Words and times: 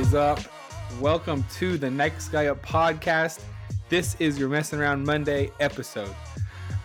is 0.00 0.14
up? 0.14 0.40
Welcome 0.98 1.44
to 1.56 1.76
the 1.76 1.90
Next 1.90 2.28
Guy 2.30 2.46
Up 2.46 2.64
podcast. 2.64 3.42
This 3.90 4.16
is 4.18 4.38
your 4.38 4.48
messing 4.48 4.80
around 4.80 5.04
Monday 5.04 5.50
episode. 5.60 6.14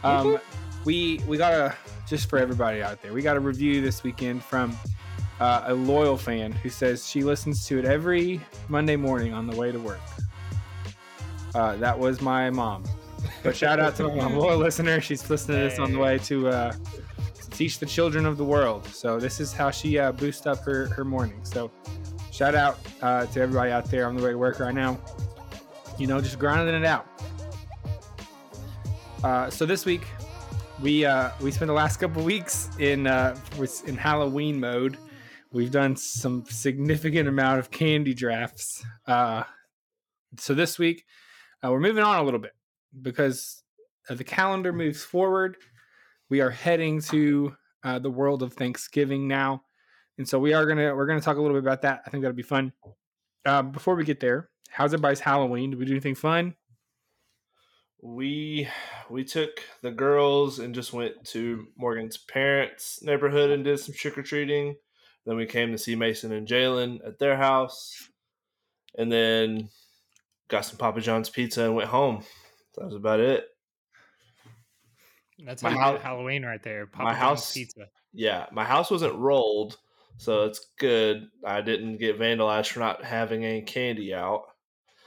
Um, 0.04 0.38
we 0.84 1.22
we 1.26 1.38
got 1.38 1.54
a 1.54 1.74
just 2.06 2.30
for 2.30 2.38
everybody 2.38 2.84
out 2.84 3.02
there. 3.02 3.14
We 3.14 3.22
got 3.22 3.38
a 3.38 3.40
review 3.40 3.82
this 3.82 4.04
weekend 4.04 4.44
from 4.44 4.78
uh, 5.40 5.64
a 5.68 5.74
loyal 5.74 6.18
fan 6.18 6.52
who 6.52 6.68
says 6.68 7.08
she 7.08 7.24
listens 7.24 7.66
to 7.68 7.80
it 7.80 7.86
every 7.86 8.42
Monday 8.68 8.98
morning 8.98 9.34
on 9.34 9.48
the 9.48 9.56
way 9.56 9.72
to 9.72 9.80
work. 9.80 10.02
Uh, 11.54 11.78
that 11.78 11.98
was 11.98 12.20
my 12.20 12.50
mom. 12.50 12.84
But 13.44 13.56
shout 13.56 13.80
out 13.80 13.96
to 13.96 14.10
my 14.10 14.28
loyal 14.28 14.58
listener. 14.58 15.00
She's 15.00 15.30
listening 15.30 15.60
to 15.60 15.70
this 15.70 15.80
on 15.80 15.94
the 15.94 16.00
way 16.00 16.18
to 16.18 16.50
uh, 16.50 16.74
teach 17.52 17.80
the 17.80 17.86
children 17.86 18.26
of 18.26 18.36
the 18.36 18.46
world. 18.46 18.86
So 18.88 19.22
this 19.22 19.40
is 19.40 19.54
how 19.54 19.72
she 19.72 19.98
uh, 20.00 20.12
boosts 20.12 20.46
up 20.46 20.60
her, 20.66 20.88
her 20.88 21.06
morning. 21.06 21.40
So 21.44 21.72
shout 22.36 22.54
out 22.54 22.78
uh, 23.02 23.26
to 23.28 23.42
everybody 23.42 23.72
out 23.72 23.90
there 23.90 24.08
on 24.08 24.16
the 24.16 24.22
way 24.22 24.32
to 24.32 24.38
work 24.38 24.60
right 24.60 24.74
now. 24.74 25.00
You 25.98 26.08
know, 26.08 26.20
just 26.20 26.38
grinding 26.38 26.76
it 26.76 26.86
out. 26.86 27.08
Uh, 29.24 29.50
so 29.50 29.66
this 29.66 29.86
week 29.86 30.06
we 30.82 31.06
uh, 31.06 31.32
we 31.42 31.52
spent 31.52 31.68
the 31.68 31.74
last 31.74 31.98
couple 31.98 32.24
weeks 32.24 32.70
in 32.80 33.08
uh, 33.08 33.38
in 33.86 33.96
Halloween 33.96 34.60
mode. 34.60 34.98
We've 35.52 35.72
done 35.72 35.96
some 35.96 36.44
significant 36.50 37.30
amount 37.30 37.60
of 37.60 37.72
candy 37.72 38.14
drafts. 38.14 38.84
Uh, 39.08 39.44
so 40.38 40.54
this 40.54 40.78
week 40.78 41.06
uh, 41.64 41.72
we're 41.72 41.80
moving 41.80 42.04
on 42.04 42.20
a 42.20 42.24
little 42.24 42.42
bit 42.42 42.54
because 43.02 43.64
uh, 44.10 44.16
the 44.16 44.26
calendar 44.26 44.74
moves 44.74 45.04
forward. 45.04 45.56
We 46.30 46.42
are 46.42 46.50
heading 46.50 47.00
to 47.02 47.56
uh, 47.84 48.00
the 48.00 48.10
world 48.10 48.44
of 48.44 48.54
Thanksgiving 48.54 49.28
now, 49.28 49.64
and 50.18 50.28
so 50.28 50.40
we 50.40 50.54
are 50.54 50.66
gonna 50.66 50.96
we're 50.96 51.06
gonna 51.08 51.22
talk 51.22 51.38
a 51.38 51.42
little 51.42 51.56
bit 51.56 51.64
about 51.64 51.82
that. 51.84 52.02
I 52.06 52.10
think 52.10 52.22
that'll 52.24 52.36
be 52.36 52.44
fun. 52.44 52.72
Uh, 53.46 53.62
before 53.62 53.96
we 53.96 54.04
get 54.06 54.20
there, 54.20 54.50
how's 54.70 54.94
everybody's 54.94 55.20
Halloween? 55.20 55.70
Did 55.72 55.80
we 55.80 55.86
do 55.86 55.92
anything 55.94 56.16
fun? 56.16 56.56
we 58.02 58.68
we 59.10 59.24
took 59.24 59.62
the 59.82 59.90
girls 59.90 60.60
and 60.60 60.76
just 60.76 60.94
went 60.94 61.24
to 61.26 61.66
Morgan's 61.76 62.18
parents' 62.18 63.00
neighborhood 63.02 63.50
and 63.50 63.64
did 63.64 63.80
some 63.80 63.96
trick 63.96 64.18
or 64.18 64.22
treating. 64.24 64.76
Then 65.26 65.38
we 65.38 65.48
came 65.48 65.72
to 65.72 65.78
see 65.78 65.96
Mason 65.96 66.32
and 66.32 66.48
Jalen 66.48 67.00
at 67.08 67.18
their 67.18 67.36
house, 67.36 67.96
and 68.96 69.12
then 69.12 69.70
got 70.50 70.66
some 70.66 70.78
Papa 70.78 71.02
John's 71.02 71.32
pizza 71.32 71.64
and 71.64 71.76
went 71.76 71.90
home. 71.90 72.24
That 72.76 72.86
was 72.86 72.94
about 72.96 73.22
it. 73.22 73.46
That's 75.44 75.64
My 75.64 75.72
my 75.72 75.98
Halloween 75.98 76.46
right 76.46 76.62
there. 76.62 76.86
Papa 76.86 77.04
my 77.06 77.12
John's 77.14 77.20
house- 77.22 77.54
pizza. 77.54 77.88
Yeah, 78.14 78.46
my 78.52 78.64
house 78.66 78.92
wasn't 78.92 79.16
rolled, 79.16 79.78
so 80.18 80.46
it's 80.46 80.72
good. 80.78 81.30
I 81.46 81.62
didn't 81.62 81.98
get 81.98 82.20
vandalized 82.20 82.72
for 82.72 82.80
not 82.80 83.04
having 83.04 83.46
any 83.46 83.62
candy 83.62 84.14
out. 84.14 84.44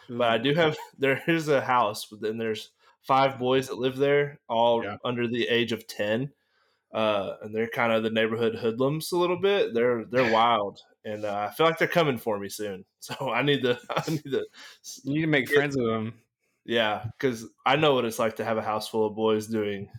But 0.08 0.30
I 0.30 0.38
do 0.38 0.54
have 0.54 0.76
there 0.98 1.22
is 1.26 1.48
a 1.48 1.60
house, 1.60 2.06
but 2.06 2.20
then 2.20 2.38
there's 2.38 2.70
five 3.02 3.38
boys 3.38 3.68
that 3.68 3.78
live 3.78 3.96
there, 3.96 4.40
all 4.48 4.84
Yeah. 4.84 4.96
under 5.04 5.26
the 5.28 5.48
age 5.48 5.72
of 5.72 5.86
ten, 5.86 6.32
uh, 6.92 7.36
and 7.42 7.54
they're 7.54 7.68
kind 7.68 7.92
of 7.92 8.02
the 8.02 8.10
neighborhood 8.10 8.54
hoodlums 8.56 9.12
a 9.12 9.18
little 9.18 9.38
bit. 9.40 9.74
They're 9.74 10.04
they're 10.06 10.32
wild, 10.32 10.80
and 11.04 11.24
uh, 11.24 11.48
I 11.50 11.54
feel 11.54 11.66
like 11.66 11.78
they're 11.78 11.88
coming 11.88 12.18
for 12.18 12.38
me 12.38 12.48
soon. 12.48 12.84
So 13.00 13.30
I 13.30 13.42
need 13.42 13.62
to 13.62 13.78
I 13.90 14.10
need 14.10 14.24
to 14.24 14.46
You 15.04 15.14
need 15.14 15.20
to 15.22 15.26
make 15.28 15.48
friends 15.48 15.76
with 15.76 15.86
them. 15.86 16.20
yeah, 16.64 17.04
because 17.18 17.46
I 17.66 17.76
know 17.76 17.94
what 17.94 18.04
it's 18.04 18.18
like 18.18 18.36
to 18.36 18.44
have 18.44 18.58
a 18.58 18.62
house 18.62 18.88
full 18.88 19.06
of 19.06 19.14
boys 19.16 19.46
doing 19.46 19.90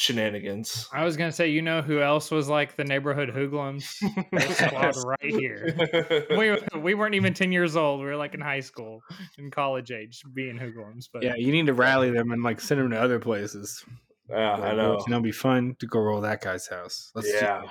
shenanigans. 0.00 0.88
I 0.92 1.04
was 1.04 1.16
gonna 1.16 1.32
say, 1.32 1.48
you 1.48 1.62
know 1.62 1.82
who 1.82 2.00
else 2.00 2.30
was 2.30 2.48
like 2.48 2.76
the 2.76 2.84
neighborhood 2.84 3.28
hoodlums? 3.30 3.98
This 4.32 4.56
squad 4.58 4.96
right 4.96 5.18
here. 5.22 6.26
We, 6.36 6.56
we 6.80 6.94
weren't 6.94 7.14
even 7.14 7.34
ten 7.34 7.52
years 7.52 7.76
old. 7.76 8.00
We 8.00 8.06
were 8.06 8.16
like 8.16 8.34
in 8.34 8.40
high 8.40 8.60
school, 8.60 9.00
in 9.38 9.50
college 9.50 9.90
age, 9.90 10.22
being 10.32 10.56
hoodlums. 10.56 11.08
But 11.12 11.22
Yeah, 11.22 11.34
you 11.36 11.52
need 11.52 11.66
to 11.66 11.74
rally 11.74 12.10
them 12.10 12.30
and 12.30 12.42
like 12.42 12.60
send 12.60 12.80
them 12.80 12.90
to 12.90 13.00
other 13.00 13.18
places. 13.18 13.84
yeah, 14.28 14.54
I 14.54 14.74
know. 14.74 14.92
You 14.92 15.10
know, 15.10 15.16
it'll 15.16 15.20
be 15.20 15.32
fun 15.32 15.76
to 15.80 15.86
go 15.86 16.00
roll 16.00 16.22
that 16.22 16.40
guy's 16.40 16.66
house. 16.66 17.12
Let's 17.14 17.32
Yeah, 17.32 17.62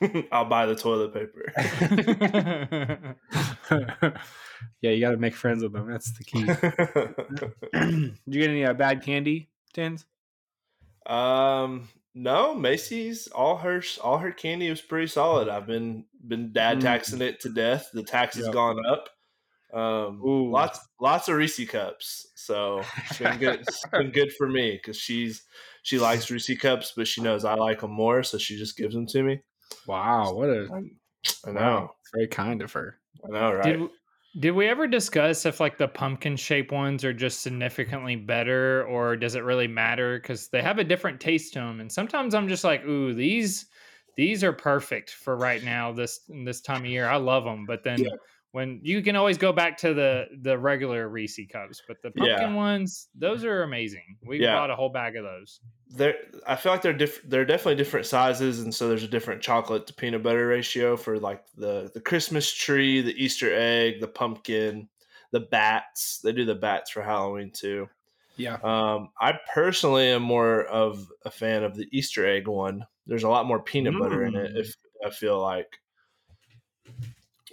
I'll 0.32 0.44
buy 0.46 0.66
the 0.66 0.74
toilet 0.74 1.14
paper. 1.14 1.52
yeah, 4.80 4.90
you 4.90 5.00
got 5.00 5.10
to 5.12 5.16
make 5.16 5.34
friends 5.34 5.62
with 5.62 5.72
them. 5.72 5.90
That's 5.90 6.12
the 6.16 6.24
key. 6.24 6.44
Did 7.72 8.16
you 8.26 8.40
get 8.40 8.50
any 8.50 8.64
uh, 8.64 8.74
bad 8.74 9.02
candy, 9.02 9.48
Tins? 9.72 10.04
Um, 11.06 11.88
no, 12.14 12.54
Macy's 12.54 13.28
all 13.28 13.58
her 13.58 13.82
all 14.02 14.18
her 14.18 14.32
candy 14.32 14.70
was 14.70 14.80
pretty 14.82 15.06
solid. 15.06 15.48
I've 15.48 15.66
been 15.66 16.06
been 16.26 16.52
dad 16.52 16.78
Mm. 16.78 16.82
taxing 16.82 17.20
it 17.22 17.40
to 17.40 17.50
death. 17.50 17.90
The 17.92 18.02
tax 18.02 18.36
has 18.36 18.46
Yep. 18.46 18.54
gone 18.54 18.84
up. 18.86 19.08
Um, 19.72 20.26
Ooh. 20.26 20.50
lots 20.52 20.80
lots 21.00 21.28
of 21.28 21.36
Reese 21.36 21.68
cups. 21.68 22.32
So 22.36 22.80
it's 23.06 23.18
been 23.18 23.38
good. 23.38 23.60
it's 23.60 23.84
been 23.96 24.10
good 24.12 24.32
for 24.38 24.48
me 24.48 24.72
because 24.72 24.96
she's 24.98 25.44
she 25.82 25.98
likes 25.98 26.30
Reese 26.30 26.58
cups, 26.58 26.92
but 26.96 27.08
she 27.08 27.22
knows 27.22 27.44
I 27.44 27.54
like 27.54 27.80
them 27.80 27.92
more, 27.92 28.22
so 28.22 28.38
she 28.38 28.56
just 28.56 28.76
gives 28.76 28.94
them 28.94 29.06
to 29.08 29.22
me. 29.22 29.42
Wow, 29.86 30.34
what 30.34 30.50
a 30.50 30.68
I 31.46 31.52
know, 31.52 31.90
It's 32.00 32.10
very 32.14 32.28
kind 32.28 32.62
of 32.62 32.72
her. 32.72 32.98
I 33.24 33.28
know, 33.30 33.52
right? 33.54 33.78
did 33.78 33.90
did 34.38 34.52
we 34.52 34.68
ever 34.68 34.86
discuss 34.86 35.46
if 35.46 35.60
like 35.60 35.78
the 35.78 35.88
pumpkin 35.88 36.36
shaped 36.36 36.72
ones 36.72 37.04
are 37.04 37.12
just 37.12 37.40
significantly 37.42 38.16
better, 38.16 38.84
or 38.84 39.16
does 39.16 39.34
it 39.34 39.44
really 39.44 39.68
matter? 39.68 40.18
Because 40.20 40.48
they 40.48 40.62
have 40.62 40.78
a 40.78 40.84
different 40.84 41.20
taste 41.20 41.52
to 41.54 41.60
them, 41.60 41.80
and 41.80 41.90
sometimes 41.90 42.34
I'm 42.34 42.48
just 42.48 42.64
like, 42.64 42.84
ooh, 42.84 43.14
these 43.14 43.66
these 44.16 44.42
are 44.44 44.52
perfect 44.52 45.10
for 45.10 45.36
right 45.36 45.62
now 45.62 45.92
this 45.92 46.20
this 46.44 46.60
time 46.60 46.82
of 46.84 46.90
year. 46.90 47.08
I 47.08 47.16
love 47.16 47.44
them, 47.44 47.66
but 47.66 47.82
then. 47.84 48.00
Yeah. 48.00 48.10
When 48.52 48.80
you 48.82 49.02
can 49.02 49.16
always 49.16 49.36
go 49.36 49.52
back 49.52 49.76
to 49.78 49.92
the 49.92 50.26
the 50.40 50.56
regular 50.58 51.08
Reese 51.08 51.38
cups, 51.52 51.82
but 51.86 52.00
the 52.02 52.10
pumpkin 52.10 52.38
Yeah. 52.50 52.54
ones, 52.54 53.08
those 53.14 53.44
are 53.44 53.62
amazing. 53.62 54.16
We 54.24 54.40
Yeah. 54.40 54.54
bought 54.54 54.70
a 54.70 54.76
whole 54.76 54.88
bag 54.88 55.16
of 55.16 55.24
those. 55.24 55.60
they're 55.90 56.16
I 56.46 56.56
feel 56.56 56.72
like 56.72 56.82
they're 56.82 56.92
diff- 56.92 57.22
they're 57.24 57.44
definitely 57.44 57.76
different 57.76 58.06
sizes, 58.06 58.60
and 58.60 58.74
so 58.74 58.88
there's 58.88 59.02
a 59.04 59.08
different 59.08 59.42
chocolate 59.42 59.86
to 59.88 59.94
peanut 59.94 60.22
butter 60.22 60.46
ratio 60.48 60.96
for 60.96 61.18
like 61.18 61.44
the 61.56 61.90
the 61.94 62.00
Christmas 62.00 62.52
tree, 62.52 63.02
the 63.02 63.14
Easter 63.22 63.52
egg, 63.54 64.00
the 64.00 64.08
pumpkin, 64.08 64.88
the 65.32 65.40
bats. 65.40 66.20
They 66.20 66.32
do 66.32 66.44
the 66.44 66.54
bats 66.54 66.90
for 66.90 67.02
Halloween 67.02 67.50
too. 67.52 67.88
Yeah. 68.36 68.58
Um, 68.62 69.10
I 69.20 69.38
personally 69.54 70.08
am 70.08 70.22
more 70.22 70.64
of 70.64 71.10
a 71.24 71.30
fan 71.30 71.62
of 71.62 71.74
the 71.76 71.86
Easter 71.92 72.26
egg 72.26 72.48
one. 72.48 72.86
There's 73.06 73.22
a 73.24 73.28
lot 73.28 73.46
more 73.46 73.62
peanut 73.62 73.98
butter 73.98 74.24
in 74.24 74.34
it. 74.34 74.54
Mm. 74.54 74.60
If 74.60 74.74
I 75.04 75.10
feel 75.10 75.40
like, 75.40 75.78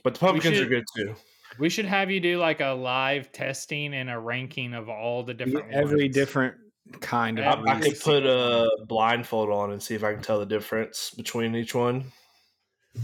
but 0.03 0.13
the 0.15 0.19
pumpkins 0.19 0.55
should- 0.57 0.67
are 0.67 0.69
good 0.69 0.85
too. 0.95 1.15
We 1.59 1.69
should 1.69 1.85
have 1.85 2.09
you 2.09 2.19
do 2.19 2.39
like 2.39 2.61
a 2.61 2.69
live 2.69 3.31
testing 3.31 3.93
and 3.93 4.09
a 4.09 4.17
ranking 4.17 4.73
of 4.73 4.89
all 4.89 5.21
the 5.21 5.35
different 5.35 5.71
Every 5.71 6.05
ones. 6.05 6.15
different 6.15 6.55
kind 6.99 7.37
of. 7.37 7.45
I, 7.45 7.73
I 7.73 7.75
could 7.75 7.91
Reese. 7.91 8.03
put 8.03 8.25
a 8.25 8.67
blindfold 8.87 9.51
on 9.51 9.71
and 9.71 9.81
see 9.81 9.93
if 9.93 10.03
I 10.03 10.13
can 10.13 10.23
tell 10.23 10.39
the 10.39 10.47
difference 10.47 11.11
between 11.11 11.55
each 11.55 11.75
one. 11.75 12.05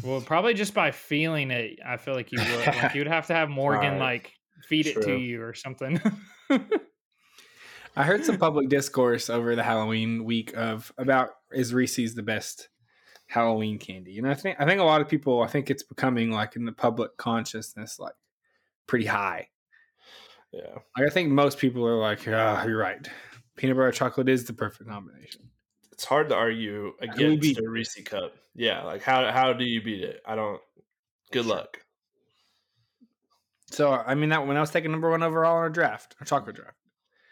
Well, 0.04 0.20
probably 0.22 0.56
just 0.56 0.74
by 0.74 0.90
feeling 0.90 1.52
it, 1.52 1.78
I 1.86 1.98
feel 1.98 2.16
like 2.16 2.32
you 2.32 2.40
would. 2.40 2.66
Like 2.68 2.96
you 2.96 3.02
would 3.02 3.08
have 3.08 3.28
to 3.28 3.34
have 3.34 3.50
Morgan 3.52 3.94
Alright. 3.94 4.00
like 4.00 4.34
feed 4.68 4.88
it 4.88 5.02
to 5.04 5.16
you 5.16 5.44
or 5.44 5.54
something. 5.54 6.02
I 7.96 8.04
heard 8.04 8.24
some 8.26 8.38
public 8.38 8.70
discourse 8.70 9.30
over 9.30 9.56
the 9.56 9.64
Halloween 9.64 10.24
week 10.24 10.56
of 10.56 10.92
about 10.98 11.30
is 11.52 11.74
Reese's 11.74 12.16
the 12.16 12.24
best 12.24 12.70
Halloween 13.30 13.78
candy, 13.78 14.18
and 14.18 14.28
I 14.28 14.34
think 14.34 14.58
I 14.60 14.66
think 14.66 14.82
a 14.82 14.84
lot 14.84 15.02
of 15.02 15.08
people 15.08 15.42
I 15.44 15.48
think 15.48 15.70
it's 15.70 15.84
becoming 15.84 16.32
like 16.32 16.56
in 16.56 16.66
the 16.66 16.72
public 16.72 17.16
consciousness 17.18 18.00
like 18.00 18.16
pretty 18.88 19.06
high. 19.06 19.48
Yeah. 20.52 20.80
Like 20.98 21.06
I 21.08 21.10
think 21.12 21.30
most 21.30 21.60
people 21.60 21.86
are 21.86 21.96
like, 22.00 22.28
ah, 22.28 22.66
you're 22.66 22.78
right. 22.80 23.08
Peanut 23.56 23.78
butter 23.78 23.92
chocolate 23.92 24.28
is 24.30 24.46
the 24.46 24.54
perfect 24.54 24.90
combination. 24.90 25.52
it's 25.92 26.04
hard 26.06 26.30
to 26.30 26.36
argue 26.36 26.94
against 27.02 27.42
beat 27.42 27.60
a 27.60 27.70
Reese 27.70 28.02
cup. 28.04 28.34
Yeah, 28.56 28.84
like 28.84 29.04
how 29.04 29.32
how 29.32 29.54
do 29.54 29.64
you 29.64 29.80
beat 29.82 30.04
it? 30.04 30.22
I 30.25 30.36
don't. 30.36 30.60
Good 31.32 31.46
luck. 31.46 31.78
So 33.72 33.92
I 33.94 34.16
mean 34.16 34.30
that 34.30 34.48
when 34.48 34.58
I 34.58 34.62
was 34.62 34.72
taking 34.72 34.90
number 34.90 35.12
one 35.12 35.22
overall 35.22 35.60
in 35.64 35.70
a 35.70 35.74
draft, 35.74 36.16
a 36.20 36.25
chocolate 36.25 36.56
draft, 36.56 36.78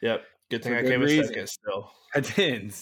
Yep. 0.04 0.24
Good 0.52 0.64
thing 0.64 0.74
I 0.76 0.82
good 0.84 0.92
came 0.92 1.02
in 1.02 1.08
reason. 1.08 1.28
second 1.28 1.48
still. 1.50 1.92
I 2.14 2.20
did. 2.20 2.74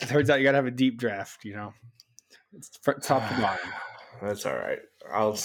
It 0.00 0.06
turns 0.06 0.30
out 0.30 0.38
you 0.38 0.44
gotta 0.44 0.56
have 0.56 0.66
a 0.66 0.70
deep 0.70 0.98
draft, 0.98 1.44
you 1.44 1.54
know. 1.54 1.72
It's 2.56 2.70
top 2.78 3.28
to 3.28 3.40
bottom. 3.40 3.68
That's 4.22 4.46
all 4.46 4.56
right. 4.56 4.78
I'll 5.12 5.38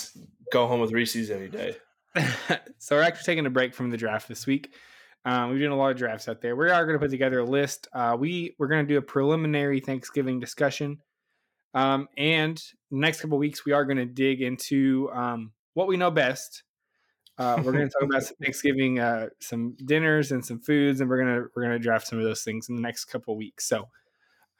go 0.51 0.67
home 0.67 0.79
with 0.79 0.91
Reese's 0.91 1.31
any 1.31 1.47
day. 1.47 1.75
so 2.77 2.95
we're 2.95 3.01
actually 3.01 3.25
taking 3.25 3.45
a 3.45 3.49
break 3.49 3.73
from 3.73 3.89
the 3.89 3.97
draft 3.97 4.27
this 4.27 4.45
week. 4.45 4.73
Um, 5.25 5.49
we're 5.49 5.59
doing 5.59 5.71
a 5.71 5.75
lot 5.75 5.91
of 5.91 5.97
drafts 5.97 6.29
out 6.29 6.41
there. 6.41 6.55
We 6.55 6.69
are 6.69 6.85
going 6.85 6.97
to 6.97 6.99
put 6.99 7.11
together 7.11 7.39
a 7.39 7.45
list. 7.45 7.87
Uh, 7.93 8.15
we 8.17 8.55
we're 8.57 8.67
going 8.67 8.85
to 8.85 8.93
do 8.93 8.97
a 8.97 9.01
preliminary 9.01 9.79
Thanksgiving 9.79 10.39
discussion, 10.39 10.99
um, 11.73 12.07
and 12.17 12.61
next 12.89 13.21
couple 13.21 13.37
weeks 13.37 13.65
we 13.65 13.73
are 13.73 13.83
going 13.83 13.97
to 13.97 14.05
dig 14.05 14.41
into 14.41 15.09
um, 15.13 15.51
what 15.73 15.87
we 15.87 15.97
know 15.97 16.09
best. 16.09 16.63
Uh, 17.37 17.61
we're 17.63 17.71
going 17.71 17.87
to 17.87 17.93
talk 17.93 18.03
about 18.03 18.23
some 18.23 18.35
Thanksgiving, 18.41 18.99
uh, 18.99 19.27
some 19.39 19.75
dinners 19.85 20.31
and 20.31 20.45
some 20.45 20.59
foods, 20.59 21.01
and 21.01 21.09
we're 21.09 21.19
gonna 21.19 21.45
we're 21.55 21.63
gonna 21.63 21.79
draft 21.79 22.07
some 22.07 22.17
of 22.17 22.25
those 22.25 22.43
things 22.43 22.69
in 22.69 22.75
the 22.75 22.81
next 22.81 23.05
couple 23.05 23.35
weeks. 23.35 23.67
So 23.67 23.87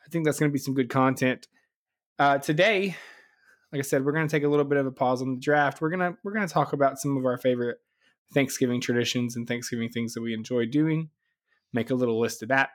I 0.06 0.10
think 0.10 0.26
that's 0.26 0.40
going 0.40 0.52
to 0.52 0.54
be 0.54 0.60
some 0.60 0.74
good 0.74 0.90
content. 0.90 1.48
Uh, 2.18 2.38
today, 2.38 2.96
like 3.72 3.80
I 3.80 3.84
said, 3.84 4.04
we're 4.04 4.12
gonna 4.12 4.28
take 4.28 4.44
a 4.44 4.48
little 4.48 4.66
bit 4.66 4.78
of 4.78 4.86
a 4.86 4.92
pause 4.92 5.22
on 5.22 5.36
the 5.36 5.40
draft. 5.40 5.80
We're 5.80 5.90
gonna 5.90 6.18
we're 6.24 6.34
gonna 6.34 6.48
talk 6.48 6.74
about 6.74 7.00
some 7.00 7.18
of 7.18 7.26
our 7.26 7.38
favorite 7.38 7.78
Thanksgiving 8.34 8.82
traditions 8.82 9.36
and 9.36 9.48
Thanksgiving 9.48 9.90
things 9.90 10.14
that 10.14 10.22
we 10.22 10.34
enjoy 10.34 10.66
doing. 10.66 11.10
Make 11.72 11.92
a 11.92 11.96
little 11.96 12.20
list 12.20 12.42
of 12.42 12.50
that. 12.50 12.72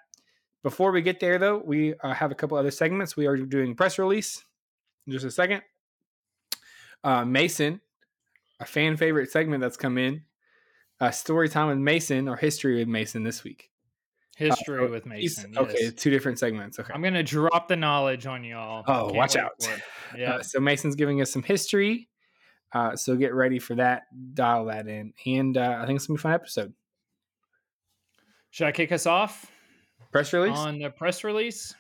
Before 0.63 0.93
we 0.93 1.03
get 1.03 1.21
there, 1.21 1.39
though, 1.39 1.59
we 1.59 1.95
uh, 2.03 2.15
have 2.15 2.31
a 2.31 2.35
couple 2.35 2.57
other 2.57 2.71
segments. 2.71 3.17
We 3.17 3.27
are 3.27 3.37
doing 3.37 3.75
press 3.75 3.99
release 3.99 4.43
in 5.07 5.13
just 5.13 5.27
a 5.27 5.31
second. 5.31 5.63
Uh, 7.03 7.25
Mason, 7.25 7.81
a 8.61 8.65
fan 8.65 8.97
favorite 8.97 9.31
segment 9.31 9.61
that's 9.61 9.77
come 9.77 9.99
in. 9.99 10.23
Uh, 11.01 11.11
story 11.11 11.49
time 11.49 11.69
with 11.69 11.79
Mason 11.79 12.29
or 12.29 12.37
history 12.37 12.77
with 12.77 12.89
Mason 12.89 13.25
this 13.25 13.45
week. 13.45 13.71
History 14.37 14.85
Uh, 14.85 14.89
with 14.89 15.07
Mason. 15.07 15.57
Okay, 15.57 15.77
yes. 15.81 15.93
two 15.95 16.11
different 16.11 16.39
segments. 16.39 16.79
Okay. 16.79 16.93
I'm 16.93 17.03
gonna 17.03 17.23
drop 17.23 17.69
the 17.69 17.77
knowledge 17.77 18.27
on 18.27 18.43
y'all. 18.45 18.85
Oh, 18.87 19.07
Can't 19.07 19.17
watch 19.17 19.37
out. 19.37 19.53
Yeah. 20.17 20.35
Uh, 20.35 20.43
so 20.43 20.61
Mason's 20.61 20.95
giving 20.95 21.21
us 21.21 21.33
some 21.33 21.43
history. 21.43 22.09
Uh, 22.73 22.95
so 22.95 23.17
get 23.17 23.35
ready 23.35 23.59
for 23.59 23.75
that. 23.77 24.03
Dial 24.35 24.67
that 24.67 24.87
in, 24.87 25.13
and 25.27 25.57
uh, 25.57 25.79
I 25.81 25.87
think 25.87 25.97
it's 25.97 26.07
gonna 26.07 26.17
be 26.17 26.21
a 26.21 26.23
fun 26.23 26.33
episode. 26.35 26.73
Should 28.51 28.67
I 28.69 28.73
kick 28.73 28.93
us 28.93 29.07
off 29.07 29.51
Press 30.13 30.33
release. 30.33 30.57
on 30.57 30.79
the 30.79 30.91
press 30.91 31.25
release? 31.25 31.75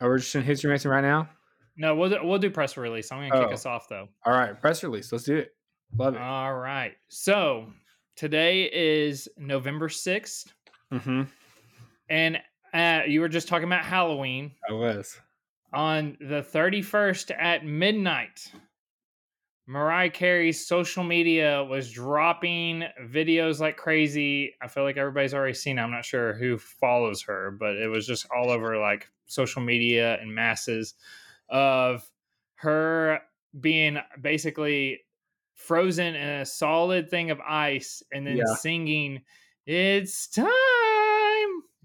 oh, 0.00 0.06
we're 0.08 0.18
just 0.18 0.34
in 0.34 0.42
history 0.42 0.70
Mason 0.70 0.90
right 0.90 1.00
now. 1.02 1.28
No, 1.76 1.94
we'll 1.94 2.10
do, 2.10 2.18
we'll 2.22 2.38
do 2.38 2.50
press 2.50 2.76
release. 2.76 3.10
I'm 3.10 3.18
gonna 3.28 3.40
kick 3.42 3.50
Oh. 3.50 3.54
us 3.54 3.66
off 3.66 3.88
though. 3.88 4.08
All 4.24 4.32
right, 4.34 4.58
press 4.60 4.82
release. 4.84 5.10
Let's 5.10 5.24
do 5.24 5.36
it. 5.36 5.54
Love 5.96 6.14
it. 6.14 6.20
All 6.20 6.54
right. 6.54 6.92
So 7.08 7.72
today 8.16 8.64
is 8.72 9.28
November 9.38 9.88
sixth, 9.88 10.52
mm-hmm. 10.92 11.22
And 12.08 12.38
uh, 12.72 13.02
you 13.06 13.20
were 13.20 13.28
just 13.28 13.48
talking 13.48 13.66
about 13.68 13.84
Halloween. 13.84 14.52
I 14.68 14.72
was. 14.72 15.18
on 15.72 16.16
the 16.20 16.42
31st 16.42 17.30
at 17.38 17.64
midnight, 17.64 18.50
Mariah 19.66 20.10
Carey's 20.10 20.66
social 20.66 21.04
media 21.04 21.64
was 21.64 21.90
dropping 21.90 22.84
videos 23.06 23.60
like 23.60 23.76
crazy. 23.78 24.54
I 24.60 24.68
feel 24.68 24.82
like 24.84 24.98
everybody's 24.98 25.32
already 25.32 25.54
seen 25.54 25.78
it. 25.78 25.82
I'm 25.82 25.90
not 25.90 26.04
sure 26.04 26.34
who 26.34 26.58
follows 26.58 27.22
her, 27.22 27.50
but 27.58 27.76
it 27.76 27.88
was 27.88 28.06
just 28.06 28.26
all 28.34 28.50
over 28.50 28.76
like 28.78 29.08
social 29.26 29.62
media 29.62 30.18
and 30.20 30.34
masses 30.34 30.94
of 31.48 32.04
her 32.56 33.20
being 33.58 33.98
basically 34.20 35.00
frozen 35.54 36.14
in 36.14 36.28
a 36.40 36.44
solid 36.44 37.08
thing 37.08 37.30
of 37.30 37.40
ice 37.40 38.02
and 38.12 38.26
then 38.26 38.36
Yeah. 38.38 38.54
singing, 38.56 39.22
It's 39.66 40.26
time. 40.28 40.50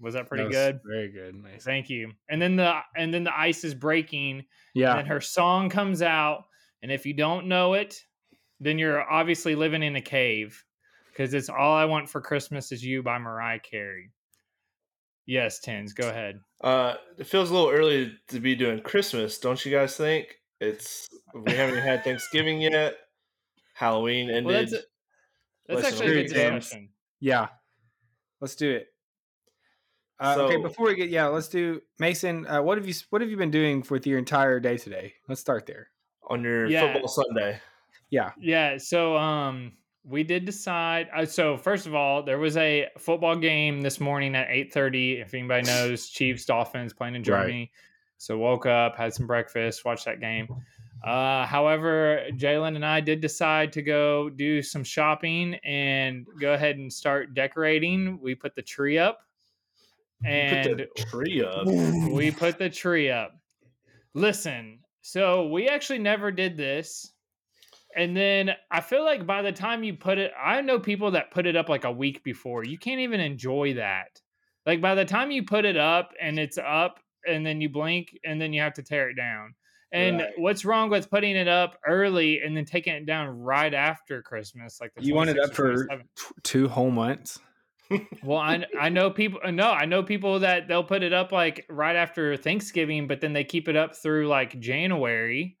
Was 0.00 0.14
that 0.14 0.28
pretty 0.28 0.44
That 0.44 0.48
was 0.48 0.56
good? 0.56 0.80
Very 0.84 1.08
good. 1.12 1.34
Mason. 1.34 1.60
Thank 1.60 1.90
you. 1.90 2.12
And 2.28 2.40
then 2.40 2.56
the 2.56 2.80
and 2.96 3.12
then 3.12 3.24
the 3.24 3.38
ice 3.38 3.64
is 3.64 3.74
breaking, 3.74 4.44
Yeah. 4.74 4.96
and 4.96 5.06
her 5.08 5.20
song 5.20 5.68
comes 5.68 6.00
out. 6.02 6.44
And 6.82 6.90
if 6.90 7.04
you 7.04 7.12
don't 7.12 7.46
know 7.46 7.74
it, 7.74 8.02
then 8.60 8.78
you're 8.78 9.02
obviously 9.10 9.54
living 9.54 9.82
in 9.82 9.96
a 9.96 10.00
cave 10.00 10.64
because 11.10 11.34
it's 11.34 11.50
all 11.50 11.74
I 11.74 11.84
want 11.84 12.08
for 12.08 12.20
Christmas 12.22 12.72
is 12.72 12.82
you 12.84 13.02
by 13.02 13.18
Mariah 13.18 13.58
Carey. 13.60 14.10
Yes, 15.26 15.60
Tins, 15.60 15.92
go 15.92 16.08
ahead. 16.08 16.40
Uh, 16.62 16.94
it 17.18 17.26
feels 17.26 17.50
a 17.50 17.54
little 17.54 17.70
early 17.70 18.12
to 18.28 18.40
be 18.40 18.54
doing 18.56 18.80
Christmas, 18.80 19.38
don't 19.38 19.62
you 19.64 19.70
guys 19.70 19.96
think? 19.96 20.26
It's 20.60 21.08
we 21.34 21.52
haven't 21.52 21.76
even 21.76 21.86
had 21.86 22.02
Thanksgiving 22.04 22.60
yet. 22.60 22.94
Halloween 23.74 24.28
ended. 24.30 24.44
Well, 24.46 24.54
that's 24.60 24.72
a- 24.72 24.82
That's 25.68 25.86
actually 25.86 26.06
a 26.06 26.08
good 26.24 26.32
true, 26.34 26.50
discussion. 26.50 26.88
Yeah. 27.20 27.48
Let's 28.40 28.56
do 28.56 28.70
it. 28.70 28.89
Uh, 30.20 30.36
okay, 30.40 30.56
before 30.58 30.86
we 30.86 30.94
get 30.94 31.08
yeah, 31.08 31.26
let's 31.26 31.48
do 31.48 31.80
Mason. 31.98 32.46
Uh, 32.46 32.60
what 32.62 32.76
have 32.78 32.86
you 32.86 32.94
what 33.10 33.22
have 33.22 33.30
you 33.30 33.36
been 33.36 33.50
doing 33.50 33.82
with 33.90 34.06
your 34.06 34.18
entire 34.18 34.60
day 34.60 34.76
today? 34.76 35.14
Let's 35.28 35.40
start 35.40 35.66
there. 35.66 35.88
on 36.28 36.44
your 36.44 36.68
Yeah. 36.68 36.92
football 36.92 37.08
Sunday. 37.08 37.58
Yeah. 38.10 38.32
Yeah, 38.38 38.76
so 38.78 39.16
um 39.16 39.72
we 40.04 40.22
did 40.22 40.44
decide 40.44 41.08
uh, 41.14 41.24
so 41.26 41.56
first 41.56 41.86
of 41.86 41.94
all, 41.94 42.22
there 42.22 42.38
was 42.38 42.56
a 42.56 42.88
football 42.98 43.36
game 43.36 43.80
this 43.80 43.98
morning 44.00 44.34
at 44.36 44.48
8:30 44.48 45.20
if 45.22 45.34
anybody 45.34 45.66
knows 45.66 46.08
Chiefs 46.08 46.44
Dolphins 46.44 46.92
playing 46.92 47.14
in 47.16 47.22
Right. 47.22 47.24
Germany. 47.40 47.72
So 48.18 48.36
woke 48.38 48.66
up, 48.66 48.96
had 48.96 49.14
some 49.14 49.26
breakfast, 49.26 49.84
watched 49.84 50.04
that 50.04 50.20
game. 50.20 50.46
Uh, 51.02 51.46
however, 51.46 52.26
Jalen 52.32 52.76
and 52.76 52.84
I 52.84 53.00
did 53.00 53.20
decide 53.22 53.72
to 53.72 53.82
go 53.82 54.28
do 54.28 54.60
some 54.62 54.84
shopping 54.84 55.54
and 55.64 56.26
go 56.38 56.52
ahead 56.52 56.76
and 56.76 56.92
start 56.92 57.32
decorating. 57.32 58.20
We 58.20 58.34
put 58.34 58.54
the 58.54 58.60
tree 58.62 58.98
up, 58.98 59.20
and 60.24 60.68
Put 60.68 60.76
the 60.78 61.02
tree 61.02 61.42
up. 61.44 61.66
we 62.10 62.30
put 62.30 62.58
the 62.58 62.70
tree 62.70 63.10
up. 63.10 63.32
Listen, 64.14 64.80
so 65.02 65.48
we 65.48 65.68
actually 65.68 65.98
never 65.98 66.30
did 66.30 66.56
this. 66.56 67.12
And 67.96 68.16
then 68.16 68.52
I 68.70 68.80
feel 68.80 69.04
like 69.04 69.26
by 69.26 69.42
the 69.42 69.52
time 69.52 69.82
you 69.82 69.94
put 69.94 70.18
it, 70.18 70.32
I 70.40 70.60
know 70.60 70.78
people 70.78 71.10
that 71.12 71.32
put 71.32 71.46
it 71.46 71.56
up 71.56 71.68
like 71.68 71.84
a 71.84 71.90
week 71.90 72.22
before. 72.22 72.64
You 72.64 72.78
can't 72.78 73.00
even 73.00 73.18
enjoy 73.20 73.74
that. 73.74 74.20
Like 74.66 74.80
by 74.80 74.94
the 74.94 75.04
time 75.04 75.30
you 75.30 75.42
put 75.44 75.64
it 75.64 75.76
up 75.76 76.12
and 76.20 76.38
it's 76.38 76.58
up 76.58 77.00
and 77.26 77.44
then 77.44 77.60
you 77.60 77.68
blink 77.68 78.16
and 78.24 78.40
then 78.40 78.52
you 78.52 78.60
have 78.60 78.74
to 78.74 78.82
tear 78.82 79.10
it 79.10 79.14
down. 79.14 79.54
And 79.92 80.20
Right. 80.20 80.30
what's 80.38 80.64
wrong 80.64 80.88
with 80.88 81.10
putting 81.10 81.34
it 81.34 81.48
up 81.48 81.76
early 81.84 82.40
and 82.42 82.56
then 82.56 82.64
taking 82.64 82.94
it 82.94 83.06
down 83.06 83.28
right 83.40 83.74
after 83.74 84.22
Christmas? 84.22 84.80
Like 84.80 84.94
the 84.94 85.02
You 85.02 85.16
want 85.16 85.30
it 85.30 85.38
up 85.40 85.52
for 85.52 85.88
two 86.44 86.68
whole 86.68 86.92
months. 86.92 87.40
Well, 88.22 88.38
I 88.38 88.64
I 88.78 88.88
know 88.88 89.10
people. 89.10 89.40
Uh, 89.42 89.50
no, 89.50 89.70
I 89.70 89.84
know 89.84 90.02
people 90.02 90.38
that 90.40 90.68
they'll 90.68 90.84
put 90.84 91.02
it 91.02 91.12
up 91.12 91.32
like 91.32 91.66
right 91.68 91.96
after 91.96 92.36
Thanksgiving, 92.36 93.06
but 93.06 93.20
then 93.20 93.32
they 93.32 93.44
keep 93.44 93.68
it 93.68 93.76
up 93.76 93.96
through 93.96 94.28
like 94.28 94.58
January, 94.60 95.56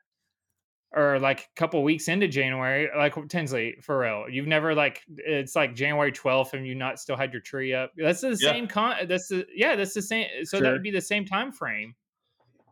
or 0.92 1.18
like 1.18 1.40
a 1.40 1.58
couple 1.58 1.82
weeks 1.82 2.08
into 2.08 2.28
January. 2.28 2.88
Like 2.96 3.14
Tinsley, 3.28 3.76
for 3.82 3.98
real, 3.98 4.26
you've 4.30 4.46
never 4.46 4.74
like 4.74 5.02
it's 5.16 5.56
like 5.56 5.74
January 5.74 6.12
twelfth, 6.12 6.54
and 6.54 6.66
you 6.66 6.74
not 6.74 7.00
still 7.00 7.16
had 7.16 7.32
your 7.32 7.42
tree 7.42 7.74
up. 7.74 7.92
That's 7.96 8.20
the 8.20 8.28
Yeah. 8.40 8.52
same 8.52 8.68
con. 8.68 8.96
That's 9.08 9.28
the 9.28 9.46
yeah. 9.54 9.74
That's 9.76 9.94
the 9.94 10.02
same. 10.02 10.26
So 10.44 10.60
that 10.60 10.70
would 10.72 10.82
be 10.82 10.90
the 10.92 11.00
same 11.00 11.24
time 11.24 11.50
frame, 11.50 11.94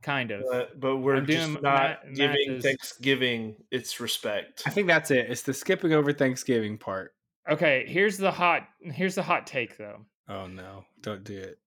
kind 0.02 0.30
of. 0.30 0.44
But, 0.48 0.78
but 0.78 0.96
we're 0.98 1.16
I'm 1.16 1.26
doing 1.26 1.38
just 1.38 1.62
ma- 1.62 1.70
not 1.70 2.06
math 2.06 2.14
giving 2.16 2.52
is- 2.56 2.62
Thanksgiving 2.64 3.56
its 3.70 3.98
respect. 3.98 4.62
I 4.66 4.70
think 4.70 4.86
that's 4.86 5.10
it. 5.10 5.30
It's 5.30 5.42
the 5.42 5.54
skipping 5.54 5.92
over 5.92 6.12
Thanksgiving 6.12 6.78
part. 6.78 7.12
Okay, 7.50 7.84
here's 7.88 8.18
the 8.18 8.30
hot. 8.30 8.68
Here's 8.82 9.14
the 9.14 9.22
hot 9.22 9.46
take 9.46 9.76
though. 9.76 10.04
Oh 10.28 10.46
no, 10.46 10.84
don't 11.02 11.24
do 11.24 11.38
it. 11.38 11.58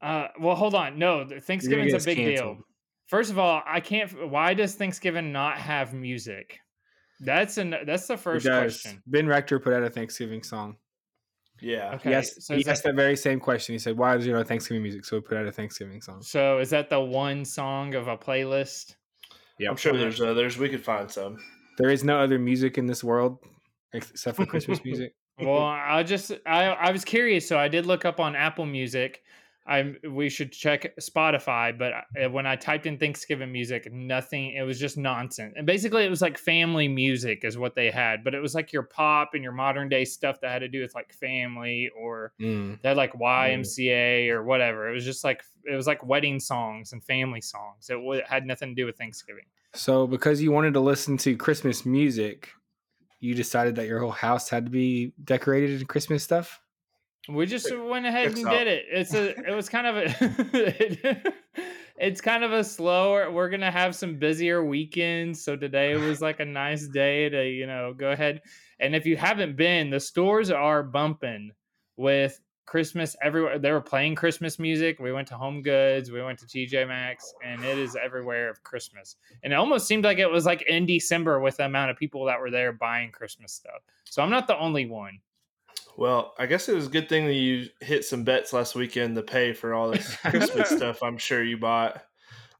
Uh, 0.00 0.28
well, 0.40 0.54
hold 0.56 0.74
on. 0.74 0.98
No, 0.98 1.26
Thanksgiving's 1.26 1.94
a 1.94 2.06
big 2.06 2.16
canceled. 2.16 2.56
deal. 2.58 2.66
First 3.08 3.30
of 3.30 3.38
all, 3.38 3.62
I 3.66 3.80
can't. 3.80 4.30
Why 4.30 4.54
does 4.54 4.74
Thanksgiving 4.74 5.32
not 5.32 5.58
have 5.58 5.94
music? 5.94 6.58
That's 7.20 7.58
an. 7.58 7.74
That's 7.84 8.06
the 8.06 8.16
first 8.16 8.46
question. 8.46 9.02
Ben 9.06 9.26
Rector 9.26 9.58
put 9.60 9.72
out 9.72 9.82
a 9.82 9.90
Thanksgiving 9.90 10.42
song. 10.42 10.76
Yeah. 11.60 11.94
Okay, 11.94 12.10
yes, 12.10 12.44
so 12.44 12.54
he 12.54 12.60
is 12.60 12.68
asked 12.68 12.82
that, 12.82 12.90
that 12.90 12.96
very 12.96 13.16
same 13.16 13.40
question. 13.40 13.74
He 13.74 13.78
said, 13.78 13.96
"Why 13.96 14.16
is 14.16 14.24
there 14.24 14.34
no 14.34 14.44
Thanksgiving 14.44 14.82
music?" 14.82 15.04
So 15.04 15.16
we 15.16 15.22
put 15.22 15.38
out 15.38 15.46
a 15.46 15.52
Thanksgiving 15.52 16.02
song. 16.02 16.22
so 16.22 16.58
is 16.58 16.70
that 16.70 16.90
the 16.90 17.00
one 17.00 17.44
song 17.44 17.94
of 17.94 18.08
a 18.08 18.16
playlist? 18.16 18.94
Yeah, 19.58 19.70
I'm 19.70 19.76
sure 19.76 19.96
there's 19.96 20.20
others. 20.20 20.58
We 20.58 20.68
could 20.68 20.84
find 20.84 21.10
some. 21.10 21.38
there 21.78 21.88
is 21.88 22.04
no 22.04 22.18
other 22.18 22.38
music 22.38 22.76
in 22.76 22.86
this 22.86 23.02
world 23.02 23.38
except 23.92 24.36
for 24.36 24.44
Christmas 24.44 24.80
music. 24.84 25.14
Well, 25.38 25.58
I 25.62 26.02
just 26.02 26.32
I 26.46 26.64
I 26.66 26.90
was 26.92 27.04
curious, 27.04 27.46
so 27.46 27.58
I 27.58 27.68
did 27.68 27.86
look 27.86 28.04
up 28.04 28.20
on 28.20 28.34
Apple 28.34 28.66
Music. 28.66 29.22
I'm 29.68 29.96
we 30.08 30.28
should 30.28 30.52
check 30.52 30.94
Spotify, 31.00 31.76
but 31.76 32.30
when 32.30 32.46
I 32.46 32.54
typed 32.54 32.86
in 32.86 32.98
Thanksgiving 32.98 33.50
music, 33.50 33.92
nothing. 33.92 34.52
It 34.54 34.62
was 34.62 34.78
just 34.78 34.96
nonsense, 34.96 35.54
and 35.56 35.66
basically 35.66 36.04
it 36.04 36.08
was 36.08 36.22
like 36.22 36.38
family 36.38 36.86
music 36.86 37.44
is 37.44 37.58
what 37.58 37.74
they 37.74 37.90
had, 37.90 38.22
but 38.22 38.32
it 38.32 38.38
was 38.40 38.54
like 38.54 38.72
your 38.72 38.84
pop 38.84 39.30
and 39.34 39.42
your 39.42 39.50
modern 39.52 39.88
day 39.88 40.04
stuff 40.04 40.40
that 40.40 40.52
had 40.52 40.60
to 40.60 40.68
do 40.68 40.82
with 40.82 40.94
like 40.94 41.12
family 41.12 41.90
or 42.00 42.32
Mm. 42.40 42.80
they 42.80 42.88
had 42.90 42.96
like 42.96 43.12
YMCA 43.14 44.28
or 44.30 44.44
whatever. 44.44 44.88
It 44.88 44.94
was 44.94 45.04
just 45.04 45.24
like 45.24 45.42
it 45.64 45.74
was 45.74 45.86
like 45.88 46.06
wedding 46.06 46.38
songs 46.38 46.92
and 46.92 47.02
family 47.02 47.40
songs. 47.40 47.90
It 47.90 48.00
wa- 48.00 48.20
had 48.28 48.46
nothing 48.46 48.68
to 48.70 48.74
do 48.74 48.86
with 48.86 48.96
Thanksgiving. 48.96 49.44
So, 49.74 50.06
because 50.06 50.40
you 50.40 50.52
wanted 50.52 50.74
to 50.74 50.80
listen 50.80 51.16
to 51.18 51.36
Christmas 51.36 51.84
music, 51.84 52.50
you 53.20 53.34
decided 53.34 53.76
that 53.76 53.86
your 53.86 54.00
whole 54.00 54.10
house 54.10 54.48
had 54.48 54.66
to 54.66 54.70
be 54.70 55.12
decorated 55.24 55.80
in 55.80 55.86
Christmas 55.86 56.22
stuff. 56.22 56.60
We 57.28 57.46
just 57.46 57.76
went 57.76 58.06
ahead 58.06 58.28
checks 58.28 58.38
and 58.38 58.48
out. 58.48 58.52
did 58.52 58.66
it. 58.68 58.84
It's 58.90 59.14
a 59.14 59.34
it 59.50 59.54
was 59.54 59.68
kind 59.68 59.86
of 59.86 59.96
a 59.96 61.32
it's 61.98 62.20
kind 62.20 62.44
of 62.44 62.52
a 62.52 62.62
slower 62.62 63.30
we're 63.32 63.48
gonna 63.48 63.70
have 63.70 63.96
some 63.96 64.16
busier 64.16 64.64
weekends. 64.64 65.42
So 65.42 65.56
today 65.56 65.96
was 66.08 66.20
like 66.20 66.40
a 66.40 66.44
nice 66.44 66.86
day 66.86 67.28
to, 67.28 67.48
you 67.48 67.66
know, 67.66 67.94
go 67.94 68.12
ahead. 68.12 68.42
And 68.78 68.94
if 68.94 69.06
you 69.06 69.16
haven't 69.16 69.56
been, 69.56 69.90
the 69.90 70.00
stores 70.00 70.50
are 70.50 70.82
bumping 70.82 71.50
with 71.96 72.40
Christmas 72.66 73.16
everywhere. 73.22 73.58
They 73.58 73.70
were 73.70 73.80
playing 73.80 74.16
Christmas 74.16 74.58
music. 74.58 74.98
We 74.98 75.12
went 75.12 75.28
to 75.28 75.34
Home 75.36 75.62
Goods, 75.62 76.10
we 76.10 76.20
went 76.22 76.38
to 76.40 76.46
TJ 76.46 76.86
Maxx, 76.88 77.32
and 77.44 77.64
it 77.64 77.78
is 77.78 77.96
everywhere 77.96 78.50
of 78.50 78.62
Christmas. 78.64 79.16
And 79.42 79.52
it 79.52 79.56
almost 79.56 79.86
seemed 79.86 80.04
like 80.04 80.18
it 80.18 80.30
was 80.30 80.44
like 80.44 80.62
in 80.62 80.84
December 80.84 81.40
with 81.40 81.56
the 81.58 81.64
amount 81.64 81.90
of 81.92 81.96
people 81.96 82.24
that 82.26 82.40
were 82.40 82.50
there 82.50 82.72
buying 82.72 83.12
Christmas 83.12 83.52
stuff. 83.52 83.82
So 84.04 84.22
I'm 84.22 84.30
not 84.30 84.46
the 84.48 84.58
only 84.58 84.86
one. 84.86 85.20
Well, 85.96 86.34
I 86.38 86.44
guess 86.46 86.68
it 86.68 86.74
was 86.74 86.88
a 86.88 86.90
good 86.90 87.08
thing 87.08 87.26
that 87.26 87.34
you 87.34 87.68
hit 87.80 88.04
some 88.04 88.22
bets 88.24 88.52
last 88.52 88.74
weekend 88.74 89.16
to 89.16 89.22
pay 89.22 89.52
for 89.54 89.72
all 89.72 89.90
this 89.90 90.14
Christmas 90.26 90.68
stuff. 90.68 91.02
I'm 91.02 91.16
sure 91.18 91.42
you 91.42 91.56
bought. 91.56 92.02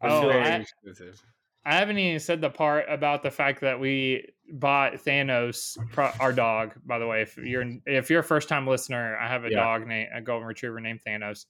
Oh, 0.00 0.08
I- 0.08 0.12
like 0.24 0.44
Very 0.44 0.62
expensive. 0.62 1.22
I 1.68 1.74
haven't 1.74 1.98
even 1.98 2.20
said 2.20 2.40
the 2.40 2.48
part 2.48 2.84
about 2.88 3.24
the 3.24 3.30
fact 3.32 3.60
that 3.62 3.80
we 3.80 4.28
bought 4.52 4.94
Thanos, 4.94 5.76
our 6.20 6.32
dog. 6.32 6.74
By 6.84 6.98
the 6.98 7.06
way, 7.06 7.22
if 7.22 7.36
you're 7.36 7.64
if 7.86 8.10
you're 8.10 8.20
a 8.20 8.24
first 8.24 8.48
time 8.48 8.66
listener, 8.66 9.16
I 9.18 9.28
have 9.28 9.44
a 9.44 9.50
Yeah. 9.50 9.56
dog 9.58 9.86
named 9.86 10.08
a 10.14 10.20
golden 10.20 10.46
retriever 10.46 10.80
named 10.80 11.00
Thanos. 11.06 11.46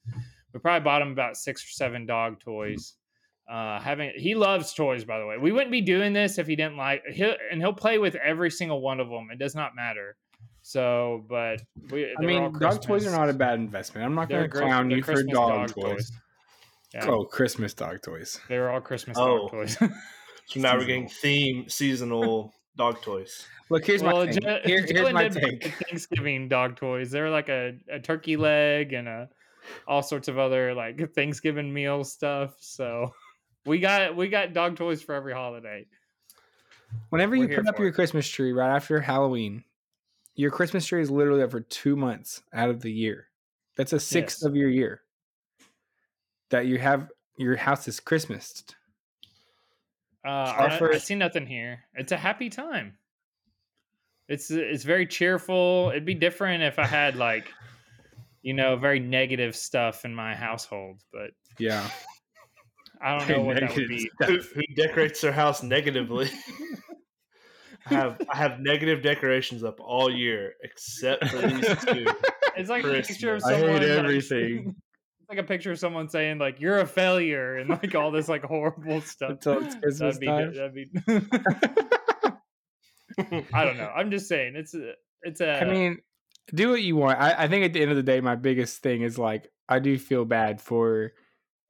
We 0.53 0.59
probably 0.59 0.83
bought 0.83 1.01
him 1.01 1.11
about 1.11 1.37
six 1.37 1.63
or 1.63 1.67
seven 1.69 2.05
dog 2.05 2.39
toys. 2.39 2.93
Uh, 3.49 3.79
having 3.79 4.11
he 4.15 4.35
loves 4.35 4.73
toys, 4.73 5.05
by 5.05 5.19
the 5.19 5.25
way. 5.25 5.37
We 5.37 5.51
wouldn't 5.51 5.71
be 5.71 5.81
doing 5.81 6.11
this 6.13 6.37
if 6.37 6.47
he 6.47 6.55
didn't 6.55 6.77
like. 6.77 7.03
He'll 7.11 7.35
and 7.51 7.61
he'll 7.61 7.73
play 7.73 7.97
with 7.97 8.15
every 8.15 8.51
single 8.51 8.81
one 8.81 8.99
of 8.99 9.09
them. 9.09 9.29
It 9.31 9.39
does 9.39 9.55
not 9.55 9.75
matter. 9.75 10.17
So, 10.63 11.23
but 11.29 11.61
we. 11.91 12.05
I 12.05 12.13
they 12.19 12.25
were 12.25 12.41
all 12.41 12.49
mean, 12.51 12.59
dog 12.59 12.81
toys 12.81 13.07
are 13.07 13.11
not 13.11 13.29
a 13.29 13.33
bad 13.33 13.55
investment. 13.55 14.05
I'm 14.05 14.15
not 14.15 14.27
going 14.27 14.43
to 14.43 14.49
great- 14.49 14.63
clown 14.65 14.89
they're 14.89 14.97
you 14.97 15.03
for 15.03 15.13
Christmas 15.13 15.33
dog, 15.33 15.69
toys. 15.73 16.11
Yeah, 16.93 17.05
Oh, 17.07 17.23
Christmas 17.25 17.73
dog 17.73 18.01
toys. 18.01 18.39
they 18.49 18.57
were 18.57 18.69
all 18.69 18.81
Christmas 18.81 19.17
Oh. 19.19 19.47
dog 19.47 19.51
toys. 19.51 19.77
So 20.49 20.61
now 20.61 20.77
we're 20.77 20.85
getting 20.85 21.09
theme 21.21 21.67
seasonal 21.67 22.53
dog 22.77 23.01
toys. 23.01 23.45
Look, 23.69 23.85
here's 23.85 24.03
my 24.03 24.25
thing. 24.25 24.39
Je- 24.41 24.61
Here- 24.65 24.85
here's 24.87 25.13
my 25.13 25.27
take. 25.27 25.73
Thanksgiving 25.89 26.47
dog 26.47 26.75
toys. 26.77 27.11
They're 27.11 27.29
like 27.29 27.49
a, 27.49 27.77
a 27.91 27.99
turkey 27.99 28.37
leg 28.37 28.93
and 28.93 29.07
a 29.07 29.29
all 29.87 30.01
sorts 30.01 30.29
of 30.29 30.37
other 30.39 30.73
like 30.73 31.13
Thanksgiving 31.13 31.73
meal 31.73 32.03
stuff. 32.05 32.55
So 32.59 33.13
we 33.65 33.79
got 33.79 34.15
we 34.15 34.29
got 34.29 34.53
dog 34.53 34.77
toys 34.77 35.01
for 35.01 35.13
every 35.15 35.33
holiday. 35.33 35.85
Whenever 37.09 37.35
We're 37.37 37.49
you 37.49 37.55
put 37.57 37.67
up 37.67 37.77
your 37.79 37.89
it. 37.89 37.93
Christmas 37.95 38.27
tree 38.27 38.53
right 38.53 38.73
after 38.73 39.01
Halloween, 39.01 39.65
your 40.35 40.51
Christmas 40.51 40.85
tree 40.85 41.01
is 41.01 41.11
literally 41.11 41.41
up 41.43 41.51
for 41.51 41.59
two 41.59 41.97
months 41.97 42.41
out 42.53 42.69
of 42.69 42.81
the 42.81 42.91
year. 42.91 43.27
That's 43.75 43.91
a 43.91 43.99
sixth 43.99 44.39
Yes. 44.41 44.47
of 44.47 44.55
your 44.55 44.69
year 44.69 45.01
that 46.49 46.65
you 46.67 46.77
have 46.77 47.09
your 47.37 47.57
house 47.57 47.87
is 47.89 47.99
Christmased. 47.99 48.75
Uh, 50.27 50.53
Our 50.57 50.91
I, 50.91 50.95
I 50.95 50.97
see 50.97 51.15
nothing 51.15 51.47
here. 51.47 51.85
It's 51.93 52.11
a 52.11 52.17
happy 52.17 52.49
time. 52.49 52.97
It's 54.27 54.51
it's 54.51 54.83
very 54.83 55.05
cheerful. 55.07 55.89
It'd 55.91 56.05
be 56.05 56.15
different 56.15 56.63
if 56.63 56.79
I 56.79 56.85
had 56.85 57.15
like, 57.15 57.49
you 58.41 58.53
know, 58.53 58.75
very 58.75 58.99
negative 58.99 59.55
stuff 59.55 60.03
in 60.03 60.13
my 60.13 60.35
household, 60.35 61.01
but 61.13 61.31
Yeah. 61.59 61.89
I 63.01 63.17
don't 63.19 63.29
know 63.29 63.41
what 63.43 63.59
that 63.59 63.73
would 63.75 63.87
be. 63.87 64.09
Who, 64.25 64.39
who 64.39 64.61
decorates 64.75 65.21
their 65.21 65.31
house 65.31 65.63
negatively? 65.63 66.29
I 67.85 67.93
have 67.93 68.21
I 68.29 68.35
have 68.35 68.59
negative 68.59 69.01
decorations 69.01 69.63
up 69.63 69.79
all 69.79 70.11
year 70.11 70.55
except 70.61 71.25
for 71.29 71.37
these 71.37 71.85
two. 71.85 72.05
It's 72.57 72.69
like 72.69 72.83
a 72.83 72.91
picture 72.91 73.35
of 73.35 73.43
Christmas. 73.43 73.45
I 73.45 73.59
someone. 73.61 73.81
hate 73.81 73.89
like- 73.89 73.99
everything. 73.99 74.75
It's 75.29 75.35
like 75.37 75.43
a 75.43 75.47
picture 75.47 75.71
of 75.73 75.79
someone 75.79 76.07
saying 76.07 76.37
like 76.37 76.61
you're 76.61 76.79
a 76.79 76.87
failure 76.87 77.57
and 77.57 77.69
like 77.69 77.93
all 77.95 78.11
this 78.11 78.29
like 78.29 78.43
horrible 78.43 79.01
stuff. 79.05 79.31
Until 79.31 79.63
it's 79.65 79.75
Christmas 79.75 80.17
That'd 80.17 80.19
be, 80.21 80.25
time. 80.27 80.53
that'd 80.53 80.73
be 80.73 82.37
I 83.53 83.65
don't 83.65 83.77
know. 83.77 83.91
I'm 83.95 84.11
just 84.11 84.27
saying 84.27 84.55
it's 84.55 84.73
a 84.73 84.93
it's 85.23 85.41
a 85.41 85.61
I 85.61 85.65
mean, 85.65 85.97
do 86.53 86.69
what 86.69 86.81
you 86.81 86.95
want. 86.95 87.19
I, 87.19 87.43
I 87.43 87.47
think 87.47 87.65
at 87.65 87.73
the 87.73 87.81
end 87.81 87.91
of 87.91 87.97
the 87.97 88.03
day, 88.03 88.21
my 88.21 88.35
biggest 88.35 88.81
thing 88.81 89.01
is 89.01 89.17
like 89.17 89.51
I 89.67 89.79
do 89.79 89.97
feel 89.97 90.23
bad 90.23 90.61
for 90.61 91.11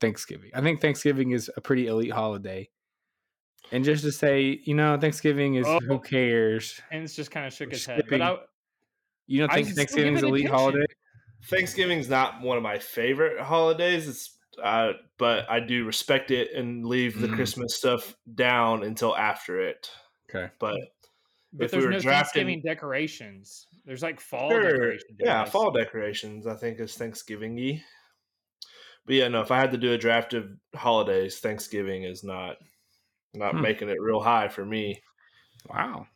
Thanksgiving. 0.01 0.51
I 0.53 0.61
think 0.61 0.81
Thanksgiving 0.81 1.31
is 1.31 1.49
a 1.55 1.61
pretty 1.61 1.87
elite 1.87 2.11
holiday. 2.11 2.69
And 3.71 3.83
just 3.83 4.03
to 4.03 4.11
say, 4.11 4.59
you 4.63 4.75
know, 4.75 4.97
Thanksgiving 4.99 5.55
is 5.55 5.65
Oh. 5.67 5.79
who 5.79 5.99
cares? 5.99 6.79
and 6.91 7.03
it's 7.03 7.15
just 7.15 7.31
kind 7.31 7.45
of 7.47 7.53
shook 7.53 7.67
We're 7.69 7.71
his 7.73 7.85
head. 7.85 8.03
But 8.09 8.21
I, 8.21 8.37
You 9.25 9.39
don't 9.39 9.51
think 9.51 9.65
still 9.67 9.71
give 9.73 9.75
Thanksgiving 9.77 10.15
is 10.15 10.23
it 10.23 10.27
elite 10.27 10.45
attention. 10.45 10.57
holiday? 10.59 10.85
Thanksgiving's 11.45 12.09
not 12.09 12.41
one 12.41 12.57
of 12.57 12.63
my 12.63 12.79
favorite 12.79 13.39
holidays. 13.39 14.07
It's 14.07 14.33
uh, 14.61 14.93
but 15.19 15.49
I 15.51 15.59
do 15.59 15.85
respect 15.85 16.31
it 16.31 16.51
and 16.53 16.83
leave 16.85 17.21
the 17.21 17.27
Mhm. 17.27 17.35
Christmas 17.35 17.77
stuff 17.77 18.15
down 18.33 18.83
until 18.83 19.15
after 19.15 19.61
it. 19.61 19.89
Okay. 20.29 20.51
But 20.59 20.75
but 21.53 21.65
If 21.65 21.71
we 21.71 21.77
there's 21.77 21.85
were 21.85 21.91
no 21.91 21.99
drafting- 21.99 22.47
Thanksgiving 22.47 22.61
decorations. 22.65 23.67
There's 23.85 24.01
like 24.03 24.19
fall 24.19 24.49
Sure. 24.49 24.63
decorations. 24.63 25.17
Yeah, 25.19 25.41
yes. 25.43 25.51
fall 25.51 25.71
decorations 25.71 26.45
I 26.47 26.55
think 26.55 26.79
is 26.79 26.95
Thanksgiving 26.97 27.55
y. 27.55 27.83
But 29.05 29.15
yeah, 29.15 29.27
no, 29.29 29.41
if 29.41 29.51
I 29.51 29.57
had 29.59 29.71
to 29.71 29.77
do 29.77 29.93
a 29.93 29.97
draft 29.97 30.33
of 30.33 30.49
holidays, 30.75 31.39
Thanksgiving 31.39 32.03
is 32.03 32.23
not 32.23 32.57
not 33.33 33.53
Hmm. 33.55 33.61
making 33.61 33.89
it 33.89 34.01
real 34.01 34.21
high 34.21 34.47
for 34.47 34.65
me. 34.65 35.01
Wow. 35.69 36.07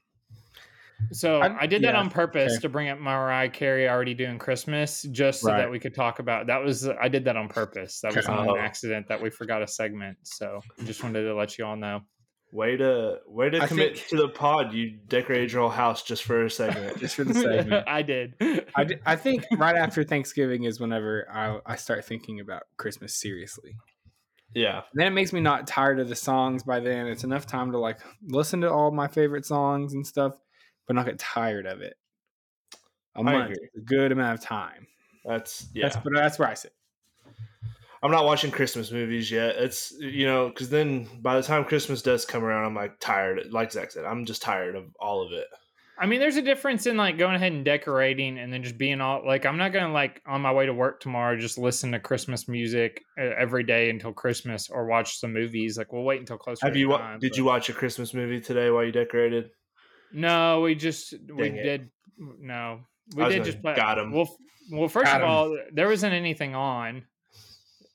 So 1.11 1.39
I- 1.41 1.61
I, 1.61 1.65
did 1.67 1.81
that 1.83 1.93
yeah, 1.93 1.99
on 1.99 2.09
purpose 2.09 2.53
okay. 2.53 2.61
to 2.61 2.69
bring 2.69 2.89
up 2.89 2.99
Mariah 2.99 3.49
Carey 3.49 3.89
already 3.89 4.13
doing 4.13 4.37
Christmas, 4.39 5.03
just 5.11 5.41
so 5.41 5.49
Right. 5.51 5.57
that 5.59 5.71
we 5.71 5.79
could 5.79 5.93
talk 5.95 6.19
about. 6.19 6.47
That 6.47 6.63
was 6.63 6.87
I 6.87 7.07
did 7.09 7.25
that 7.25 7.35
on 7.37 7.47
purpose. 7.49 7.99
That 8.01 8.15
was 8.15 8.27
not 8.27 8.47
Oh. 8.47 8.55
an 8.55 8.61
accident 8.61 9.07
that 9.09 9.21
we 9.21 9.29
forgot 9.29 9.61
a 9.61 9.67
segment. 9.67 10.17
So 10.23 10.61
just 10.85 11.03
wanted 11.03 11.23
to 11.23 11.35
let 11.35 11.57
you 11.57 11.65
all 11.65 11.75
know. 11.75 12.01
Way 12.53 12.75
to 12.77 13.19
way 13.27 13.49
to 13.49 13.61
I 13.61 13.67
commit 13.67 13.95
think- 13.97 14.07
to 14.09 14.17
the 14.17 14.27
pod. 14.29 14.73
You 14.73 14.97
decorated 15.07 15.51
your 15.53 15.61
whole 15.61 15.69
house 15.69 16.03
just 16.03 16.23
for 16.23 16.43
a 16.45 16.49
segment. 16.49 16.99
Just 16.99 17.15
for 17.15 17.23
the 17.23 17.33
segment. 17.33 17.85
I 17.87 18.01
did. 18.01 18.33
I 18.75 18.87
I 19.05 19.15
think 19.15 19.45
right 19.57 19.75
after 19.77 20.03
Thanksgiving 20.03 20.63
is 20.65 20.79
whenever 20.79 21.27
I, 21.31 21.59
I 21.65 21.75
start 21.77 22.03
thinking 22.03 22.41
about 22.41 22.63
Christmas 22.77 23.15
seriously. 23.15 23.71
yeah. 24.53 24.81
then 24.93 25.07
it 25.07 25.11
makes 25.11 25.31
me 25.31 25.39
not 25.39 25.65
tired 25.65 25.97
of 26.01 26.09
the 26.09 26.15
songs 26.15 26.63
by 26.63 26.81
then. 26.81 27.07
It's 27.07 27.23
enough 27.23 27.47
time 27.47 27.71
to 27.71 27.77
like 27.79 27.99
listen 28.27 28.59
to 28.61 28.69
all 28.69 28.91
my 28.91 29.07
favorite 29.07 29.45
songs 29.45 29.93
and 29.93 30.05
stuff, 30.05 30.33
but 30.87 30.95
not 30.95 31.05
get 31.05 31.19
tired 31.19 31.65
of 31.65 31.81
it. 31.81 31.95
A 33.15 33.23
month 33.23 33.51
agree. 33.51 33.69
a 33.77 33.81
good 33.81 34.11
amount 34.11 34.39
of 34.39 34.43
time. 34.43 34.87
That's 35.25 35.67
yeah. 35.73 35.83
That's 35.83 35.97
but 35.97 36.13
that's 36.13 36.39
where 36.39 36.49
I 36.49 36.53
sit. 36.53 36.73
I'm 38.03 38.11
not 38.11 38.25
watching 38.25 38.49
Christmas 38.49 38.91
movies 38.91 39.29
yet. 39.29 39.55
It's 39.57 39.93
you 39.99 40.25
know 40.25 40.49
because 40.49 40.69
then 40.69 41.07
by 41.21 41.35
the 41.35 41.43
time 41.43 41.65
Christmas 41.65 42.01
does 42.01 42.25
come 42.25 42.43
around, 42.43 42.65
I'm 42.65 42.75
like 42.75 42.99
tired. 42.99 43.51
Like 43.51 43.71
Zach 43.71 43.91
said, 43.91 44.05
I'm 44.05 44.25
just 44.25 44.41
tired 44.41 44.75
of 44.75 44.85
all 44.99 45.25
of 45.25 45.33
it. 45.33 45.47
I 45.99 46.07
mean, 46.07 46.19
there's 46.19 46.37
a 46.37 46.41
difference 46.41 46.87
in 46.87 46.97
like 46.97 47.19
going 47.19 47.35
ahead 47.35 47.51
and 47.51 47.63
decorating 47.63 48.39
and 48.39 48.51
then 48.51 48.63
just 48.63 48.79
being 48.79 49.01
all 49.01 49.21
like, 49.23 49.45
I'm 49.45 49.57
not 49.57 49.71
gonna 49.71 49.93
like 49.93 50.19
on 50.25 50.41
my 50.41 50.51
way 50.51 50.65
to 50.65 50.73
work 50.73 50.99
tomorrow 50.99 51.37
just 51.37 51.59
listen 51.59 51.91
to 51.91 51.99
Christmas 51.99 52.47
music 52.47 53.03
uh, 53.19 53.25
every 53.37 53.63
day 53.63 53.91
until 53.91 54.11
Christmas 54.11 54.69
or 54.71 54.87
watch 54.87 55.19
some 55.19 55.31
movies. 55.31 55.77
Like, 55.77 55.93
we'll 55.93 56.01
wait 56.01 56.19
until 56.19 56.39
closer. 56.39 56.65
Have 56.65 56.73
to 56.73 56.79
you? 56.79 56.89
wa- 56.89 56.97
time, 56.97 57.19
did 57.19 57.31
but- 57.31 57.37
you 57.37 57.43
watch 57.43 57.69
a 57.69 57.73
Christmas 57.73 58.15
movie 58.15 58.41
today 58.41 58.71
while 58.71 58.83
you 58.83 58.91
decorated? 58.91 59.51
No, 60.13 60.61
we 60.61 60.75
just 60.75 61.13
we 61.33 61.47
it. 61.49 61.63
did. 61.63 61.89
No, 62.39 62.81
we 63.15 63.27
did 63.29 63.43
just 63.43 63.61
play. 63.61 63.75
got 63.75 63.97
him. 63.97 64.11
Well, 64.11 64.29
well, 64.71 64.87
first 64.89 65.05
Got 65.05 65.21
of 65.21 65.23
'em. 65.23 65.29
all, 65.29 65.57
there 65.73 65.87
wasn't 65.87 66.13
anything 66.13 66.55
on, 66.55 67.03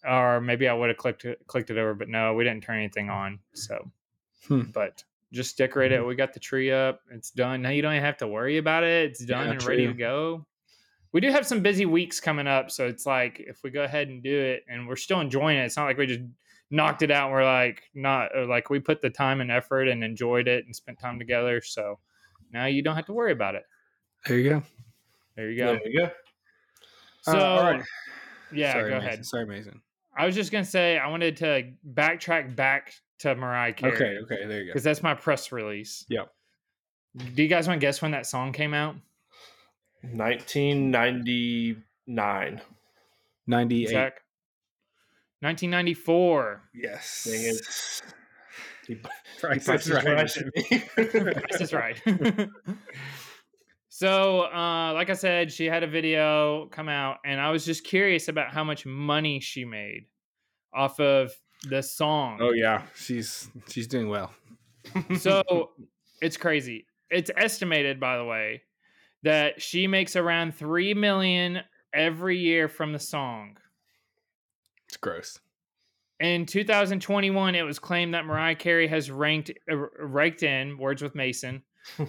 or 0.07 0.41
maybe 0.41 0.69
I 0.69 0.75
would 0.75 0.89
have 0.89 0.99
clicked 0.99 1.25
it, 1.25 1.41
clicked 1.47 1.71
it 1.71 1.79
over, 1.79 1.95
but 1.95 2.09
no, 2.09 2.35
we 2.35 2.45
didn't 2.45 2.63
turn 2.65 2.77
anything 2.79 3.09
on. 3.11 3.39
So, 3.55 3.91
Hmm. 4.49 4.63
but 4.73 5.03
just 5.33 5.57
decorate 5.59 5.93
it. 5.93 6.05
We 6.05 6.15
got 6.15 6.33
the 6.33 6.41
tree 6.41 6.71
up. 6.71 7.01
It's 7.11 7.31
done. 7.31 7.63
Now 7.63 7.71
you 7.71 7.83
don't 7.83 7.95
have 8.01 8.17
to 8.19 8.27
worry 8.29 8.59
about 8.59 8.85
it. 8.85 9.11
It's 9.11 9.25
done 9.25 9.47
Yeah, 9.47 9.53
and 9.53 9.65
ready 9.65 9.87
to 9.87 9.93
go. 9.93 10.47
We 11.13 11.21
do 11.21 11.31
have 11.31 11.47
some 11.47 11.61
busy 11.63 11.87
weeks 11.87 12.21
coming 12.21 12.47
up, 12.47 12.71
so 12.71 12.87
it's 12.87 13.07
like 13.07 13.41
if 13.41 13.63
we 13.63 13.71
go 13.71 13.85
ahead 13.85 14.09
and 14.09 14.23
do 14.23 14.39
it, 14.39 14.65
and 14.69 14.87
we're 14.87 14.97
still 14.97 15.21
enjoying 15.21 15.57
it. 15.57 15.65
It's 15.65 15.77
not 15.77 15.85
like 15.87 15.97
we 15.99 16.07
just 16.07 16.21
knocked 16.71 17.03
it 17.03 17.11
out. 17.11 17.27
And 17.27 17.33
we're 17.35 17.45
like 17.45 17.83
not 17.95 18.31
like 18.49 18.71
we 18.71 18.79
put 18.81 19.03
the 19.03 19.11
time 19.11 19.41
and 19.41 19.51
effort 19.51 19.89
and 19.89 20.03
enjoyed 20.05 20.49
it 20.49 20.65
and 20.67 20.75
spent 20.75 20.99
time 20.99 21.19
together. 21.19 21.61
So 21.61 21.99
now 22.53 22.67
you 22.67 22.83
don't 22.83 22.97
have 22.97 23.07
to 23.07 23.13
worry 23.13 23.33
about 23.33 23.55
it. 23.55 23.65
There 24.27 24.39
you 24.39 24.51
go. 24.51 24.63
There 25.37 25.51
you 25.51 25.59
go. 25.59 25.75
There 25.75 25.89
you 25.89 25.99
go. 26.01 26.05
Uh, 26.07 26.11
So 27.33 27.39
all 27.39 27.63
right. 27.63 27.83
yeah, 28.53 28.73
Sorry, 28.73 28.91
go 28.91 28.97
Mason. 28.97 29.07
ahead. 29.09 29.27
Sorry, 29.27 29.47
Mason. 29.47 29.81
I 30.17 30.27
was 30.27 30.35
just 30.35 30.51
gonna 30.51 30.65
say 30.65 30.99
I 30.99 31.09
wanted 31.09 31.37
to 31.39 31.71
backtrack 31.93 32.57
back 32.57 32.95
to 33.19 33.35
Mariah 33.35 33.73
Carey. 33.73 33.95
Okay, 33.95 34.17
okay, 34.23 34.47
there 34.47 34.61
you 34.61 34.67
go. 34.67 34.71
Because 34.71 34.85
that's 34.85 35.03
my 35.03 35.15
press 35.15 35.53
release. 35.53 36.05
Yep. 36.09 36.31
Do 37.35 37.43
you 37.43 37.49
guys 37.49 37.67
want 37.69 37.81
to 37.81 37.87
guess 37.87 38.01
when 38.03 38.11
that 38.13 38.27
song 38.27 38.53
came 38.53 38.75
out? 38.75 38.95
1999. 40.03 42.61
98. 43.47 43.89
Zach? 43.89 44.21
1994. 45.41 46.63
Yes. 46.75 47.27
Dang 47.31 47.43
it. 47.45 47.61
He- 48.87 48.95
Price 49.41 49.67
he 49.67 49.73
is 49.75 49.91
right. 49.91 50.07
right. 50.07 51.49
This 51.51 51.61
is 51.61 51.73
right. 51.73 52.01
so, 53.89 54.43
uh, 54.43 54.93
like 54.93 55.11
I 55.11 55.15
said, 55.15 55.53
she 55.53 55.67
had 55.67 55.83
a 55.83 55.87
video 55.89 56.67
come 56.71 56.89
out, 56.89 57.17
and 57.25 57.41
I 57.41 57.51
was 57.51 57.65
just 57.65 57.83
curious 57.85 58.29
about 58.29 58.53
how 58.53 58.63
much 58.63 58.87
money 58.87 59.41
she 59.41 59.65
made 59.65 60.07
off 60.73 61.01
of 61.01 61.33
the 61.69 61.83
song. 61.83 62.39
Oh 62.41 62.53
yeah, 62.53 62.83
she's 62.95 63.49
she's 63.69 63.89
doing 63.89 64.09
well. 64.09 64.33
so 65.19 65.71
it's 66.23 66.37
crazy. 66.37 66.87
It's 67.11 67.31
estimated, 67.37 67.99
by 67.99 68.19
the 68.19 68.25
way, 68.25 68.63
that 69.25 69.61
she 69.61 69.87
makes 69.89 70.15
around 70.15 70.55
three 70.55 70.95
million 70.95 71.61
every 71.93 72.39
year 72.39 72.69
from 72.69 72.93
the 72.93 72.99
song. 73.01 73.57
It's 74.89 74.97
gross. 74.97 75.39
In 76.21 76.47
2021, 76.47 77.55
it 77.55 77.63
was 77.63 77.79
claimed 77.79 78.15
that 78.15 78.25
Mariah 78.25 78.55
Carey 78.55 78.89
has 78.89 79.11
ranked 79.11 79.51
uh, 79.71 79.77
raked 79.77 80.43
in 80.43 80.79
words 80.79 81.03
with 81.03 81.15
Mason, 81.15 81.63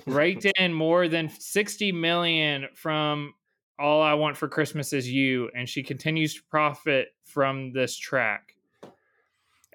raked 0.05 0.45
in 0.57 0.73
more 0.73 1.07
than 1.07 1.29
60 1.29 1.91
million 1.91 2.67
from 2.73 3.33
All 3.77 4.01
I 4.01 4.13
Want 4.13 4.37
for 4.37 4.47
Christmas 4.47 4.93
Is 4.93 5.09
You, 5.09 5.49
and 5.55 5.67
she 5.67 5.83
continues 5.83 6.35
to 6.35 6.41
profit 6.49 7.09
from 7.25 7.73
this 7.73 7.97
track. 7.97 8.53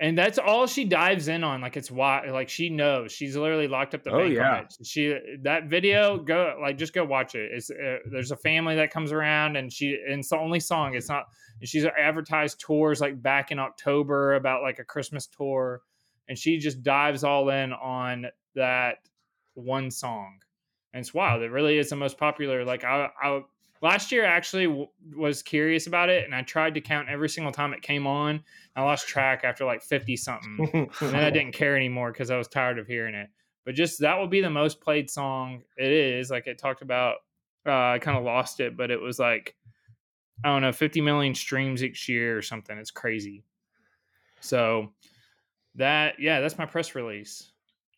And 0.00 0.16
that's 0.16 0.38
all 0.38 0.66
she 0.66 0.84
dives 0.84 1.28
in 1.28 1.44
on. 1.44 1.60
Like 1.60 1.76
it's 1.76 1.90
why, 1.90 2.28
like 2.30 2.48
she 2.48 2.68
knows 2.70 3.12
she's 3.12 3.36
literally 3.36 3.68
locked 3.68 3.94
up 3.94 4.02
the 4.02 4.10
Oh, 4.10 4.18
bank 4.18 4.34
yeah. 4.34 4.56
on 4.56 4.64
it. 4.64 4.74
She 4.86 5.16
that 5.42 5.64
video 5.66 6.18
go 6.18 6.58
like 6.60 6.78
just 6.78 6.92
go 6.92 7.04
watch 7.04 7.34
it. 7.34 7.50
It's 7.52 7.70
uh, 7.70 7.98
there's 8.10 8.30
a 8.30 8.36
family 8.36 8.74
that 8.76 8.90
comes 8.90 9.12
around 9.12 9.56
and 9.56 9.72
she 9.72 9.98
and 10.08 10.20
it's 10.20 10.30
the 10.30 10.38
only 10.38 10.60
song. 10.60 10.94
It's 10.94 11.08
not. 11.08 11.26
She's 11.62 11.84
advertised 11.84 12.58
tours 12.60 13.00
like 13.00 13.22
back 13.22 13.52
in 13.52 13.58
October 13.58 14.34
about 14.34 14.62
like 14.62 14.78
a 14.78 14.84
Christmas 14.84 15.26
tour, 15.26 15.82
and 16.28 16.36
she 16.36 16.58
just 16.58 16.82
dives 16.82 17.22
all 17.22 17.50
in 17.50 17.72
on 17.72 18.26
that 18.54 18.96
one 19.54 19.90
song. 19.90 20.38
And 20.94 21.00
it's 21.00 21.14
wild. 21.14 21.42
It 21.42 21.50
really 21.50 21.78
is 21.78 21.90
the 21.90 21.96
most 21.96 22.18
popular. 22.18 22.64
Like 22.64 22.84
I, 22.84 23.08
I 23.22 23.40
last 23.82 24.12
year 24.12 24.24
I 24.24 24.28
actually 24.28 24.66
w- 24.66 24.88
was 25.14 25.42
curious 25.42 25.86
about 25.86 26.08
it, 26.08 26.24
and 26.24 26.34
I 26.34 26.42
tried 26.42 26.74
to 26.74 26.80
count 26.80 27.08
every 27.08 27.28
single 27.28 27.52
time 27.52 27.74
it 27.74 27.82
came 27.82 28.06
on. 28.06 28.42
I 28.74 28.82
lost 28.82 29.08
track 29.08 29.42
after 29.44 29.64
like 29.64 29.82
fifty 29.82 30.16
something, 30.16 30.70
and 30.72 30.90
then 31.00 31.16
I 31.16 31.30
didn't 31.30 31.52
care 31.52 31.76
anymore 31.76 32.12
because 32.12 32.30
I 32.30 32.38
was 32.38 32.48
tired 32.48 32.78
of 32.78 32.86
hearing 32.86 33.14
it. 33.14 33.28
But 33.64 33.74
just 33.74 34.00
that 34.00 34.18
will 34.18 34.28
be 34.28 34.40
the 34.40 34.50
most 34.50 34.80
played 34.80 35.10
song. 35.10 35.62
It 35.76 35.92
is 35.92 36.30
like 36.30 36.46
it 36.46 36.58
talked 36.58 36.82
about. 36.82 37.16
Uh, 37.64 37.90
I 37.92 37.98
kind 38.00 38.18
of 38.18 38.24
lost 38.24 38.58
it, 38.58 38.76
but 38.76 38.90
it 38.90 39.00
was 39.00 39.18
like 39.18 39.54
I 40.44 40.48
don't 40.48 40.62
know, 40.62 40.72
fifty 40.72 41.00
million 41.00 41.34
streams 41.34 41.84
each 41.84 42.08
year 42.08 42.38
or 42.38 42.42
something. 42.42 42.76
It's 42.78 42.90
crazy. 42.90 43.44
So 44.40 44.92
that 45.76 46.14
yeah, 46.18 46.40
that's 46.40 46.58
my 46.58 46.66
press 46.66 46.94
release. 46.94 47.50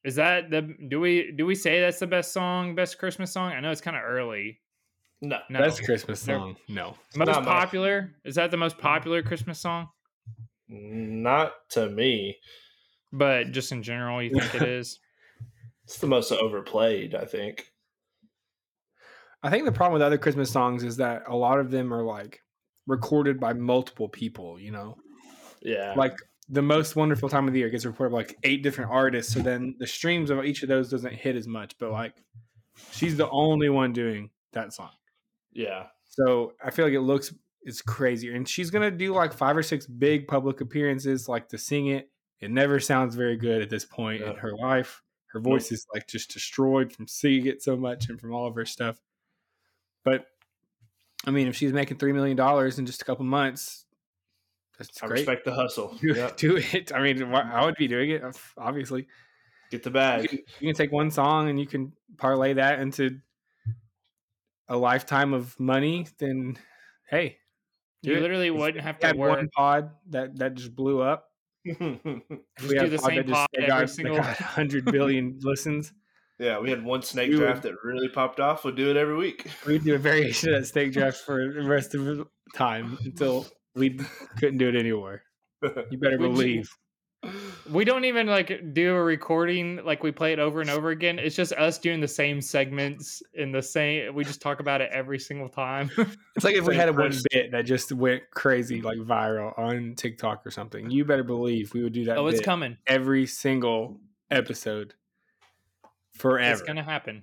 Is 0.04 0.16
that 0.16 0.50
the 0.50 0.76
do 0.88 1.00
we 1.00 1.32
do 1.32 1.46
we 1.46 1.54
say 1.54 1.80
that's 1.80 1.98
the 1.98 2.06
best 2.06 2.32
song, 2.32 2.74
best 2.74 2.98
Christmas 2.98 3.32
song? 3.32 3.52
I 3.52 3.60
know 3.60 3.70
it's 3.70 3.80
kind 3.80 3.96
of 3.96 4.02
early. 4.04 4.60
No. 5.24 5.38
No, 5.50 5.58
Best 5.58 5.82
Christmas 5.84 6.20
song. 6.20 6.56
No. 6.68 6.96
most 7.16 7.26
not 7.26 7.44
much. 7.44 7.44
popular. 7.44 8.12
Is 8.24 8.36
that 8.36 8.50
the 8.50 8.56
most 8.56 8.78
popular 8.78 9.22
Christmas 9.22 9.58
song? 9.60 9.88
Not 10.68 11.52
to 11.70 11.88
me. 11.88 12.36
But 13.12 13.52
just 13.52 13.72
in 13.72 13.82
general, 13.82 14.22
you 14.22 14.30
think 14.38 14.54
it 14.54 14.62
is? 14.68 14.98
It's 15.84 15.98
the 15.98 16.06
most 16.06 16.32
overplayed, 16.32 17.14
I 17.14 17.24
think. 17.24 17.66
I 19.42 19.50
think 19.50 19.66
the 19.66 19.72
problem 19.72 19.92
with 19.92 20.02
other 20.02 20.18
Christmas 20.18 20.50
songs 20.50 20.82
is 20.82 20.96
that 20.96 21.24
a 21.28 21.36
lot 21.36 21.60
of 21.60 21.70
them 21.70 21.92
are 21.92 22.02
like 22.02 22.40
recorded 22.86 23.38
by 23.38 23.52
multiple 23.52 24.08
people, 24.08 24.58
you 24.58 24.70
know? 24.70 24.96
Yeah. 25.62 25.94
Like 25.96 26.16
the 26.48 26.62
most 26.62 26.96
wonderful 26.96 27.28
time 27.28 27.46
of 27.46 27.52
the 27.52 27.60
year 27.60 27.70
gets 27.70 27.84
recorded 27.84 28.12
by 28.12 28.18
like 28.18 28.36
eight 28.42 28.62
different 28.62 28.90
artists. 28.90 29.32
So 29.32 29.40
then 29.40 29.76
the 29.78 29.86
streams 29.86 30.30
of 30.30 30.44
each 30.44 30.62
of 30.62 30.68
those 30.68 30.90
doesn't 30.90 31.14
hit 31.14 31.36
as 31.36 31.46
much, 31.46 31.74
but 31.78 31.90
like 31.90 32.14
she's 32.92 33.16
the 33.16 33.28
only 33.30 33.68
one 33.68 33.92
doing 33.92 34.30
that 34.52 34.72
song. 34.72 34.90
Yeah. 35.54 35.86
So 36.04 36.52
I 36.62 36.70
feel 36.70 36.84
like 36.84 36.94
it 36.94 37.00
looks 37.00 37.34
it's 37.62 37.80
crazier. 37.80 38.34
And 38.34 38.48
she's 38.48 38.70
gonna 38.70 38.90
do 38.90 39.14
like 39.14 39.32
five 39.32 39.56
or 39.56 39.62
six 39.62 39.86
big 39.86 40.28
public 40.28 40.60
appearances, 40.60 41.28
like 41.28 41.48
to 41.48 41.58
sing 41.58 41.88
it. 41.88 42.10
It 42.40 42.50
never 42.50 42.78
sounds 42.78 43.14
very 43.14 43.36
good 43.36 43.62
at 43.62 43.70
this 43.70 43.84
point 43.84 44.22
in 44.22 44.36
her 44.36 44.54
life. 44.54 45.02
Her 45.28 45.40
voice 45.40 45.72
is 45.72 45.86
like 45.94 46.06
just 46.06 46.30
destroyed 46.30 46.92
from 46.92 47.08
singing 47.08 47.46
it 47.46 47.62
so 47.62 47.76
much 47.76 48.08
and 48.08 48.20
from 48.20 48.32
all 48.34 48.46
of 48.46 48.54
her 48.54 48.66
stuff. 48.66 49.00
But 50.04 50.26
I 51.26 51.30
mean, 51.30 51.48
if 51.48 51.56
she's 51.56 51.72
making 51.72 51.96
three 51.96 52.12
million 52.12 52.36
dollars 52.36 52.78
in 52.78 52.86
just 52.86 53.00
a 53.00 53.04
couple 53.04 53.24
months, 53.24 53.86
that's 54.78 55.02
I 55.02 55.06
great. 55.06 55.20
respect 55.20 55.44
the 55.44 55.54
hustle. 55.54 55.96
Do, 56.00 56.08
Yeah. 56.08 56.30
do 56.36 56.56
it. 56.56 56.92
I 56.94 57.00
mean, 57.00 57.22
I 57.32 57.64
would 57.64 57.76
be 57.76 57.88
doing 57.88 58.10
it. 58.10 58.22
Obviously, 58.58 59.06
Get 59.70 59.82
the 59.82 60.20
you 60.22 60.28
can, 60.28 60.38
you 60.60 60.68
can 60.68 60.74
take 60.76 60.92
one 60.92 61.10
song 61.10 61.48
and 61.48 61.58
you 61.58 61.66
can 61.66 61.92
parlay 62.16 62.52
that 62.52 62.78
into 62.78 63.18
a 64.68 64.76
lifetime 64.76 65.32
of 65.34 65.58
money. 65.60 66.06
Then, 66.18 66.56
hey, 67.10 67.38
You 68.02 68.20
literally 68.20 68.48
If 68.48 68.54
wouldn't 68.54 68.84
have 68.84 68.98
to 69.00 69.06
had 69.08 69.16
work. 69.16 69.36
one 69.36 69.48
pod 69.48 69.90
that 70.10 70.36
that 70.38 70.54
just 70.54 70.74
blew 70.74 71.00
up. 71.00 71.28
Just 71.66 71.80
we 71.80 71.94
do 72.04 72.76
had 72.76 72.90
the 72.90 72.98
pod 72.98 73.06
same 73.08 73.16
that 73.16 73.26
just- 73.26 73.32
pod 73.32 73.48
that 73.54 73.62
every 73.62 73.68
got, 73.68 73.90
single- 73.90 74.16
got 74.16 74.40
100 74.40 74.84
billion 74.84 75.38
listens. 75.40 75.92
yeah, 76.38 76.58
we 76.58 76.68
had 76.70 76.84
one 76.84 77.00
snake 77.02 77.30
We 77.30 77.36
would- 77.36 77.44
draft 77.44 77.62
that 77.62 77.74
really 77.82 78.08
popped 78.08 78.40
off. 78.40 78.64
We'd 78.64 78.74
do 78.76 78.90
it 78.90 78.96
every 78.96 79.16
week. 79.16 79.46
We'd 79.66 79.84
do 79.84 79.94
a 79.94 79.98
variation 79.98 80.52
of 80.52 80.60
that 80.60 80.66
steak 80.66 80.92
draft 80.96 81.18
for 81.18 81.52
the 81.52 81.62
rest 81.62 81.94
of 81.94 82.04
the 82.04 82.26
time 82.54 82.98
until 83.04 83.46
we 83.74 83.98
couldn't 84.38 84.58
do 84.58 84.68
it 84.68 84.76
anymore. 84.76 85.22
You 85.90 85.96
better 85.98 86.18
believe. 86.18 86.68
We 87.70 87.84
don't 87.84 88.04
even 88.04 88.26
like 88.26 88.74
do 88.74 88.94
a 88.94 89.02
recording 89.02 89.80
like 89.84 90.02
we 90.02 90.12
play 90.12 90.32
it 90.32 90.38
over 90.38 90.60
and 90.60 90.70
over 90.70 90.90
again. 90.90 91.18
It's 91.18 91.36
just 91.36 91.52
us 91.54 91.78
doing 91.78 92.00
the 92.00 92.08
same 92.08 92.40
segments 92.40 93.22
in 93.34 93.52
the 93.52 93.62
same. 93.62 94.14
We 94.14 94.24
just 94.24 94.40
talk 94.40 94.60
about 94.60 94.80
it 94.80 94.90
every 94.92 95.18
single 95.18 95.48
time. 95.48 95.90
It's 96.36 96.44
like 96.44 96.56
if 96.56 96.66
we 96.66 96.74
had 96.76 96.88
a 96.88 96.92
one 96.92 97.14
bit 97.30 97.52
that 97.52 97.62
just 97.62 97.92
went 97.92 98.22
crazy, 98.32 98.82
like 98.82 98.98
viral 98.98 99.56
on 99.58 99.94
TikTok 99.94 100.44
or 100.46 100.50
something. 100.50 100.90
You 100.90 101.04
better 101.04 101.22
believe 101.22 101.72
we 101.72 101.82
would 101.82 101.92
do 101.92 102.04
that 102.06 102.18
oh, 102.18 102.26
it's 102.26 102.40
bit 102.40 102.44
coming. 102.44 102.76
every 102.86 103.26
single 103.26 104.00
episode 104.30 104.94
forever. 106.12 106.52
It's 106.52 106.62
gonna 106.62 106.82
happen. 106.82 107.22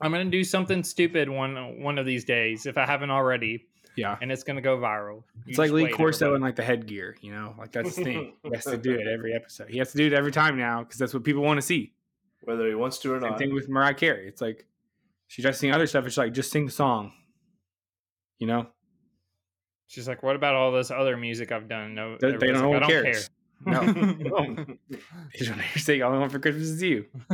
I'm 0.00 0.12
gonna 0.12 0.26
do 0.26 0.44
something 0.44 0.82
stupid 0.82 1.28
one 1.28 1.82
one 1.82 1.98
of 1.98 2.06
these 2.06 2.24
days 2.24 2.66
if 2.66 2.76
I 2.76 2.86
haven't 2.86 3.10
already, 3.10 3.66
yeah. 3.96 4.16
and 4.20 4.30
it's 4.30 4.42
gonna 4.44 4.60
go 4.60 4.76
viral. 4.78 5.22
You 5.44 5.50
It's 5.50 5.58
like 5.58 5.70
Lee 5.70 5.88
Corso 5.88 6.26
everybody. 6.26 6.34
and 6.36 6.44
like 6.44 6.56
the 6.56 6.62
headgear, 6.62 7.16
you 7.20 7.32
know, 7.32 7.54
like 7.58 7.72
that's 7.72 7.96
the 7.96 8.04
thing. 8.04 8.34
He 8.42 8.50
has 8.54 8.64
to 8.64 8.76
do 8.76 8.92
it 8.94 9.06
every 9.06 9.34
episode. 9.36 9.68
He 9.68 9.78
has 9.78 9.92
to 9.92 9.98
do 9.98 10.06
it 10.06 10.12
every 10.12 10.32
time 10.32 10.56
now 10.56 10.82
because 10.82 10.98
that's 10.98 11.14
what 11.14 11.24
people 11.24 11.42
want 11.42 11.58
to 11.58 11.62
see. 11.62 11.92
Whether 12.42 12.68
he 12.68 12.74
wants 12.74 12.98
to 12.98 13.12
or 13.12 13.20
Same 13.20 13.30
not. 13.30 13.38
Same 13.38 13.48
thing 13.48 13.54
with 13.54 13.68
Mariah 13.68 13.94
Carey. 13.94 14.28
It's 14.28 14.40
like 14.40 14.66
she 15.26 15.42
tries 15.42 15.54
to 15.54 15.58
sing 15.58 15.72
other 15.72 15.86
stuff. 15.86 16.06
It's 16.06 16.16
like 16.16 16.32
just 16.32 16.52
sing 16.52 16.66
the 16.66 16.72
song, 16.72 17.12
you 18.38 18.46
know. 18.46 18.68
She's 19.88 20.06
like, 20.08 20.22
"What 20.22 20.36
about 20.36 20.54
all 20.54 20.72
this 20.72 20.90
other 20.90 21.16
music 21.16 21.52
I've 21.52 21.68
done?" 21.68 21.94
No, 21.94 22.16
They, 22.20 22.32
they 22.32 22.52
don't, 22.52 22.54
like, 22.54 22.62
know 22.62 22.70
I 22.70 22.74
who 22.74 22.80
don't 22.80 22.88
cares. 22.90 23.30
No, 23.64 23.80
they 23.80 24.24
don't. 24.24 24.78
They 24.90 25.46
don't 25.46 25.60
say 25.76 26.00
all 26.02 26.12
I 26.12 26.18
want 26.18 26.30
for 26.30 26.38
Christmas 26.38 26.68
is 26.68 26.82
you. 26.82 27.06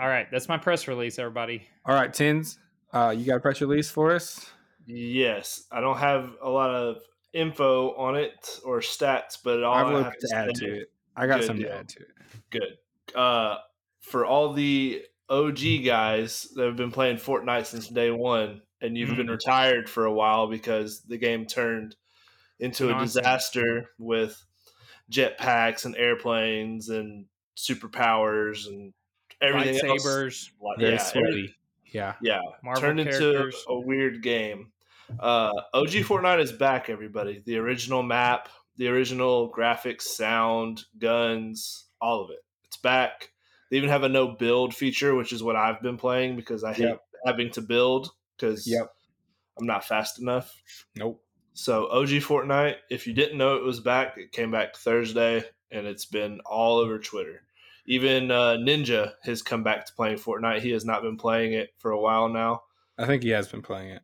All 0.00 0.08
right, 0.08 0.26
that's 0.32 0.48
my 0.48 0.56
press 0.56 0.88
release, 0.88 1.18
everybody. 1.18 1.68
All 1.84 1.94
right, 1.94 2.12
Tins, 2.12 2.58
uh, 2.92 3.14
you 3.16 3.26
got 3.26 3.36
a 3.36 3.40
press 3.40 3.60
release 3.60 3.90
for 3.90 4.14
us? 4.14 4.50
Yes, 4.94 5.64
I 5.70 5.80
don't 5.80 5.98
have 5.98 6.36
a 6.42 6.50
lot 6.50 6.70
of 6.70 7.02
info 7.32 7.94
on 7.94 8.16
it 8.16 8.60
or 8.64 8.80
stats, 8.80 9.38
but 9.42 9.62
all 9.62 9.74
I've 9.74 9.86
I 9.86 9.90
have 9.92 10.04
looked 10.06 10.20
to 10.20 10.36
add 10.36 10.54
to 10.56 10.74
it. 10.80 10.92
I 11.16 11.26
got 11.26 11.40
Good 11.40 11.46
something 11.46 11.64
to 11.66 11.74
add 11.74 11.88
to 11.90 12.00
it. 12.00 12.08
Good. 12.50 12.78
Uh, 13.14 13.58
for 14.00 14.26
all 14.26 14.52
the 14.52 15.02
OG 15.28 15.84
guys 15.84 16.48
that 16.56 16.66
have 16.66 16.76
been 16.76 16.90
playing 16.90 17.16
Fortnite 17.16 17.66
since 17.66 17.88
day 17.88 18.10
one, 18.10 18.62
and 18.80 18.96
you've 18.98 19.16
been 19.16 19.28
Mhm. 19.28 19.30
retired 19.30 19.88
for 19.88 20.04
a 20.04 20.12
while 20.12 20.46
because 20.48 21.02
the 21.02 21.16
game 21.16 21.46
turned 21.46 21.96
into 22.58 22.94
a 22.94 22.98
disaster 23.00 23.90
with 23.98 24.44
jetpacks 25.10 25.84
and 25.84 25.96
airplanes 25.96 26.88
and 26.88 27.26
superpowers 27.56 28.66
and 28.66 28.92
everything. 29.40 29.74
Lightsabers, 29.90 30.50
Like, 30.60 30.78
Very 30.78 31.56
yeah. 31.92 31.92
Yeah. 31.92 32.14
yeah, 32.22 32.40
Marvel 32.62 32.80
turned 32.82 33.00
into 33.00 33.50
a 33.68 33.78
weird 33.78 34.22
game. 34.22 34.71
Uh, 35.20 35.52
OG 35.74 35.88
Fortnite 36.04 36.40
is 36.40 36.52
back, 36.52 36.88
everybody. 36.88 37.42
The 37.44 37.58
original 37.58 38.02
map, 38.02 38.48
the 38.76 38.88
original 38.88 39.52
graphics, 39.52 40.02
sound, 40.02 40.84
guns, 40.98 41.86
all 42.00 42.22
of 42.24 42.30
it. 42.30 42.40
It's 42.64 42.76
back. 42.76 43.30
They 43.70 43.76
even 43.76 43.90
have 43.90 44.02
a 44.02 44.08
no 44.08 44.28
build 44.28 44.74
feature, 44.74 45.14
which 45.14 45.32
is 45.32 45.42
what 45.42 45.56
I've 45.56 45.80
been 45.80 45.96
playing 45.96 46.36
because 46.36 46.64
I 46.64 46.72
hate 46.72 46.88
Yep. 46.88 47.00
having 47.24 47.50
to 47.52 47.62
build 47.62 48.10
because 48.36 48.66
Yep. 48.66 48.92
I'm 49.58 49.66
not 49.66 49.84
fast 49.84 50.20
enough. 50.20 50.54
Nope. 50.96 51.22
So 51.54 51.86
OG 51.90 52.20
Fortnite, 52.20 52.76
if 52.90 53.06
you 53.06 53.12
didn't 53.12 53.38
know 53.38 53.56
it 53.56 53.62
was 53.62 53.80
back, 53.80 54.16
it 54.16 54.32
came 54.32 54.50
back 54.50 54.76
Thursday, 54.76 55.44
and 55.70 55.86
it's 55.86 56.06
been 56.06 56.40
all 56.46 56.78
over 56.78 56.98
Twitter. 56.98 57.42
Even 57.86 58.30
uh, 58.30 58.56
Ninja 58.56 59.12
has 59.24 59.42
come 59.42 59.62
back 59.62 59.84
to 59.86 59.92
playing 59.94 60.16
Fortnite. 60.16 60.60
He 60.60 60.70
has 60.70 60.84
not 60.84 61.02
been 61.02 61.16
playing 61.16 61.52
it 61.52 61.70
for 61.78 61.90
a 61.90 62.00
while 62.00 62.28
now. 62.28 62.62
I 62.96 63.06
think 63.06 63.22
he 63.22 63.30
has 63.30 63.48
been 63.48 63.62
playing 63.62 63.90
it. 63.90 64.02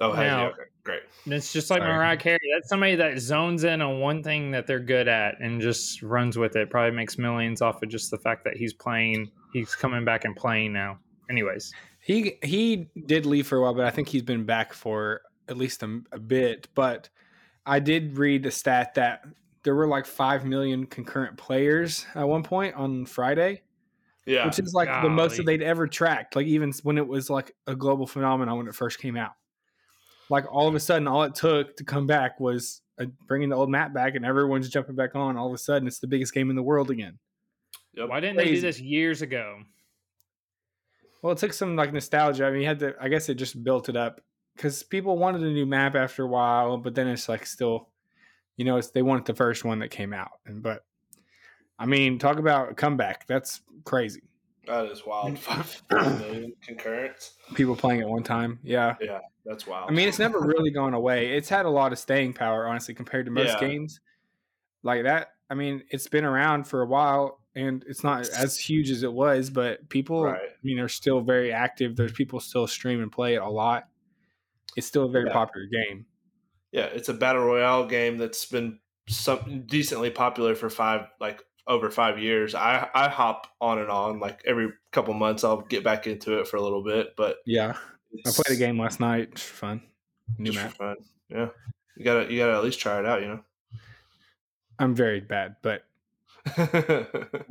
Oh, 0.00 0.12
has 0.12 0.24
he? 0.24 0.28
Now- 0.30 0.48
okay, 0.48 0.62
great. 0.84 1.02
And 1.24 1.34
it's 1.34 1.52
just 1.52 1.70
like 1.70 1.80
Sorry. 1.80 1.92
Mariah 1.92 2.16
Carey. 2.16 2.38
That's 2.54 2.68
somebody 2.68 2.94
that 2.96 3.18
zones 3.18 3.64
in 3.64 3.80
on 3.82 3.98
one 4.00 4.22
thing 4.22 4.50
that 4.52 4.66
they're 4.66 4.78
good 4.80 5.08
at 5.08 5.40
and 5.40 5.60
just 5.60 6.02
runs 6.02 6.36
with 6.38 6.54
it. 6.56 6.70
Probably 6.70 6.94
makes 6.96 7.18
millions 7.18 7.62
off 7.62 7.82
of 7.82 7.88
just 7.88 8.10
the 8.10 8.18
fact 8.18 8.44
that 8.44 8.56
he's 8.56 8.72
playing. 8.72 9.30
He's 9.52 9.74
coming 9.74 10.04
back 10.04 10.24
and 10.24 10.36
playing 10.36 10.72
now. 10.72 10.98
Anyways, 11.30 11.72
He 12.00 12.38
he 12.42 12.88
did 13.06 13.26
leave 13.26 13.46
for 13.46 13.58
a 13.58 13.62
while, 13.62 13.74
but 13.74 13.84
I 13.84 13.90
think 13.90 14.08
he's 14.08 14.22
been 14.22 14.44
back 14.44 14.72
for 14.72 15.22
at 15.48 15.56
least 15.56 15.82
a, 15.82 16.00
a 16.12 16.18
bit. 16.20 16.68
But 16.74 17.08
I 17.64 17.80
did 17.80 18.16
read 18.16 18.46
a 18.46 18.50
stat 18.50 18.94
that 18.94 19.24
there 19.64 19.74
were 19.74 19.88
like 19.88 20.06
five 20.06 20.44
million 20.44 20.86
concurrent 20.86 21.36
players 21.36 22.06
at 22.14 22.28
one 22.28 22.44
point 22.44 22.76
on 22.76 23.04
Friday, 23.06 23.62
Yeah, 24.24 24.46
which 24.46 24.60
is 24.60 24.72
like 24.72 24.88
the 25.02 25.08
most 25.08 25.36
that 25.38 25.46
they'd 25.46 25.62
ever 25.62 25.88
tracked. 25.88 26.36
Like 26.36 26.46
even 26.46 26.72
when 26.84 26.98
it 26.98 27.06
was 27.08 27.28
like 27.28 27.52
a 27.66 27.74
global 27.74 28.06
phenomenon 28.06 28.58
when 28.58 28.68
it 28.68 28.74
first 28.76 29.00
came 29.00 29.16
out. 29.16 29.32
Like 30.28 30.44
all 30.52 30.68
of 30.68 30.74
a 30.74 30.80
sudden, 30.80 31.06
all 31.06 31.22
it 31.22 31.34
took 31.34 31.76
to 31.76 31.84
come 31.84 32.06
back 32.06 32.40
was 32.40 32.82
uh, 33.00 33.06
bringing 33.26 33.48
the 33.48 33.56
old 33.56 33.70
map 33.70 33.94
back, 33.94 34.14
and 34.14 34.24
everyone's 34.24 34.68
jumping 34.68 34.96
back 34.96 35.14
on. 35.14 35.36
All 35.36 35.46
of 35.46 35.54
a 35.54 35.58
sudden, 35.58 35.86
it's 35.86 36.00
the 36.00 36.06
biggest 36.06 36.34
game 36.34 36.50
in 36.50 36.56
the 36.56 36.62
world 36.62 36.90
again. 36.90 37.18
Yep. 37.94 38.08
why 38.08 38.20
didn't 38.20 38.36
they 38.36 38.52
do 38.52 38.60
this 38.60 38.80
years 38.80 39.22
ago? 39.22 39.58
Well, 41.22 41.32
it 41.32 41.38
took 41.38 41.52
some 41.52 41.76
like 41.76 41.92
nostalgia. 41.92 42.46
I 42.46 42.50
mean, 42.50 42.62
you 42.62 42.66
had 42.66 42.78
to. 42.80 42.94
I 43.00 43.08
guess 43.08 43.28
it 43.28 43.34
just 43.34 43.62
built 43.64 43.88
it 43.88 43.96
up 43.96 44.20
because 44.54 44.82
people 44.82 45.18
wanted 45.18 45.42
a 45.42 45.50
new 45.50 45.66
map 45.66 45.94
after 45.94 46.24
a 46.24 46.26
while, 46.26 46.76
but 46.78 46.94
then 46.94 47.08
it's 47.08 47.28
like 47.28 47.46
still 47.46 47.88
You 48.56 48.64
know, 48.64 48.76
it's 48.76 48.90
they 48.90 49.02
wanted 49.02 49.26
the 49.26 49.34
first 49.34 49.64
one 49.64 49.78
that 49.80 49.90
came 49.90 50.12
out, 50.12 50.32
and 50.46 50.62
but 50.62 50.84
I 51.78 51.86
mean, 51.86 52.18
talk 52.18 52.38
about 52.38 52.72
a 52.72 52.74
comeback. 52.74 53.26
That's 53.26 53.60
crazy. 53.84 54.22
That 54.66 54.86
is 54.86 55.04
wild. 55.06 55.32
Mm. 55.34 55.38
Five 55.38 55.82
million 56.20 56.52
concurrents. 56.62 57.34
People 57.54 57.76
playing 57.76 58.00
at 58.00 58.08
one 58.08 58.22
time. 58.22 58.58
Yeah. 58.62 58.94
Yeah, 59.00 59.20
that's 59.44 59.66
wild. 59.66 59.90
I 59.90 59.92
mean, 59.94 60.08
it's 60.08 60.18
never 60.18 60.40
really 60.40 60.70
gone 60.70 60.94
away. 60.94 61.36
It's 61.36 61.48
had 61.48 61.66
a 61.66 61.70
lot 61.70 61.92
of 61.92 61.98
staying 61.98 62.32
power, 62.34 62.66
honestly, 62.66 62.94
compared 62.94 63.26
to 63.26 63.30
most 63.30 63.60
Yeah. 63.60 63.68
games. 63.68 64.00
Like 64.82 65.04
that, 65.04 65.28
I 65.50 65.54
mean, 65.54 65.82
it's 65.90 66.08
been 66.08 66.24
around 66.24 66.64
for 66.68 66.82
a 66.82 66.86
while 66.86 67.40
and 67.54 67.84
it's 67.88 68.04
not 68.04 68.28
as 68.28 68.58
huge 68.58 68.90
as 68.90 69.02
it 69.02 69.12
was, 69.12 69.48
but 69.50 69.88
people, 69.88 70.24
Right. 70.24 70.40
I 70.40 70.54
mean, 70.62 70.78
are 70.78 70.88
still 70.88 71.20
very 71.22 71.52
active. 71.52 71.96
There's 71.96 72.12
people 72.12 72.38
still 72.40 72.66
stream 72.66 73.00
and 73.02 73.10
play 73.10 73.34
it 73.34 73.42
a 73.42 73.48
lot. 73.48 73.88
It's 74.76 74.86
still 74.86 75.04
a 75.04 75.10
very 75.10 75.26
Yeah. 75.26 75.32
popular 75.32 75.66
game. 75.66 76.06
yeah, 76.72 76.86
it's 76.86 77.08
a 77.08 77.14
battle 77.14 77.42
royale 77.44 77.86
game 77.86 78.18
that's 78.18 78.44
been 78.44 78.78
some 79.08 79.64
decently 79.66 80.10
popular 80.10 80.54
for 80.54 80.68
five 80.68 81.06
like 81.20 81.42
over 81.68 81.90
five 81.90 82.18
years. 82.18 82.54
I 82.54 82.88
I 82.94 83.08
hop 83.08 83.48
on 83.60 83.78
and 83.78 83.90
on 83.90 84.20
like 84.20 84.42
every 84.46 84.70
couple 84.92 85.14
months. 85.14 85.44
I'll 85.44 85.62
get 85.62 85.82
back 85.84 86.06
into 86.06 86.38
it 86.38 86.48
for 86.48 86.56
a 86.56 86.62
little 86.62 86.82
bit, 86.82 87.14
but 87.16 87.38
Yeah. 87.46 87.76
I 88.24 88.30
played 88.30 88.56
a 88.56 88.58
game 88.58 88.80
last 88.80 89.00
night. 89.00 89.28
It's 89.32 89.42
fun. 89.42 89.82
New 90.38 90.52
map. 90.52 90.72
fun. 90.76 90.96
Yeah, 91.28 91.48
you 91.96 92.04
gotta 92.04 92.30
you 92.32 92.38
gotta 92.38 92.54
at 92.56 92.64
least 92.64 92.80
try 92.80 92.98
it 92.98 93.04
out. 93.06 93.20
You 93.20 93.28
know, 93.28 93.40
I'm 94.78 94.94
very 94.94 95.20
bad, 95.20 95.56
but 95.62 95.84
know, 96.56 97.06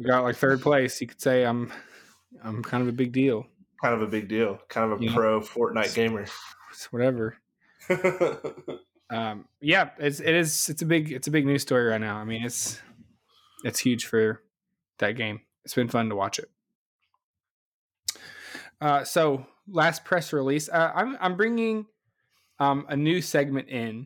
got 0.06 0.23
like 0.23 0.38
third 0.38 0.62
place. 0.62 0.99
You 1.01 1.08
could 1.08 1.21
say 1.21 1.43
I'm 1.43 1.71
I'm 2.43 2.63
kind 2.63 2.82
of 2.82 2.88
a 2.89 2.93
big 2.93 3.12
deal. 3.12 3.45
kind 3.82 3.93
of 3.93 4.01
a 4.01 4.08
big 4.08 4.28
deal. 4.28 4.60
Kind 4.69 4.91
of 4.91 4.99
a 4.99 5.04
Yeah. 5.04 5.13
pro 5.13 5.41
Fortnite 5.41 5.93
gamer. 5.93 6.25
It's 6.71 6.91
whatever. 6.91 7.38
um 9.12 9.45
yeah 9.62 9.89
it's 9.99 10.19
it 10.19 10.34
is 10.34 10.67
it's 10.69 10.82
a 10.82 10.86
big 10.86 11.12
it's 11.12 11.28
a 11.28 11.32
big 11.32 11.45
news 11.45 11.62
story 11.62 11.86
right 11.86 12.01
now 12.01 12.17
i 12.17 12.23
mean 12.23 12.43
it's 12.43 12.82
it's 13.65 13.80
huge 13.80 14.06
for 14.06 14.41
that 14.99 15.13
game. 15.13 15.41
It's 15.63 15.73
been 15.73 15.89
fun 15.89 16.10
to 16.10 16.15
watch 16.15 16.39
it. 16.39 16.49
Uh 18.80 19.04
so 19.04 19.45
last 19.67 20.06
press 20.06 20.32
release 20.32 20.69
uh, 20.69 20.91
i'm 20.93 21.17
i'm 21.19 21.36
bringing 21.36 21.88
um 22.60 22.86
a 22.88 22.95
new 22.95 23.19
segment 23.19 23.67
in 23.67 24.06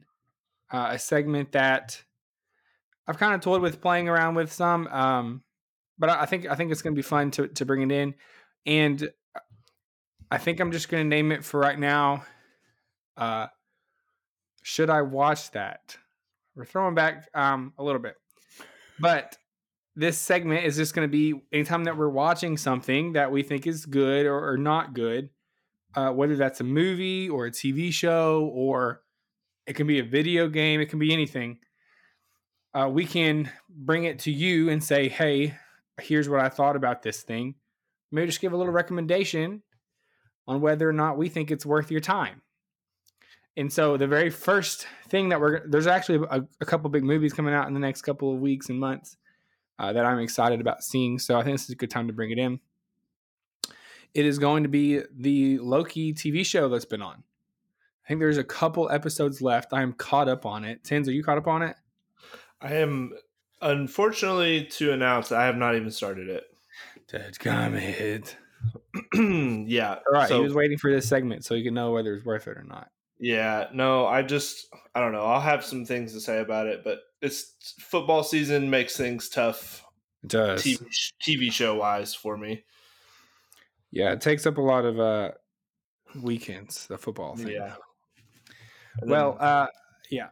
uh, 0.72 0.88
a 0.92 0.98
segment 0.98 1.52
that 1.52 2.02
i've 3.06 3.18
kind 3.18 3.36
of 3.36 3.42
toyed 3.42 3.62
with 3.62 3.82
playing 3.82 4.08
around 4.08 4.36
with 4.36 4.54
some 4.54 4.88
um 4.88 5.44
but 5.98 6.10
i 6.10 6.26
think 6.26 6.48
i 6.48 6.56
think 6.56 6.72
it's 6.72 6.82
going 6.82 6.96
to 6.96 6.98
be 6.98 7.04
fun 7.04 7.30
to 7.30 7.50
to 7.50 7.66
bring 7.66 7.82
it 7.82 7.92
in. 7.92 8.16
And 8.66 9.10
i 10.32 10.38
think 10.38 10.62
i'm 10.62 10.72
just 10.72 10.88
going 10.88 11.04
to 11.04 11.10
name 11.10 11.34
it 11.34 11.44
for 11.44 11.60
right 11.60 11.78
now 11.78 12.24
uh 13.18 13.48
should 14.70 14.92
I 14.92 15.02
watch 15.02 15.50
that? 15.52 15.98
We're 16.56 16.64
throwing 16.64 16.94
back 16.94 17.28
um, 17.34 17.74
a 17.80 17.84
little 17.84 18.02
bit, 18.02 18.14
but 19.00 19.36
this 20.00 20.18
segment 20.18 20.64
is 20.64 20.78
just 20.78 20.96
going 20.96 21.06
to 21.06 21.12
be 21.12 21.42
anytime 21.52 21.84
that 21.84 21.98
we're 21.98 22.08
watching 22.08 22.56
something 22.56 23.14
that 23.14 23.34
we 23.34 23.44
think 23.44 23.68
is 23.68 23.86
good 23.86 24.26
or, 24.26 24.52
or 24.52 24.56
not 24.56 24.94
good, 24.94 25.30
uh, 25.94 26.10
whether 26.12 26.38
that's 26.38 26.62
a 26.62 26.64
movie 26.64 27.28
or 27.28 27.48
a 27.48 27.52
TV 27.52 27.92
show 27.92 28.50
or 28.54 29.02
it 29.68 29.74
can 29.74 29.88
be 29.88 30.00
a 30.00 30.04
video 30.04 30.48
game, 30.48 30.80
it 30.80 30.86
can 30.86 31.00
be 31.00 31.12
anything. 31.12 31.58
Uh, 32.74 32.90
we 32.90 33.04
can 33.04 33.52
bring 33.68 34.06
it 34.06 34.20
to 34.20 34.32
you 34.32 34.70
and 34.70 34.82
say, 34.82 35.10
"Hey, 35.10 35.56
here's 36.00 36.30
what 36.30 36.40
I 36.40 36.48
thought 36.48 36.78
about 36.78 37.04
this 37.04 37.24
thing." 37.24 37.56
Maybe 38.10 38.28
just 38.28 38.40
give 38.40 38.54
a 38.54 38.58
little 38.58 38.72
recommendation 38.72 39.64
on 40.48 40.62
whether 40.62 40.88
or 40.88 40.94
not 40.94 41.18
we 41.18 41.28
think 41.28 41.52
it's 41.52 41.66
worth 41.66 41.92
your 41.92 42.00
time. 42.00 42.42
And 43.58 43.74
so 43.74 43.98
the 43.98 44.08
very 44.08 44.30
first 44.30 44.88
thing 45.10 45.30
that 45.30 45.42
we're 45.42 45.68
there's 45.68 45.88
actually 45.88 46.26
a, 46.30 46.48
a 46.62 46.66
couple 46.66 46.90
big 46.90 47.04
movies 47.04 47.34
coming 47.34 47.54
out 47.54 47.68
in 47.68 47.74
the 47.74 47.82
next 47.82 48.04
couple 48.04 48.34
of 48.34 48.40
weeks 48.40 48.70
and 48.70 48.80
months 48.80 49.18
uh, 49.80 49.94
that 49.94 50.06
I'm 50.06 50.20
excited 50.20 50.60
about 50.62 50.84
seeing. 50.84 51.18
So 51.18 51.40
I 51.40 51.44
think 51.44 51.56
this 51.56 51.64
is 51.64 51.70
a 51.72 51.76
good 51.76 51.90
time 51.90 52.08
to 52.08 52.14
bring 52.14 52.32
it 52.32 52.38
in. 52.38 52.60
It 54.14 54.26
is 54.26 54.38
going 54.38 54.64
to 54.64 54.70
be 54.70 55.02
the 55.16 55.58
Loki 55.60 56.14
TV 56.14 56.46
show 56.46 56.68
that's 56.68 56.86
been 56.86 57.02
on. 57.02 57.24
I 58.06 58.08
think 58.08 58.20
there's 58.20 58.38
a 58.38 58.44
couple 58.44 58.90
episodes 58.90 59.42
left. 59.42 59.72
I 59.72 59.82
am 59.82 59.94
caught 59.94 60.28
up 60.28 60.46
on 60.46 60.66
it. 60.66 60.84
Tins, 60.84 61.08
are 61.08 61.12
you 61.12 61.24
caught 61.24 61.38
up 61.38 61.48
on 61.48 61.62
it? 61.62 61.76
I 62.62 62.74
am 62.76 63.14
unfortunately 63.62 64.66
to 64.66 64.92
announce 64.92 65.32
I 65.32 65.46
have 65.46 65.56
not 65.56 65.76
even 65.76 65.92
started 65.92 66.28
it. 66.28 66.44
Dadgummit. 67.08 68.36
yeah. 69.68 69.96
All 70.08 70.14
right, 70.14 70.28
so- 70.28 70.38
he 70.38 70.44
was 70.44 70.54
waiting 70.54 70.78
for 70.78 70.92
this 70.92 71.08
segment 71.08 71.46
so 71.46 71.56
he 71.56 71.64
could 71.64 71.74
know 71.74 71.92
whether 71.92 72.14
it's 72.14 72.26
worth 72.26 72.48
it 72.48 72.58
or 72.58 72.64
not. 72.64 72.90
Yeah, 73.20 73.68
no, 73.74 74.06
I 74.06 74.22
just 74.22 74.68
I 74.96 75.02
don't 75.02 75.12
know. 75.12 75.26
I'll 75.26 75.42
have 75.42 75.64
some 75.66 75.86
things 75.86 76.14
to 76.14 76.22
say 76.22 76.40
about 76.40 76.68
it, 76.68 76.84
but 76.84 77.00
it's 77.22 77.76
football 77.80 78.24
season 78.24 78.70
makes 78.70 78.96
things 78.96 79.28
tough 79.28 79.84
It 80.24 80.30
does. 80.30 80.64
TV, 80.64 81.12
TV 81.22 81.52
show 81.52 81.76
wise 81.76 82.16
for 82.16 82.38
me. 82.38 82.64
Yeah, 83.92 84.12
it 84.14 84.22
takes 84.22 84.46
up 84.46 84.58
a 84.58 84.62
lot 84.62 84.86
of 84.86 85.00
uh 85.00 85.32
weekends, 86.22 86.88
the 86.88 86.98
football 86.98 87.36
thing. 87.36 87.50
Yeah. 87.50 87.76
And 89.02 89.12
Well, 89.12 89.38
uh 89.40 89.68
yeah. 90.10 90.30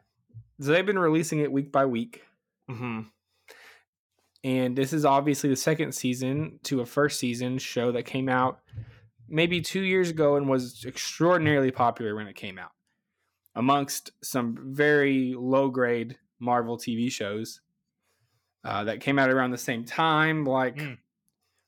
So 0.61 0.71
they've 0.71 0.85
been 0.85 0.97
releasing 0.99 1.39
it 1.39 1.51
week 1.51 1.71
by 1.71 1.85
week. 1.85 2.23
hmm 2.69 3.01
And 4.43 4.77
this 4.77 4.93
is 4.93 5.03
obviously 5.03 5.49
the 5.49 5.55
second 5.55 5.91
season 5.93 6.59
to 6.63 6.81
a 6.81 6.85
first 6.85 7.19
season 7.19 7.57
show 7.57 7.91
that 7.91 8.03
came 8.03 8.29
out 8.29 8.59
maybe 9.27 9.59
two 9.59 9.81
years 9.81 10.09
ago 10.09 10.37
and 10.37 10.47
was 10.47 10.85
extraordinarily 10.85 11.71
popular 11.71 12.15
when 12.15 12.27
it 12.27 12.35
came 12.35 12.57
out 12.57 12.71
amongst 13.57 14.11
some 14.23 14.57
very 14.73 15.33
low 15.37 15.67
grade 15.69 16.17
Marvel 16.39 16.77
TV 16.77 17.11
shows 17.11 17.59
uh, 18.63 18.83
that 18.85 19.01
came 19.01 19.17
out 19.19 19.29
around 19.29 19.51
the 19.51 19.57
same 19.57 19.83
time, 19.83 20.45
like 20.45 20.75
Mm. 20.77 20.97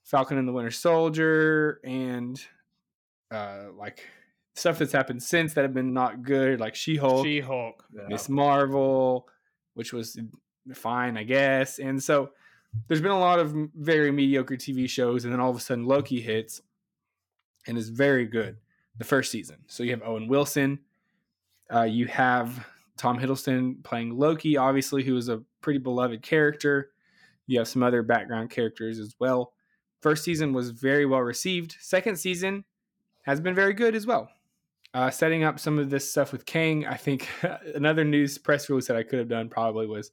Falcon 0.04 0.38
and 0.38 0.48
the 0.48 0.52
Winter 0.52 0.72
Soldier 0.72 1.80
and 1.84 2.40
uh, 3.32 3.66
like 3.78 4.08
stuff 4.56 4.80
that's 4.80 4.92
happened 4.92 5.22
since 5.22 5.54
that 5.54 5.62
have 5.64 5.74
been 5.74 5.94
not 5.94 6.24
good, 6.24 6.60
like 6.60 6.76
She 6.76 6.96
Hulk. 6.96 7.26
She 7.26 7.40
Hulk. 7.42 7.84
Miss 8.08 8.28
Marvel, 8.30 9.28
which 9.74 9.94
was 9.94 10.20
fine, 10.74 11.16
I 11.18 11.24
guess. 11.24 11.80
And 11.80 12.02
so 12.02 12.32
there's 12.88 13.02
been 13.02 13.12
a 13.12 13.20
lot 13.20 13.40
of 13.40 13.54
very 13.76 14.12
mediocre 14.12 14.56
TV 14.58 14.90
shows, 14.90 15.26
and 15.26 15.34
then 15.34 15.40
all 15.40 15.50
of 15.52 15.58
a 15.58 15.60
sudden 15.60 15.86
Loki 15.86 16.22
hits 16.22 16.62
and 17.68 17.78
is 17.78 17.90
very 17.90 18.26
good 18.26 18.58
the 18.98 19.04
first 19.06 19.32
season. 19.32 19.58
So 19.68 19.84
you 19.84 19.92
have 19.92 20.02
Owen 20.04 20.28
Wilson, 20.28 20.80
uh, 21.74 21.84
you 21.84 22.08
have 22.08 22.66
Tom 22.98 23.20
Hiddleston 23.20 23.84
playing 23.84 24.18
Loki, 24.18 24.58
obviously, 24.58 25.04
who 25.04 25.16
is 25.18 25.30
a 25.30 25.42
pretty 25.62 25.80
beloved 25.80 26.22
character. 26.22 26.92
You 27.48 27.60
have 27.60 27.68
some 27.68 27.84
other 27.84 28.04
background 28.04 28.50
characters 28.50 29.00
as 29.00 29.16
well. 29.20 29.54
First 30.02 30.24
season 30.24 30.54
was 30.54 30.72
very 30.72 31.06
well 31.06 31.22
received. 31.22 31.76
Second 31.80 32.18
season 32.18 32.64
has 33.24 33.42
been 33.42 33.56
very 33.56 33.74
good 33.74 33.96
as 33.96 34.06
well 34.06 34.30
uh, 34.94 35.10
setting 35.10 35.44
up 35.44 35.60
some 35.60 35.78
of 35.78 35.90
this 35.90 36.10
stuff 36.10 36.32
with 36.32 36.46
Kang. 36.46 36.86
I 36.86 36.96
think 36.96 37.28
another 37.76 38.04
news 38.04 38.38
press 38.38 38.70
release 38.70 38.88
that 38.88 38.98
I 38.98 39.04
could 39.04 39.20
have 39.20 39.30
done 39.30 39.50
probably 39.50 39.88
was 39.88 40.12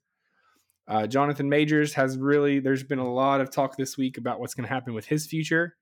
uh, 0.89 1.07
Jonathan 1.07 1.49
Majors 1.49 1.95
has 1.95 2.19
really. 2.19 2.61
There's 2.61 2.85
been 2.85 2.99
a 2.99 3.13
lot 3.13 3.41
of 3.41 3.51
talk 3.51 3.77
this 3.77 3.97
week 3.97 4.19
about 4.19 4.41
what's 4.41 4.55
going 4.55 4.69
to 4.69 4.73
happen 4.73 4.95
with 4.95 5.07
his 5.07 5.27
future. 5.27 5.77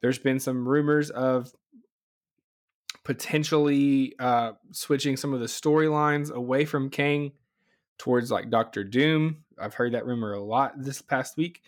There's 0.00 0.18
been 0.18 0.38
some 0.38 0.68
rumors 0.68 1.10
of 1.10 1.50
potentially 3.08 4.14
uh, 4.18 4.52
switching 4.70 5.16
some 5.16 5.32
of 5.32 5.40
the 5.40 5.46
storylines 5.46 6.30
away 6.30 6.66
from 6.66 6.90
Kang 6.90 7.32
towards 7.96 8.30
like 8.30 8.50
Doctor 8.50 8.84
Doom. 8.84 9.44
I've 9.58 9.72
heard 9.72 9.94
that 9.94 10.04
rumor 10.04 10.34
a 10.34 10.42
lot 10.42 10.74
this 10.76 11.00
past 11.00 11.38
week, 11.38 11.62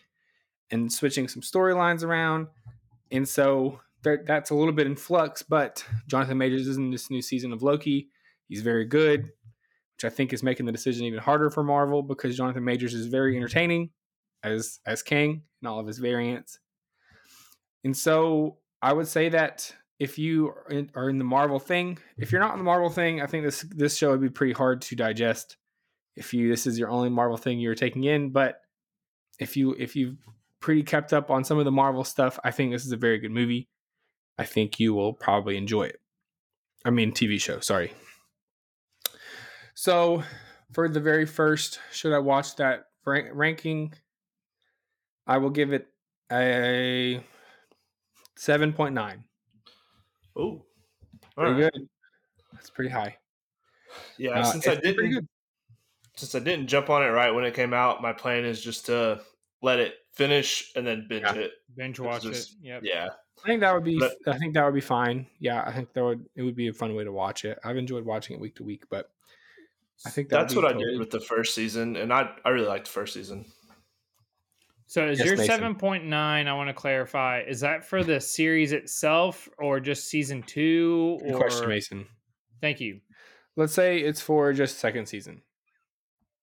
and 0.71 0.93
switching 0.93 1.29
some 1.29 1.41
storylines 1.41 2.05
around. 2.05 2.49
And 3.11 3.27
so 3.27 3.81
that, 4.03 4.27
that's 4.27 4.51
a 4.51 4.55
little 4.55 4.75
bit 4.75 4.87
in 4.87 4.97
flux, 4.97 5.43
but 5.43 5.83
Jonathan 6.09 6.37
Majors 6.37 6.69
is 6.69 6.77
in 6.77 6.91
this 6.91 7.09
new 7.09 7.23
season 7.23 7.55
of 7.55 7.63
Loki. 7.63 8.11
He's 8.47 8.61
very 8.61 8.85
good, 8.85 9.23
which 9.23 10.05
I 10.05 10.11
think 10.11 10.35
is 10.35 10.43
making 10.43 10.67
the 10.67 10.73
decision 10.73 11.07
even 11.07 11.21
harder 11.21 11.49
for 11.49 11.65
Marvel 11.65 12.03
because 12.03 12.37
Jonathan 12.37 12.65
Majors 12.65 12.93
is 12.93 13.07
very 13.07 13.35
entertaining 13.35 13.93
as 14.45 14.79
as 14.85 15.03
Kang 15.03 15.45
and 15.63 15.69
all 15.69 15.81
of 15.81 15.87
his 15.87 16.01
variants. 16.01 16.59
And 17.83 17.97
so 17.97 18.59
I 18.83 18.93
would 18.93 19.09
say 19.09 19.31
that 19.31 19.75
if 20.01 20.19
you 20.19 20.49
are 20.97 21.11
in, 21.11 21.19
the 21.19 21.25
Marvel 21.25 21.61
thing, 21.61 21.99
if 22.17 22.33
you're 22.33 22.41
not 22.41 22.53
in 22.55 22.59
the 22.59 22.65
Marvel 22.65 22.89
thing, 22.89 23.21
I 23.21 23.27
think 23.27 23.45
this 23.45 23.61
this 23.61 23.97
show 23.97 24.11
would 24.11 24.23
be 24.23 24.31
pretty 24.31 24.55
hard 24.55 24.81
to 24.83 24.97
digest. 24.97 25.59
If 26.17 26.33
you 26.33 26.49
this 26.49 26.67
is 26.67 26.79
your 26.79 26.89
only 26.89 27.11
Marvel 27.11 27.37
thing 27.37 27.61
you're 27.61 27.75
taking 27.75 28.05
in, 28.05 28.31
but 28.31 28.63
if 29.39 29.59
you 29.59 29.77
if 29.79 29.95
you've 29.95 30.17
pretty 30.59 30.83
kept 30.83 31.13
up 31.13 31.31
on 31.31 31.45
some 31.45 31.59
of 31.59 31.67
the 31.67 31.71
Marvel 31.71 32.03
stuff, 32.03 32.39
I 32.43 32.51
think 32.51 32.73
this 32.73 32.87
is 32.87 32.93
a 32.93 32.97
very 32.97 33.19
good 33.19 33.31
movie. 33.31 33.69
I 34.39 34.45
think 34.45 34.81
you 34.81 34.95
will 34.95 35.13
probably 35.13 35.59
enjoy 35.59 35.85
it. 35.85 36.01
I 36.83 36.91
mean, 36.91 37.13
TV 37.13 37.39
show, 37.39 37.61
sorry. 37.61 37.93
So, 39.75 40.23
for 40.73 40.89
the 40.89 41.01
very 41.01 41.27
first, 41.27 41.79
should 41.93 42.15
I 42.15 42.19
watch 42.19 42.57
that 42.57 42.87
rank- 43.05 43.29
ranking? 43.33 43.93
I 45.27 45.37
will 45.39 45.51
give 45.51 45.75
it 45.75 45.89
a 46.33 47.23
7.9. 48.39 49.25
Oh, 50.37 50.65
Pretty 51.37 51.63
right. 51.63 51.73
good. 51.73 51.89
That's 52.53 52.71
pretty 52.71 52.91
high. 52.91 53.17
Yeah, 54.19 54.41
Uh, 54.41 54.45
since 54.45 54.67
I 54.67 54.73
it's 54.73 54.81
been 54.83 54.95
pretty 54.95 55.15
didn't 55.15 55.29
since 56.17 56.35
I 56.35 56.39
didn't 56.41 56.67
jump 56.67 56.91
on 56.91 57.03
it 57.03 57.07
right 57.09 57.31
when 57.31 57.45
it 57.45 57.55
came 57.55 57.73
out, 57.73 58.03
my 58.03 58.13
plan 58.13 58.45
is 58.45 58.63
just 58.63 58.87
to 58.87 59.21
let 59.63 59.79
it 59.79 59.95
finish 60.13 60.71
and 60.77 60.87
then 60.87 61.07
binge 61.09 61.23
Yeah. 61.25 61.35
it. 61.35 61.53
Binge 61.77 61.99
watch 62.01 62.23
just- 62.23 62.53
it. 62.53 62.57
Yep. 62.67 62.83
Yeah. 62.85 63.09
I 63.43 63.47
think 63.47 63.61
that 63.61 63.73
would 63.73 63.85
be. 63.85 63.99
But- 63.99 64.17
I 64.27 64.37
think 64.37 64.53
that 64.55 64.65
would 64.65 64.75
be 64.75 64.81
fine. 64.83 65.27
Yeah, 65.39 65.63
I 65.67 65.73
think 65.73 65.93
that 65.95 66.05
would. 66.05 66.29
It 66.37 66.43
would 66.43 66.57
be 66.57 66.69
a 66.69 66.73
fun 66.75 66.95
way 66.95 67.05
to 67.05 67.13
watch 67.13 67.45
it. 67.47 67.59
I've 67.65 67.79
enjoyed 67.79 68.05
watching 68.05 68.37
it 68.37 68.41
week 68.41 68.57
to 68.57 68.65
week, 68.65 68.85
but 68.91 69.11
I 70.05 70.11
think 70.11 70.29
that 70.29 70.41
That's 70.41 70.55
what 70.55 70.67
I 70.67 70.73
did 70.75 70.99
with 70.99 71.11
the 71.11 71.21
first 71.21 71.55
season, 71.55 71.97
and 71.97 72.13
I 72.13 72.35
I 72.45 72.51
really 72.51 72.67
liked 72.69 72.85
the 72.87 72.93
first 72.93 73.15
season. 73.15 73.47
So 74.91 75.07
is 75.07 75.21
Yes, 75.21 75.29
your 75.29 75.37
seven 75.37 75.77
point 75.77 76.05
nine? 76.05 76.49
I 76.49 76.53
want 76.55 76.69
to 76.69 76.75
clarify. 76.75 77.43
Is 77.47 77.61
that 77.61 77.85
for 77.85 78.03
the 78.03 78.21
series 78.21 78.73
itself, 78.73 79.49
or 79.57 79.79
just 79.79 80.09
season 80.09 80.43
two? 80.43 81.17
Good 81.23 81.37
question, 81.37 81.69
Mason. 81.69 82.07
thank 82.61 82.81
you. 82.81 83.01
Let's 83.55 83.73
say 83.73 84.01
it's 84.01 84.21
for 84.21 84.53
just 84.53 84.81
second 84.81 85.07
season. 85.07 85.43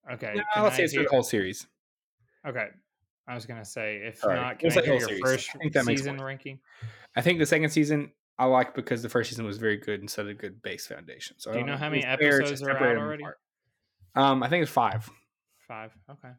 Okay. 0.10 0.32
No, 0.56 0.64
let's 0.64 0.76
I 0.76 0.78
say 0.78 0.84
it's 0.86 0.94
for 0.96 1.04
the 1.04 1.10
whole 1.10 1.24
series. 1.24 1.68
Okay. 2.48 2.68
I 3.28 3.36
was 3.36 3.46
gonna 3.46 3.66
say 3.66 3.98
if 3.98 4.24
All 4.24 4.30
right, 4.30 4.38
not, 4.38 4.64
we'll 4.64 4.72
can 4.72 4.80
I 4.80 4.82
say 4.82 4.86
hear 4.86 4.94
your 4.94 5.08
series. 5.10 5.22
first 5.26 5.50
I 5.54 5.58
think 5.58 5.74
that 5.74 5.84
season 5.84 6.16
more 6.16 6.28
ranking? 6.28 6.60
I 7.18 7.22
think 7.22 7.40
the 7.40 7.46
second 7.46 7.70
season 7.72 8.14
I 8.40 8.46
like 8.46 8.74
because 8.74 9.04
the 9.04 9.10
first 9.10 9.30
season 9.30 9.44
was 9.46 9.58
very 9.58 9.76
good 9.76 10.00
and 10.00 10.10
set 10.10 10.26
a 10.26 10.34
good 10.34 10.62
base 10.62 10.88
foundation. 10.88 11.36
So 11.38 11.50
I 11.50 11.54
Do 11.56 11.60
you 11.60 11.66
don't 11.66 11.74
know 11.74 11.78
how 11.78 11.90
many 11.90 12.04
it's 12.06 12.22
fair 12.22 12.40
to 12.40 12.46
episodes 12.48 12.62
are 12.64 12.78
out 12.78 12.96
already? 12.98 13.24
apart. 13.24 13.40
Um, 14.16 14.42
I 14.42 14.48
think 14.48 14.64
it's 14.64 14.72
five. 14.72 15.10
Five. 15.68 15.92
Okay. 16.10 16.30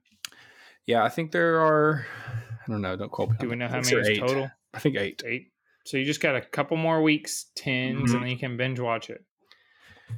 Yeah, 0.89 1.05
I 1.05 1.09
think 1.11 1.31
there 1.31 1.61
are. 1.61 2.05
I 2.67 2.71
don't 2.73 2.83
know. 2.83 2.97
Don't 2.97 3.11
quote 3.13 3.31
me. 3.31 3.37
Do 3.39 3.49
we 3.49 3.57
know 3.57 3.69
how 3.69 3.77
many 3.81 3.95
or 3.95 4.01
is 4.01 4.09
eight. 4.09 4.19
total? 4.19 4.51
I 4.75 4.79
think 4.81 4.97
eight. 4.97 5.23
Eight. 5.25 5.53
So 5.87 5.97
you 5.97 6.05
just 6.05 6.21
got 6.21 6.35
a 6.37 6.41
couple 6.41 6.77
more 6.77 7.01
weeks, 7.03 7.47
Tins 7.55 8.11
Mhm. 8.11 8.15
and 8.15 8.23
then 8.25 8.31
you 8.31 8.37
can 8.39 8.57
binge 8.57 8.79
watch 8.81 9.09
it. 9.09 9.25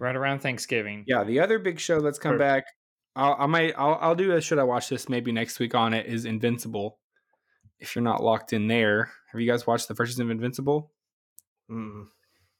Right 0.00 0.16
around 0.16 0.40
Thanksgiving. 0.40 1.04
Yeah, 1.06 1.22
the 1.24 1.40
other 1.40 1.58
big 1.58 1.78
show 1.78 2.00
that's 2.00 2.18
come 2.18 2.38
Perfect. 2.38 2.66
back. 2.66 2.74
I'll, 3.16 3.36
I 3.38 3.46
might. 3.46 3.74
I'll, 3.76 3.98
I'll 4.00 4.14
do 4.14 4.32
a. 4.32 4.40
Should 4.40 4.58
I 4.58 4.62
watch 4.64 4.88
this 4.88 5.08
maybe 5.08 5.32
next 5.32 5.58
week 5.58 5.74
on 5.74 5.92
it? 5.94 6.06
Is 6.06 6.24
Invincible. 6.24 6.98
If 7.80 7.94
you're 7.96 8.02
not 8.04 8.22
locked 8.22 8.52
in 8.52 8.68
there, 8.68 9.10
have 9.32 9.40
you 9.40 9.50
guys 9.50 9.66
watched 9.66 9.88
the 9.88 9.94
first 9.94 10.12
season 10.12 10.26
of 10.26 10.30
Invincible? 10.30 10.92
Mm. 11.70 12.06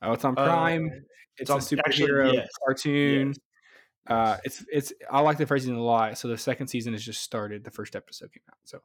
Oh, 0.03 0.13
it's 0.13 0.25
on 0.25 0.35
Uh, 0.37 0.45
Prime. 0.45 0.91
it's 1.37 1.51
a 1.51 1.55
on- 1.55 1.61
superhero 1.61 2.25
actually, 2.27 2.37
yes. 2.39 2.49
cartoon. 2.65 3.29
Yes. 3.29 3.39
Uh, 4.11 4.37
it's 4.45 4.65
it's. 4.73 4.93
I 5.11 5.21
like 5.21 5.39
the 5.39 5.47
season 5.47 5.77
a 5.77 5.83
lot. 5.83 6.19
So 6.19 6.29
the 6.29 6.37
second 6.39 6.67
season 6.67 6.93
has 6.95 7.03
just 7.05 7.23
started. 7.23 7.65
The 7.65 7.71
first 7.71 7.95
episode 7.97 8.33
came 8.33 8.43
out. 8.51 8.59
So 8.65 8.79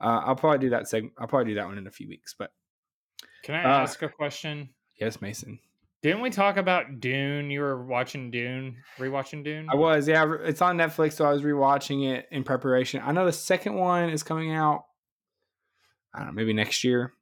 uh, 0.00 0.22
I'll 0.26 0.36
probably 0.36 0.58
do 0.58 0.70
that 0.70 0.88
segment. 0.88 1.14
I'll 1.18 1.28
probably 1.28 1.52
do 1.52 1.54
that 1.56 1.66
one 1.66 1.78
in 1.78 1.86
a 1.86 1.90
few 1.90 2.08
weeks. 2.08 2.34
But 2.38 2.52
Can 3.44 3.54
I 3.54 3.62
Uh, 3.64 3.82
ask 3.82 4.02
a 4.02 4.08
question? 4.08 4.70
yes, 5.00 5.20
Mason. 5.22 5.58
Didn't 6.02 6.22
we 6.22 6.30
talk 6.30 6.56
about 6.56 6.98
Dune? 7.00 7.50
You 7.50 7.60
were 7.60 7.84
watching 7.84 8.30
Dune, 8.30 8.78
rewatching 8.98 9.44
Dune. 9.44 9.68
I 9.70 9.76
was. 9.76 10.08
Yeah, 10.08 10.34
it's 10.42 10.62
on 10.62 10.78
Netflix. 10.78 11.12
So 11.12 11.26
I 11.26 11.32
was 11.32 11.42
rewatching 11.42 12.10
it 12.10 12.26
in 12.30 12.42
preparation. 12.42 13.02
I 13.04 13.12
know 13.12 13.26
the 13.26 13.32
second 13.32 13.74
one 13.74 14.08
is 14.10 14.22
coming 14.22 14.52
out. 14.52 14.84
I 16.14 16.18
don't 16.20 16.28
know, 16.28 16.32
maybe 16.32 16.52
next 16.54 16.82
year. 16.84 17.12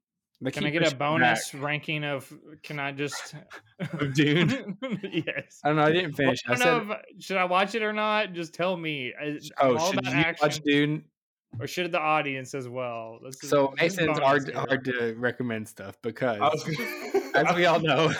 Can 0.52 0.64
I 0.66 0.70
get 0.70 0.92
a 0.92 0.94
bonus 0.94 1.50
back. 1.50 1.62
ranking 1.62 2.04
of? 2.04 2.32
Can 2.62 2.78
I 2.78 2.92
just 2.92 3.34
Of 3.80 4.14
Dune? 4.14 4.78
yes. 5.02 5.60
I 5.64 5.68
don't 5.68 5.76
know. 5.76 5.82
I 5.82 5.90
didn't 5.92 6.16
Well, 6.18 6.28
finish. 6.28 6.40
I 6.46 6.52
I 6.52 6.54
don't 6.54 6.58
said, 6.62 6.86
know 6.88 6.94
if, 7.16 7.24
should 7.24 7.36
I 7.38 7.44
watch 7.44 7.74
it 7.74 7.82
or 7.82 7.92
not? 7.92 8.32
Just 8.34 8.54
tell 8.54 8.76
me. 8.76 9.12
I, 9.20 9.38
"Oh, 9.60 9.76
all 9.76 9.92
should 9.92 10.06
you 10.06 10.12
action, 10.12 10.36
watch 10.40 10.60
Dune?" 10.60 11.04
or 11.58 11.66
should 11.66 11.90
the 11.90 11.98
audience 11.98 12.54
as 12.54 12.68
well? 12.68 13.18
This 13.24 13.42
is- 13.42 13.50
So 13.50 13.74
Mason's 13.80 14.18
hard 14.18 14.46
here. 14.46 14.54
hard 14.56 14.84
to 14.84 15.14
recommend 15.16 15.66
stuff 15.66 15.96
because, 16.02 16.38
was 16.38 16.64
as 17.34 17.56
we 17.56 17.66
all 17.66 17.80
know, 17.80 18.12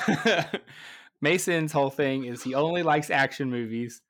Mason's 1.21 1.73
whole 1.73 1.91
thing 1.91 2.25
is 2.25 2.43
he 2.43 2.55
only 2.55 2.83
likes 2.83 3.11
action 3.11 3.51
movies. 3.51 4.01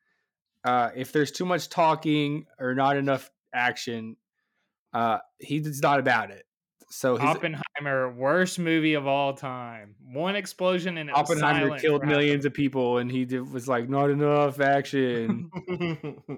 Uh, 0.64 0.90
if 0.96 1.12
there's 1.12 1.30
too 1.30 1.44
much 1.44 1.68
talking 1.68 2.46
or 2.58 2.74
not 2.74 2.96
enough 2.96 3.30
action, 3.54 4.16
uh, 4.92 5.18
he's 5.38 5.80
not 5.82 6.00
about 6.00 6.30
it. 6.30 6.44
So 6.90 7.16
his, 7.16 7.28
Oppenheimer, 7.28 8.10
worst 8.12 8.58
movie 8.58 8.94
of 8.94 9.06
all 9.06 9.34
time. 9.34 9.94
One 10.00 10.36
explosion 10.36 10.96
and 10.98 11.10
Oppenheimer 11.10 11.78
killed 11.78 12.04
millions 12.04 12.44
of 12.46 12.54
people, 12.54 12.98
and 12.98 13.10
he 13.10 13.24
did, 13.26 13.50
was 13.52 13.68
like, 13.68 13.88
"Not 13.88 14.10
enough 14.10 14.60
action." 14.60 15.50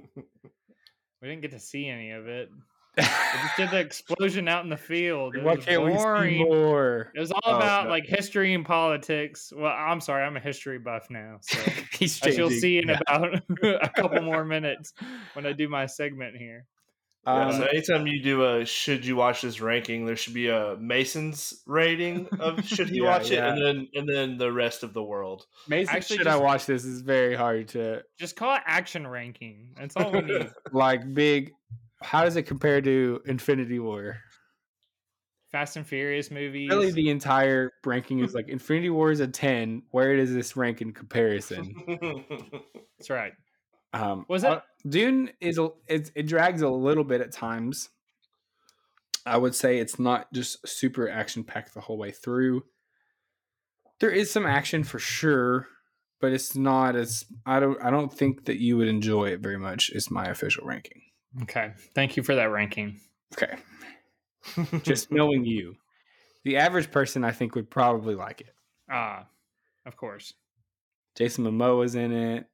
We 1.23 1.29
didn't 1.29 1.43
get 1.43 1.51
to 1.51 1.59
see 1.61 1.87
any 1.87 2.13
of 2.13 2.27
it. 2.29 2.49
We 2.97 3.03
just 3.03 3.57
did 3.59 3.71
the 3.71 3.79
explosion 3.87 4.49
out 4.49 4.65
in 4.65 4.71
the 4.71 4.77
field. 4.77 5.37
It 5.37 5.43
Why 5.43 5.55
was 5.57 5.65
can't 5.67 5.83
we 5.85 5.93
see 5.93 6.39
more? 6.43 7.13
It 7.15 7.21
was 7.21 7.31
all 7.31 7.41
Oh, 7.45 7.57
about 7.57 7.85
no. 7.85 7.91
like 7.91 8.07
history 8.07 8.55
and 8.55 8.65
politics. 8.65 9.53
Well, 9.55 9.71
I'm 9.71 10.01
sorry, 10.01 10.25
I'm 10.25 10.37
a 10.37 10.41
history 10.41 10.79
buff 10.79 11.09
now, 11.11 11.39
so 11.43 11.59
He's 11.99 12.21
as 12.23 12.39
you'll 12.39 12.49
see 12.49 12.79
in 12.79 12.89
Yeah. 12.89 13.01
about 13.07 13.35
a 13.63 13.91
couple 13.95 14.23
more 14.23 14.47
minutes 14.47 14.95
when 15.35 15.45
I 15.45 15.53
do 15.53 15.69
my 15.69 15.85
segment 15.87 16.37
here. 16.39 16.65
Yeah, 17.27 17.49
Um, 17.49 17.53
so 17.53 17.65
anytime 17.65 18.07
you 18.07 18.23
do 18.23 18.45
a 18.45 18.65
should 18.65 19.05
you 19.05 19.15
watch 19.15 19.43
this 19.43 19.61
ranking, 19.61 20.07
there 20.07 20.17
should 20.17 20.33
be 20.35 20.49
a 20.49 20.77
Mason's 20.81 21.63
rating 21.67 22.27
of 22.39 22.65
should 22.67 22.89
he 22.89 22.99
Yeah, 22.99 23.11
watch 23.11 23.31
yeah. 23.31 23.49
it, 23.49 23.59
and 23.59 23.63
then 23.63 23.89
and 23.95 24.09
then 24.09 24.39
the 24.39 24.51
rest 24.51 24.83
of 24.83 24.95
the 24.95 25.03
world. 25.03 25.47
Mason, 25.69 25.95
Actually, 25.95 26.17
should 26.19 26.27
I 26.27 26.37
watch 26.37 26.65
this? 26.67 26.85
Is 26.85 27.03
very 27.03 27.35
hard 27.35 27.69
to 27.69 28.03
Just 28.19 28.37
call 28.37 28.55
it 28.57 28.63
action 28.67 29.07
ranking. 29.07 29.75
That's 29.79 29.97
all 29.97 30.11
we 30.11 30.23
need. 30.23 30.51
like 30.73 31.13
big. 31.13 31.53
How 32.03 32.25
does 32.25 32.37
it 32.37 32.45
compare 32.45 32.81
to 32.81 33.21
Infinity 33.27 33.79
War? 33.79 34.17
Fast 35.53 35.77
and 35.77 35.87
Furious 35.87 36.31
movies. 36.31 36.71
Really, 36.71 36.93
the 36.93 37.11
entire 37.11 37.73
ranking 37.85 38.21
is 38.21 38.33
like 38.35 38.49
Infinity 38.49 38.89
War 38.89 39.11
is 39.11 39.21
a 39.21 39.27
ten. 39.29 39.83
Where 39.91 40.17
does 40.17 40.33
this 40.33 40.57
rank 40.57 40.81
in 40.81 40.93
comparison? 40.93 41.75
That's 42.99 43.11
right. 43.11 43.33
Um, 43.93 44.25
Was 44.29 44.45
uh, 44.45 44.61
it- 44.85 44.91
Dune 44.91 45.31
is 45.41 45.59
a, 45.59 45.71
it, 45.87 46.11
it 46.15 46.27
drags 46.27 46.63
a 46.63 46.69
little 46.69 47.05
bit 47.05 47.21
at 47.21 47.33
times. 47.33 47.91
I 49.27 49.37
would 49.37 49.55
say 49.55 49.79
it's 49.79 49.99
not 49.99 50.33
just 50.33 50.67
super 50.67 51.09
action 51.09 51.45
packed 51.45 51.75
the 51.75 51.81
whole 51.81 51.99
way 51.99 52.11
through. 52.11 52.63
There 53.99 54.11
is 54.11 54.31
some 54.31 54.47
action 54.47 54.83
for 54.83 54.99
sure, 54.99 55.67
but 56.21 56.33
it's 56.33 56.57
not 56.57 56.97
as 56.97 57.27
I 57.45 57.61
don't 57.61 57.83
I 57.83 57.91
don't 57.91 58.11
think 58.13 58.47
that 58.47 58.59
you 58.59 58.79
would 58.79 58.89
enjoy 58.89 59.27
it 59.27 59.41
very 59.41 59.59
much. 59.59 59.91
Is 59.91 60.11
my 60.11 60.25
official 60.25 60.65
ranking. 60.67 61.03
Okay. 61.43 61.73
Thank 61.95 62.17
you 62.17 62.23
for 62.23 62.35
that 62.35 62.51
ranking. 62.51 62.99
Okay, 63.35 63.57
just 64.83 65.13
knowing 65.13 65.45
you, 65.45 65.75
the 66.45 66.57
average 66.57 66.91
person 66.91 67.23
I 67.23 67.31
think 67.31 67.55
would 67.55 67.71
probably 67.71 68.15
like 68.15 68.41
it. 68.41 68.55
Ah, 68.91 69.27
of 69.87 69.97
course. 69.97 70.33
Jason 71.15 71.45
Momoa 71.45 71.85
is 71.85 71.95
in 71.95 72.11
it. 72.13 72.47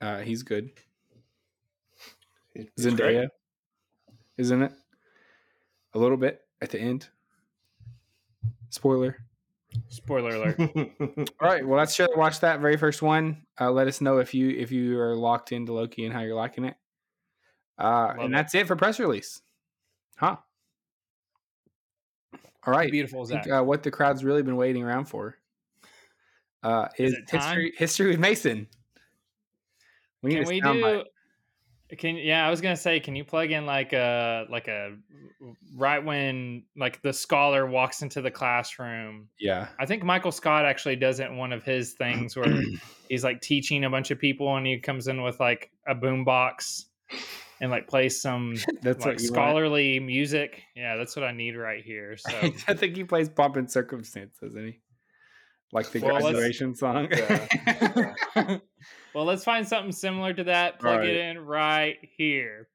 Uh, 0.00 0.18
he's 0.20 0.42
good. 0.42 0.70
He's 2.54 2.66
great. 2.76 2.96
Zendaya, 2.96 3.28
isn't 4.38 4.62
it? 4.62 4.72
A 5.94 5.98
little 5.98 6.16
bit 6.16 6.42
at 6.60 6.70
the 6.70 6.80
end. 6.80 7.08
Spoiler. 8.70 9.16
Spoiler 9.88 10.30
alert. 10.36 10.58
All 10.60 11.24
right. 11.48 11.66
Well, 11.66 11.78
let's 11.78 11.94
sure 11.94 12.08
watch 12.16 12.40
that 12.40 12.60
very 12.60 12.76
first 12.76 13.02
one. 13.02 13.44
Uh, 13.60 13.70
let 13.70 13.86
us 13.86 14.00
know 14.00 14.18
if 14.18 14.34
you 14.34 14.50
if 14.50 14.72
you 14.72 14.98
are 14.98 15.16
locked 15.16 15.52
into 15.52 15.72
Loki 15.72 16.04
and 16.04 16.14
how 16.14 16.20
you're 16.20 16.36
liking 16.36 16.64
it. 16.64 16.76
Uh, 17.78 17.84
Love 17.84 18.16
and 18.18 18.26
it. 18.26 18.36
that's 18.36 18.54
it 18.54 18.66
for 18.66 18.76
press 18.76 18.98
release. 18.98 19.40
Huh. 20.16 20.36
All 22.66 22.72
right. 22.72 22.90
Beautiful 22.90 23.22
is 23.22 23.32
I 23.32 23.40
think, 23.40 23.54
uh, 23.54 23.62
what 23.62 23.82
the 23.82 23.90
crowd's 23.90 24.24
really 24.24 24.42
been 24.42 24.56
waiting 24.56 24.82
around 24.82 25.06
for 25.06 25.36
uh, 26.62 26.88
is, 26.98 27.12
it 27.12 27.28
time? 27.28 27.40
history 27.40 27.72
history 27.76 28.06
with 28.08 28.18
Mason. 28.18 28.66
We 30.26 30.34
Can 30.34 30.46
we 30.46 30.60
do? 30.60 31.04
Can 31.96 32.16
yeah, 32.16 32.44
I 32.44 32.50
was 32.50 32.60
gonna 32.60 32.76
say, 32.76 32.98
can 32.98 33.14
you 33.14 33.24
plug 33.24 33.52
in 33.52 33.64
like 33.64 33.92
a 33.92 34.46
like 34.50 34.66
a 34.66 34.96
right 35.76 36.04
when 36.04 36.64
like 36.76 37.00
the 37.02 37.12
scholar 37.12 37.64
walks 37.64 38.02
into 38.02 38.20
the 38.20 38.30
classroom? 38.30 39.28
Yeah. 39.38 39.68
I 39.78 39.86
think 39.86 40.02
Michael 40.02 40.32
Scott 40.32 40.64
actually 40.64 40.96
does 40.96 41.20
it 41.20 41.30
in 41.30 41.36
one 41.36 41.52
of 41.52 41.62
his 41.62 41.92
things 41.92 42.34
where 42.34 42.60
he's 43.08 43.22
like 43.22 43.40
teaching 43.40 43.84
a 43.84 43.90
bunch 43.90 44.10
of 44.10 44.18
people 44.18 44.56
and 44.56 44.66
he 44.66 44.78
comes 44.78 45.06
in 45.06 45.22
with 45.22 45.38
like 45.38 45.70
a 45.86 45.94
boom 45.94 46.24
box 46.24 46.86
and 47.60 47.70
like 47.70 47.86
plays 47.86 48.20
some 48.20 48.56
That's 48.82 49.04
like 49.04 49.20
you 49.20 49.30
want. 49.30 49.34
scholarly 49.34 50.00
music. 50.00 50.64
Yeah, 50.74 50.96
that's 50.96 51.14
what 51.14 51.24
I 51.24 51.30
need 51.30 51.56
right 51.56 51.84
here. 51.84 52.16
So 52.16 52.30
I 52.68 52.74
think 52.74 52.96
he 52.96 53.04
plays 53.04 53.28
Pomp 53.28 53.54
and 53.56 53.70
Circumstance, 53.70 54.36
doesn't 54.42 54.66
he? 54.66 54.80
Like 55.72 55.90
the 55.90 56.00
Well, 56.00 56.20
graduation 56.20 56.74
song. 56.74 57.08
Yeah. 57.12 58.58
well, 59.14 59.24
let's 59.24 59.44
find 59.44 59.66
something 59.66 59.92
similar 59.92 60.32
to 60.34 60.44
that. 60.44 60.78
Plug 60.78 60.94
Alright. 60.94 61.08
it 61.10 61.16
in 61.16 61.38
right 61.40 61.96
here. 62.16 62.68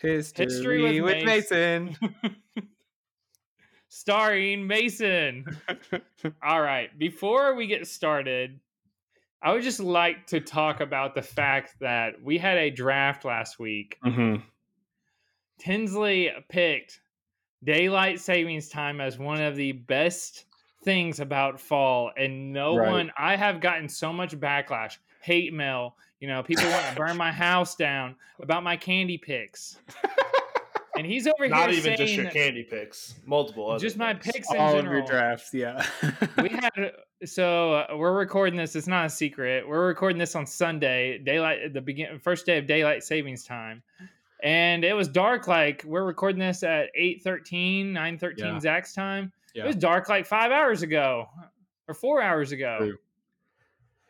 History, 0.00 0.44
History 0.44 1.00
with, 1.00 1.16
with 1.16 1.24
Mason. 1.24 1.96
Starring 3.88 4.66
Mason. 4.66 5.44
All 6.42 6.60
right. 6.60 6.96
Before 6.98 7.54
we 7.54 7.66
get 7.66 7.86
started, 7.86 8.60
I 9.42 9.52
would 9.52 9.62
just 9.62 9.80
like 9.80 10.26
to 10.28 10.40
talk 10.40 10.80
about 10.80 11.14
the 11.14 11.22
fact 11.22 11.76
that 11.80 12.20
we 12.22 12.38
had 12.38 12.58
a 12.58 12.70
draft 12.70 13.24
last 13.24 13.58
week. 13.58 13.96
Mhm. 14.04 14.42
Tinsley 15.58 16.30
picked 16.48 17.00
daylight 17.64 18.20
savings 18.20 18.68
time 18.68 19.00
as 19.00 19.18
one 19.18 19.40
of 19.40 19.56
the 19.56 19.72
best 19.72 20.44
things 20.84 21.20
about 21.20 21.60
fall, 21.60 22.10
and 22.16 22.52
no 22.52 22.76
Right. 22.76 22.90
one. 22.90 23.12
I 23.18 23.36
have 23.36 23.60
gotten 23.60 23.88
so 23.88 24.12
much 24.12 24.38
backlash, 24.38 24.98
hate 25.20 25.52
mail, 25.52 25.96
You 26.20 26.26
know, 26.26 26.42
people 26.42 26.64
want 26.68 26.84
to 26.86 26.94
burn 26.96 27.16
my 27.16 27.30
house 27.30 27.76
down 27.76 28.16
about 28.42 28.64
my 28.64 28.76
candy 28.76 29.18
picks. 29.18 29.78
And 30.96 31.06
he's 31.06 31.28
over 31.28 31.44
here. 31.44 31.50
Not 31.50 31.70
here 31.70 31.78
even 31.78 31.96
just 31.96 32.12
your 32.14 32.28
candy 32.28 32.64
picks, 32.64 33.14
multiple 33.24 33.70
other 33.70 33.78
just 33.78 33.96
my 33.96 34.14
things. 34.14 34.24
picks 34.34 34.50
in 34.52 34.56
All 34.58 34.76
of 34.76 34.84
your 34.84 35.02
drafts, 35.02 35.54
yeah. 35.54 35.86
we 36.42 36.48
had 36.76 36.92
so 37.24 37.74
uh, 37.74 37.96
we're 37.96 38.16
recording 38.16 38.56
this. 38.56 38.74
It's 38.74 38.88
not 38.88 39.06
a 39.06 39.10
secret. 39.10 39.68
We're 39.68 39.86
recording 39.86 40.18
this 40.18 40.34
on 40.34 40.44
Sunday, 40.44 41.18
daylight 41.18 41.72
the 41.72 41.80
begin 41.80 42.18
first 42.18 42.46
day 42.46 42.58
of 42.58 42.66
daylight 42.66 43.04
savings 43.04 43.44
time, 43.44 43.80
and 44.42 44.84
it 44.84 44.92
was 44.94 45.06
dark. 45.06 45.46
Like 45.46 45.84
we're 45.86 46.04
recording 46.04 46.40
this 46.40 46.64
at 46.64 46.90
8:13, 46.96 47.92
9:13 47.92 48.34
Yeah. 48.38 48.58
Zach's 48.58 48.92
time. 48.92 49.30
Yeah. 49.54 49.64
It 49.64 49.66
was 49.68 49.76
dark 49.76 50.08
like 50.08 50.26
five 50.26 50.50
hours 50.52 50.82
ago 50.82 51.26
or 51.88 51.94
four 51.94 52.20
hours 52.22 52.52
ago. 52.52 52.76
True. 52.80 52.98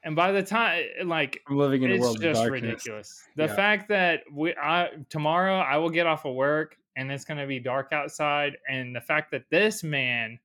And 0.04 0.14
by 0.14 0.32
the 0.32 0.42
time, 0.42 0.84
eh, 0.98 1.04
like 1.04 1.42
I'm 1.48 1.56
living 1.56 1.82
in 1.82 1.92
a 1.92 1.98
world 1.98 2.16
of 2.16 2.22
just 2.22 2.40
darkness. 2.40 2.62
ridiculous. 2.62 3.28
The 3.36 3.44
Yeah. 3.46 3.54
fact 3.56 3.88
that 3.88 4.22
we 4.32 4.54
I 4.56 4.90
tomorrow 5.08 5.56
I 5.58 5.76
will 5.76 5.90
get 5.90 6.06
off 6.06 6.24
of 6.24 6.34
work 6.34 6.76
and 6.96 7.10
it's 7.12 7.24
going 7.24 7.38
to 7.38 7.46
be 7.46 7.58
dark 7.60 7.92
outside 7.92 8.56
and 8.68 8.94
the 8.94 9.00
fact 9.00 9.30
that 9.32 9.44
this 9.50 9.82
man 9.82 10.38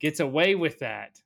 gets 0.00 0.20
away 0.20 0.54
with 0.54 0.78
that 0.80 1.20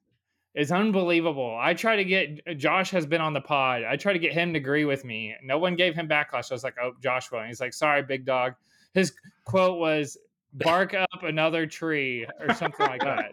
is 0.54 0.72
unbelievable. 0.72 1.56
I 1.60 1.74
try 1.74 1.96
to 1.96 2.04
get 2.04 2.40
eh, 2.46 2.54
Josh 2.54 2.90
has 2.90 3.06
been 3.06 3.20
on 3.20 3.32
the 3.32 3.40
pod. 3.40 3.84
I 3.84 3.96
try 3.96 4.12
to 4.12 4.18
get 4.18 4.32
him 4.32 4.52
to 4.54 4.58
agree 4.58 4.84
with 4.84 5.04
me. 5.04 5.36
No 5.42 5.58
one 5.58 5.76
gave 5.76 5.94
him 5.94 6.08
backlash. 6.08 6.50
I 6.50 6.54
was 6.54 6.64
like, 6.64 6.76
"Oh, 6.82 6.94
Joshua." 7.00 7.38
And 7.40 7.48
he's 7.48 7.60
like, 7.60 7.72
"Sorry, 7.74 8.02
big 8.02 8.24
dog." 8.24 8.54
His 8.94 9.12
quote 9.44 9.78
was 9.78 10.16
bark 10.52 10.94
up 10.94 11.22
another 11.22 11.66
tree 11.66 12.26
or 12.40 12.54
something 12.54 12.86
like 12.86 13.00
that. 13.04 13.32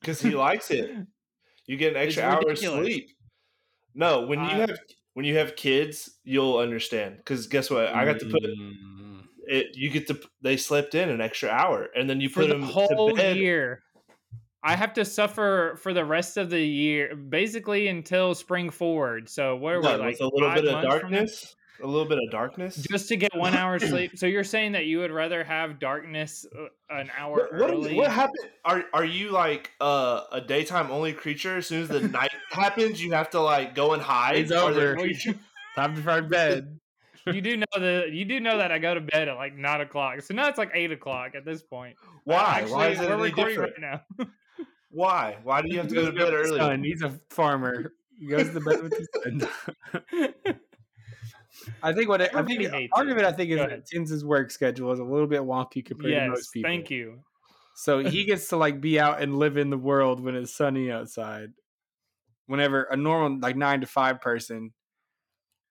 because 0.00 0.20
he 0.20 0.30
likes 0.30 0.70
it. 0.70 0.90
You 1.66 1.76
get 1.76 1.92
an 1.96 2.02
extra 2.02 2.24
hour 2.24 2.50
of 2.50 2.58
sleep. 2.58 3.10
No, 3.94 4.26
when 4.26 4.38
you 4.40 4.46
I- 4.46 4.54
have 4.54 4.78
when 5.14 5.24
you 5.26 5.36
have 5.38 5.56
kids, 5.56 6.18
you'll 6.24 6.58
understand. 6.58 7.16
Because 7.18 7.46
guess 7.48 7.68
what? 7.70 7.86
I 7.88 8.04
got 8.04 8.18
to 8.20 8.26
put 8.26 8.42
Mm. 8.42 9.22
it. 9.46 9.76
You 9.76 9.90
get 9.90 10.06
to 10.08 10.20
they 10.42 10.56
slept 10.56 10.94
in 10.94 11.08
an 11.10 11.20
extra 11.20 11.48
hour, 11.50 11.88
and 11.96 12.08
then 12.08 12.20
you 12.20 12.28
for 12.28 12.40
put 12.42 12.46
the 12.48 12.54
them 12.54 12.62
whole 12.62 13.10
to 13.10 13.14
bed. 13.16 13.36
year. 13.36 13.82
I 14.62 14.76
have 14.76 14.92
to 14.94 15.04
suffer 15.06 15.76
for 15.82 15.94
the 15.94 16.04
rest 16.04 16.36
of 16.36 16.50
the 16.50 16.60
year, 16.60 17.16
basically 17.16 17.88
until 17.88 18.34
spring 18.34 18.68
forward. 18.70 19.28
So 19.28 19.56
what 19.56 19.74
are 19.74 19.80
What, 19.80 19.98
we 20.00 20.06
like? 20.06 20.20
a 20.20 20.24
little 20.24 20.50
bit 20.52 20.64
of 20.66 20.72
months 20.72 21.00
from 21.00 21.10
darkness. 21.10 21.56
A 21.82 21.86
little 21.86 22.08
bit 22.08 22.18
of 22.18 22.30
darkness. 22.30 22.76
just 22.76 23.08
to 23.08 23.16
get 23.16 23.34
one 23.36 23.54
hour 23.54 23.78
sleep. 23.78 24.12
So 24.18 24.26
you're 24.26 24.44
saying 24.44 24.72
that 24.72 24.86
you 24.86 24.98
would 24.98 25.10
rather 25.10 25.42
have 25.44 25.78
darkness 25.78 26.46
uh, 26.56 26.66
an 26.94 27.10
hour 27.18 27.36
What, 27.36 27.52
what, 27.54 27.70
is- 27.70 27.86
early? 27.86 27.94
what 27.96 28.10
happened? 28.10 28.50
Are 28.64 28.84
are 28.92 29.04
you 29.04 29.30
like 29.30 29.70
uh, 29.80 30.22
a 30.32 30.40
daytime 30.40 30.90
only 30.90 31.12
creature? 31.12 31.56
As 31.58 31.66
soon 31.66 31.82
as 31.82 31.88
the 31.88 32.00
night 32.08 32.32
happens, 32.50 33.02
you 33.02 33.12
have 33.12 33.30
to 33.30 33.40
like 33.40 33.74
go 33.74 33.92
and 33.94 34.02
hide. 34.02 34.36
It's 34.36 34.52
Are 34.52 34.72
there 34.72 34.98
over. 34.98 35.08
Time 35.76 35.94
to 35.96 36.02
find 36.02 36.28
bed. 36.28 36.78
you 37.26 37.40
do 37.40 37.56
know 37.56 37.66
that 37.78 38.10
you 38.12 38.24
do 38.24 38.40
know 38.40 38.58
that 38.58 38.72
I 38.72 38.78
go 38.78 38.94
to 38.94 39.00
bed 39.00 39.28
at 39.28 39.36
like 39.36 39.54
nine 39.56 39.80
o'clock. 39.82 40.20
So 40.22 40.34
now 40.34 40.48
it's 40.48 40.58
like 40.58 40.70
eight 40.74 40.90
o'clock 40.90 41.34
at 41.34 41.44
this 41.44 41.62
point. 41.62 41.96
Why? 42.24 42.60
Actually, 42.62 42.72
Why 42.72 42.88
is 42.88 43.00
it 43.00 43.08
we're 43.10 43.16
recording 43.22 43.54
different? 43.54 43.74
right 43.82 44.02
now. 44.18 44.26
Why? 44.90 45.36
Why 45.44 45.62
do 45.62 45.68
you 45.70 45.78
have 45.78 45.88
to 45.88 45.94
go 45.94 46.06
to 46.06 46.12
bed 46.12 46.32
early? 46.34 46.58
Son, 46.58 46.82
he's 46.82 47.02
a 47.02 47.18
farmer. 47.30 47.92
He 48.18 48.26
goes 48.26 48.50
to 48.50 48.60
bed 48.60 48.82
with 48.82 48.92
his 48.96 49.08
son. 49.22 49.48
I 51.82 51.92
think 51.92 52.08
what 52.08 52.20
it, 52.20 52.34
I 52.34 52.42
think 52.42 52.90
part 52.90 53.08
of 53.08 53.18
it 53.18 53.24
I 53.24 53.32
think 53.32 53.50
is 53.50 53.58
that. 53.58 54.26
Work 54.26 54.50
schedule 54.50 54.92
is 54.92 54.98
a 54.98 55.04
little 55.04 55.26
bit 55.26 55.40
wonky 55.40 55.84
compared 55.84 56.14
to 56.14 56.28
most 56.28 56.52
people. 56.52 56.70
thank 56.70 56.90
you. 56.90 57.20
So 57.74 57.98
he 58.00 58.24
gets 58.26 58.48
to 58.48 58.56
like 58.56 58.80
be 58.80 59.00
out 59.00 59.22
and 59.22 59.38
live 59.38 59.56
in 59.56 59.70
the 59.70 59.78
world 59.78 60.22
when 60.22 60.34
it's 60.34 60.54
sunny 60.54 60.90
outside. 60.90 61.50
Whenever 62.46 62.82
a 62.84 62.96
normal 62.96 63.38
like 63.40 63.56
nine 63.56 63.80
to 63.80 63.86
five 63.86 64.20
person, 64.20 64.72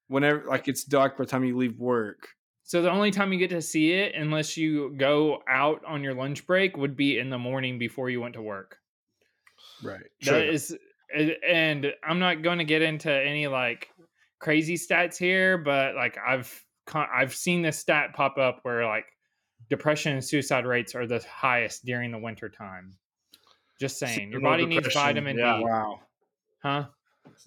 whenever 0.08 0.44
like 0.46 0.66
it's 0.66 0.84
dark 0.84 1.16
by 1.16 1.24
the 1.24 1.30
time 1.30 1.44
you 1.44 1.56
leave 1.56 1.78
work. 1.78 2.28
So 2.64 2.82
the 2.82 2.90
only 2.90 3.10
time 3.10 3.32
you 3.32 3.38
get 3.38 3.50
to 3.50 3.62
see 3.62 3.92
it, 3.92 4.14
unless 4.14 4.56
you 4.56 4.94
go 4.96 5.42
out 5.48 5.82
on 5.86 6.04
your 6.04 6.14
lunch 6.14 6.46
break, 6.46 6.76
would 6.76 6.96
be 6.96 7.18
in 7.18 7.28
the 7.28 7.38
morning 7.38 7.78
before 7.78 8.10
you 8.10 8.20
went 8.20 8.34
to 8.34 8.42
work. 8.42 8.78
Right. 9.82 10.04
That 10.22 10.46
is, 10.46 10.76
and 11.12 11.92
I'm 12.04 12.18
not 12.18 12.42
going 12.42 12.58
to 12.58 12.64
get 12.64 12.82
into 12.82 13.12
any 13.12 13.48
like 13.48 13.88
crazy 14.40 14.74
stats 14.74 15.16
here, 15.16 15.56
but 15.58 15.94
like 15.94 16.18
I've 16.18 16.64
con- 16.86 17.08
I've 17.14 17.34
seen 17.34 17.62
this 17.62 17.78
stat 17.78 18.14
pop 18.14 18.36
up 18.38 18.58
where 18.62 18.84
like 18.86 19.06
depression 19.68 20.12
and 20.14 20.24
suicide 20.24 20.66
rates 20.66 20.94
are 20.96 21.06
the 21.06 21.24
highest 21.30 21.84
during 21.84 22.10
the 22.10 22.18
winter 22.18 22.48
time. 22.48 22.96
Just 23.78 23.98
saying, 23.98 24.30
your 24.30 24.40
Seasonal 24.40 24.50
body 24.50 24.66
needs 24.66 24.92
vitamin 24.92 25.38
yeah. 25.38 25.58
D, 25.58 25.64
Wow. 25.64 26.00
huh? 26.62 26.84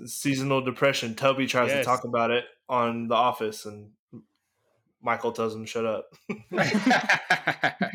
seasonal 0.06 0.62
depression. 0.62 1.14
Toby 1.14 1.46
tries 1.46 1.70
Yes. 1.70 1.80
to 1.80 1.84
talk 1.84 2.04
about 2.06 2.32
it 2.32 2.46
on 2.70 3.08
The 3.08 3.16
Office, 3.16 3.66
and 3.66 3.92
Michael 5.02 5.32
tells 5.34 5.54
him 5.54 5.66
shut 5.66 5.86
up. 5.86 6.06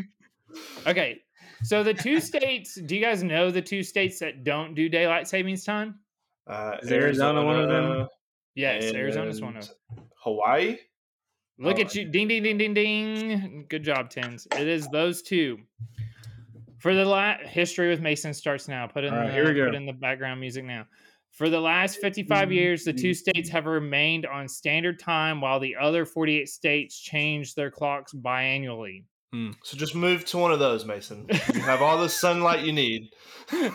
Okay, 0.86 1.20
so 1.62 1.82
the 1.82 1.92
two 1.94 2.20
states. 2.22 2.78
Do 2.80 2.96
you 2.96 3.02
guys 3.02 3.22
know 3.22 3.50
the 3.50 3.60
two 3.62 3.82
states 3.82 4.18
that 4.20 4.44
don't 4.44 4.74
do 4.74 4.88
daylight 4.88 5.28
savings 5.28 5.64
time? 5.64 5.96
Uh, 6.46 6.76
Is 6.82 6.90
Arizona 6.90 7.44
one 7.44 7.60
of 7.60 7.68
them? 7.68 8.08
Yes, 8.58 8.92
Arizona's 8.92 9.40
one 9.40 9.56
of. 9.56 9.70
and 9.96 10.06
Hawaii. 10.16 10.78
Look 11.60 11.78
Oh, 11.78 11.80
at 11.80 11.94
you. 11.94 12.06
Ding, 12.06 12.26
ding, 12.26 12.42
ding, 12.42 12.58
ding, 12.58 12.74
ding. 12.74 13.66
Good 13.68 13.84
job, 13.84 14.10
Tins. 14.10 14.48
It 14.58 14.66
is 14.66 14.88
those 14.88 15.22
two. 15.22 15.58
For 16.78 16.92
the 16.92 17.04
last 17.04 17.46
history 17.46 17.88
with 17.88 18.00
Mason 18.00 18.34
starts 18.34 18.66
now. 18.66 18.88
Put 18.88 19.04
in 19.04 19.14
right, 19.14 19.26
the, 19.26 19.32
here 19.32 19.46
we 19.46 19.54
go. 19.54 19.66
put 19.66 19.76
in 19.76 19.86
the 19.86 19.92
background 19.92 20.40
music 20.40 20.64
now. 20.64 20.86
For 21.30 21.48
the 21.48 21.60
last 21.60 22.00
55 22.00 22.48
mm-hmm, 22.48 22.52
years, 22.52 22.84
the 22.84 22.92
two 22.92 23.10
mm-hmm. 23.10 23.30
states 23.30 23.48
have 23.50 23.66
remained 23.66 24.26
on 24.26 24.48
standard 24.48 24.98
time 24.98 25.40
while 25.40 25.60
the 25.60 25.76
other 25.76 26.04
48 26.04 26.48
states 26.48 26.98
change 26.98 27.54
their 27.54 27.70
clocks 27.70 28.12
biannually. 28.12 29.04
Hmm, 29.32 29.50
so 29.62 29.76
just 29.76 29.94
move 29.94 30.24
to 30.26 30.38
one 30.38 30.52
of 30.52 30.58
those, 30.58 30.84
Mason. 30.84 31.26
You 31.54 31.60
have 31.60 31.80
all 31.80 31.98
the 31.98 32.08
sunlight 32.08 32.64
you 32.64 32.72
need. 32.72 33.10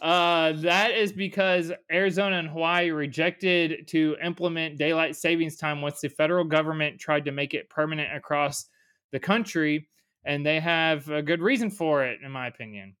uh, 0.00 0.52
that 0.52 0.92
is 0.92 1.12
because 1.12 1.72
Arizona 1.92 2.38
and 2.38 2.48
Hawaii 2.48 2.90
rejected 2.90 3.86
to 3.88 4.16
implement 4.24 4.78
daylight 4.78 5.14
savings 5.14 5.56
time 5.56 5.82
once 5.82 6.00
the 6.00 6.08
federal 6.08 6.44
government 6.44 6.98
tried 6.98 7.26
to 7.26 7.32
make 7.32 7.52
it 7.52 7.68
permanent 7.68 8.16
across 8.16 8.66
the 9.12 9.20
country, 9.20 9.88
and 10.24 10.44
they 10.44 10.58
have 10.58 11.08
a 11.10 11.22
good 11.22 11.42
reason 11.42 11.70
for 11.70 12.04
it, 12.04 12.20
in 12.24 12.30
my 12.30 12.46
opinion. 12.46 12.96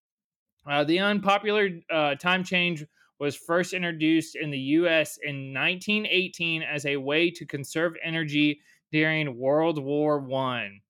Uh, 0.66 0.84
the 0.84 0.98
unpopular 0.98 1.70
uh, 1.90 2.16
time 2.16 2.44
change 2.44 2.84
was 3.18 3.34
first 3.34 3.72
introduced 3.72 4.36
in 4.36 4.50
the 4.50 4.58
U.S. 4.58 5.18
in 5.22 5.54
1918 5.54 6.62
as 6.62 6.84
a 6.84 6.96
way 6.96 7.30
to 7.30 7.46
conserve 7.46 7.94
energy 8.04 8.60
during 8.92 9.38
World 9.38 9.82
War 9.82 10.18
One. 10.18 10.80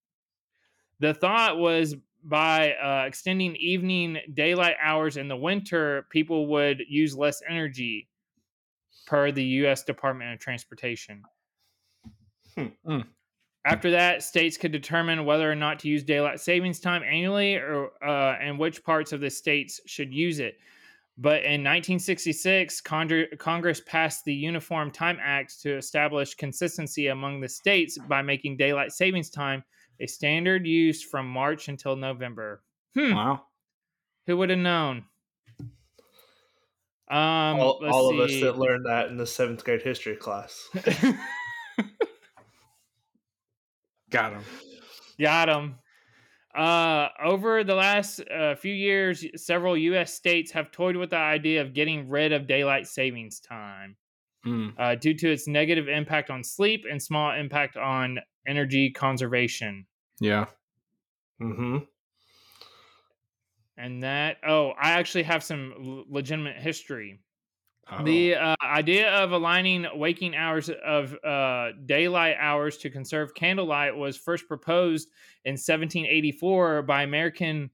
The 0.99 1.15
thought 1.15 1.59
was 1.59 1.95
by 2.25 2.73
uh, 2.75 3.05
extending 3.07 3.57
evening 3.57 4.19
daylight 4.35 4.77
hours 4.83 5.17
in 5.17 5.29
the 5.29 5.37
winter, 5.37 6.07
people 6.11 6.47
would 6.49 6.83
use 6.89 7.17
less 7.17 7.43
energy, 7.49 8.09
per 9.07 9.33
the 9.33 9.45
U.S. 9.45 9.83
Department 9.83 10.33
of 10.33 10.39
Transportation. 10.39 11.23
Hmm. 12.57 12.67
Hmm. 12.85 13.01
After 13.65 13.91
that, 13.91 14.23
states 14.23 14.57
could 14.57 14.73
determine 14.73 15.25
whether 15.25 15.51
or 15.51 15.55
not 15.55 15.79
to 15.81 15.89
use 15.89 16.03
daylight 16.03 16.41
savings 16.41 16.81
time 16.81 17.03
annually, 17.03 17.57
or 17.57 17.91
uh, 18.07 18.37
and 18.41 18.59
which 18.59 18.83
parts 18.85 19.13
of 19.13 19.21
the 19.21 19.29
states 19.29 19.81
should 19.87 20.15
use 20.15 20.39
it. 20.39 20.59
But 21.19 21.43
in 21.43 21.63
1966, 21.63 22.81
Congre- 22.81 23.39
Congress 23.39 23.83
passed 23.85 24.25
the 24.25 24.33
Uniform 24.33 24.91
Time 24.91 25.19
Act 25.21 25.61
to 25.61 25.77
establish 25.77 26.35
consistency 26.35 27.09
among 27.09 27.41
the 27.41 27.49
states 27.49 27.99
by 28.09 28.23
making 28.23 28.57
daylight 28.57 28.93
savings 28.93 29.29
time 29.29 29.63
a 30.01 30.07
standard 30.07 30.67
use 30.67 31.03
from 31.03 31.29
March 31.29 31.69
until 31.69 31.97
November. 31.97 32.63
Hmm, 32.95 33.15
Wow. 33.15 33.47
who 34.27 34.37
would 34.39 34.51
have 34.51 34.59
known? 34.59 35.05
Um, 37.09 37.59
all 37.59 37.85
all 37.91 38.11
of 38.11 38.21
us 38.21 38.41
that 38.41 38.57
learned 38.59 38.87
that 38.87 39.09
in 39.09 39.17
the 39.17 39.27
seventh 39.27 39.65
grade 39.65 39.83
history 39.83 40.15
class. 40.17 40.69
Got 44.11 44.33
him. 44.33 44.45
Got 45.21 45.49
him. 45.49 45.75
Uh, 46.55 47.09
over 47.23 47.63
the 47.63 47.75
last 47.75 48.21
uh, 48.29 48.57
few 48.57 48.75
years, 48.75 49.25
several 49.37 49.77
U.S. 49.77 50.13
states 50.15 50.51
have 50.53 50.73
toyed 50.73 50.97
with 50.97 51.11
the 51.11 51.17
idea 51.17 51.61
of 51.63 51.75
getting 51.75 52.09
rid 52.09 52.33
of 52.33 52.47
daylight 52.47 52.87
savings 52.87 53.41
time 53.41 53.97
Mm. 54.47 54.73
uh, 54.79 54.95
due 54.95 55.13
to 55.13 55.31
its 55.31 55.47
negative 55.47 55.87
impact 55.87 56.31
on 56.31 56.43
sleep 56.43 56.87
and 56.91 57.03
small 57.03 57.31
impact 57.33 57.77
on 57.77 58.19
energy 58.51 58.91
conservation. 58.91 59.87
Yeah. 60.21 60.47
Mm-hmm. 61.41 61.79
And 63.77 64.03
that, 64.03 64.39
oh, 64.47 64.71
I 64.71 64.91
actually 64.91 65.23
have 65.23 65.43
some 65.43 66.05
legitimate 66.11 66.57
history. 66.57 67.21
Uh-oh. 67.89 68.05
The 68.05 68.35
uh, 68.35 68.57
idea 68.63 69.11
of 69.11 69.33
aligning 69.33 69.87
waking 69.95 70.35
hours 70.35 70.69
of 70.69 71.17
uh, 71.25 71.69
daylight 71.87 72.37
hours 72.39 72.77
to 72.79 72.91
conserve 72.91 73.35
candlelight 73.35 73.97
was 73.97 74.17
first 74.17 74.47
proposed 74.47 75.09
in 75.45 75.53
1784 75.53 76.83
by 76.83 77.05
American 77.05 77.71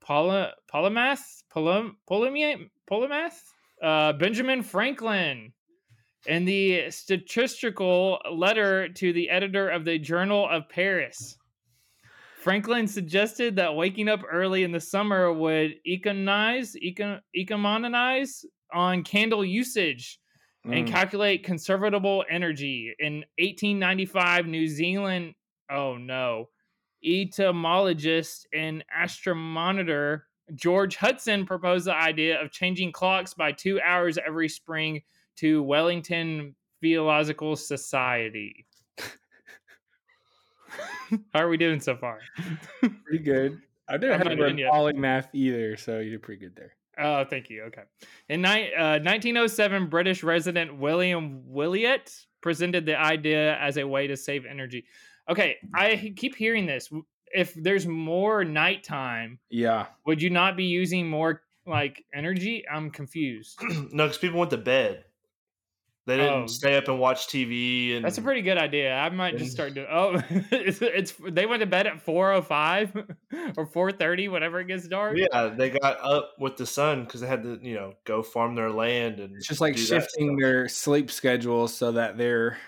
poly- 0.00 0.50
polymath, 0.72 1.42
polym- 1.54 1.96
polymath, 2.08 2.68
polymath 2.90 3.40
uh, 3.82 4.12
Benjamin 4.14 4.62
Franklin 4.62 5.52
in 6.26 6.44
the 6.44 6.90
statistical 6.90 8.20
letter 8.30 8.88
to 8.88 9.12
the 9.12 9.28
editor 9.30 9.68
of 9.68 9.84
the 9.84 9.98
Journal 9.98 10.48
of 10.48 10.68
Paris. 10.68 11.36
Franklin 12.38 12.88
suggested 12.88 13.56
that 13.56 13.74
waking 13.74 14.08
up 14.08 14.20
early 14.30 14.64
in 14.64 14.72
the 14.72 14.80
summer 14.80 15.32
would 15.32 15.74
economize, 15.86 16.74
econ, 16.82 17.20
economize 17.34 18.44
on 18.72 19.04
candle 19.04 19.44
usage 19.44 20.18
and 20.64 20.86
Mm. 20.86 20.90
calculate 20.90 21.44
conservable 21.44 22.24
energy. 22.28 22.94
In 22.98 23.24
1895, 23.38 24.46
New 24.46 24.66
Zealand, 24.66 25.34
oh 25.70 25.96
no, 25.96 26.48
entomologist 27.04 28.46
and 28.52 28.84
astronomer 28.96 30.26
George 30.54 30.96
Hudson 30.96 31.46
proposed 31.46 31.86
the 31.86 31.94
idea 31.94 32.40
of 32.40 32.50
changing 32.50 32.92
clocks 32.92 33.34
by 33.34 33.52
two 33.52 33.80
hours 33.80 34.18
every 34.18 34.48
spring 34.48 35.02
to 35.36 35.62
Wellington 35.62 36.54
Theological 36.80 37.56
Society. 37.56 38.66
How 41.34 41.40
are 41.40 41.48
we 41.48 41.56
doing 41.58 41.80
so 41.80 41.96
far? 41.96 42.20
pretty 43.04 43.22
good. 43.22 43.60
I 43.88 43.98
didn't 43.98 44.18
have 44.18 44.24
not 44.28 44.30
to 44.30 44.36
done 44.48 44.58
yet. 44.58 44.72
polymath 44.72 45.28
either, 45.34 45.76
so 45.76 45.98
you 46.00 46.10
did 46.10 46.22
pretty 46.22 46.40
good 46.40 46.56
there. 46.56 46.72
Oh, 46.98 47.24
thank 47.24 47.50
you. 47.50 47.64
Okay. 47.64 47.82
In 48.28 48.42
ni- 48.42 48.72
uh, 48.74 48.98
1907, 49.00 49.88
British 49.88 50.22
resident 50.22 50.78
William 50.78 51.42
Willett 51.46 52.14
presented 52.40 52.86
the 52.86 52.98
idea 52.98 53.56
as 53.58 53.76
a 53.76 53.86
way 53.86 54.06
to 54.06 54.16
save 54.16 54.46
energy. 54.46 54.84
Okay, 55.28 55.56
I 55.74 56.12
keep 56.16 56.34
hearing 56.34 56.66
this. 56.66 56.90
If 57.34 57.54
there's 57.54 57.86
more 57.86 58.44
nighttime, 58.44 59.38
Yeah. 59.50 59.86
would 60.06 60.20
you 60.22 60.30
not 60.30 60.56
be 60.56 60.64
using 60.64 61.08
more 61.08 61.42
like 61.66 62.04
energy? 62.14 62.64
I'm 62.70 62.90
confused. 62.90 63.58
no, 63.92 64.04
because 64.04 64.18
people 64.18 64.38
went 64.38 64.50
to 64.50 64.58
bed. 64.58 65.04
They 66.06 66.16
didn't 66.16 66.32
Oh. 66.32 66.46
stay 66.48 66.76
up 66.76 66.88
and 66.88 66.98
watch 66.98 67.28
TV. 67.28 67.94
And 67.96 68.04
That's 68.04 68.18
a 68.18 68.22
pretty 68.22 68.42
good 68.42 68.58
idea. 68.58 68.92
I 68.94 69.08
might 69.10 69.36
just 69.36 69.52
start 69.52 69.74
doing. 69.74 69.86
Oh, 69.88 70.20
it's, 70.50 70.82
it's 70.82 71.12
they 71.30 71.46
went 71.46 71.60
to 71.60 71.66
bed 71.66 71.86
at 71.86 72.04
4:05 72.04 72.94
or 73.56 73.66
4:30, 73.66 74.28
whenever 74.30 74.58
it 74.60 74.66
gets 74.66 74.88
dark. 74.88 75.16
yeah. 75.16 75.48
They 75.56 75.70
got 75.70 76.00
up 76.00 76.34
with 76.40 76.56
the 76.56 76.66
sun 76.66 77.04
because 77.04 77.20
they 77.20 77.28
had 77.28 77.44
to, 77.44 77.58
you 77.62 77.74
know, 77.74 77.94
go 78.04 78.22
farm 78.22 78.56
their 78.56 78.70
land 78.70 79.20
and 79.20 79.36
It's 79.36 79.46
just 79.46 79.60
like 79.60 79.76
shifting 79.76 80.36
their 80.36 80.68
sleep 80.68 81.10
schedule 81.10 81.68
so 81.68 81.92
that 81.92 82.18
they're 82.18 82.58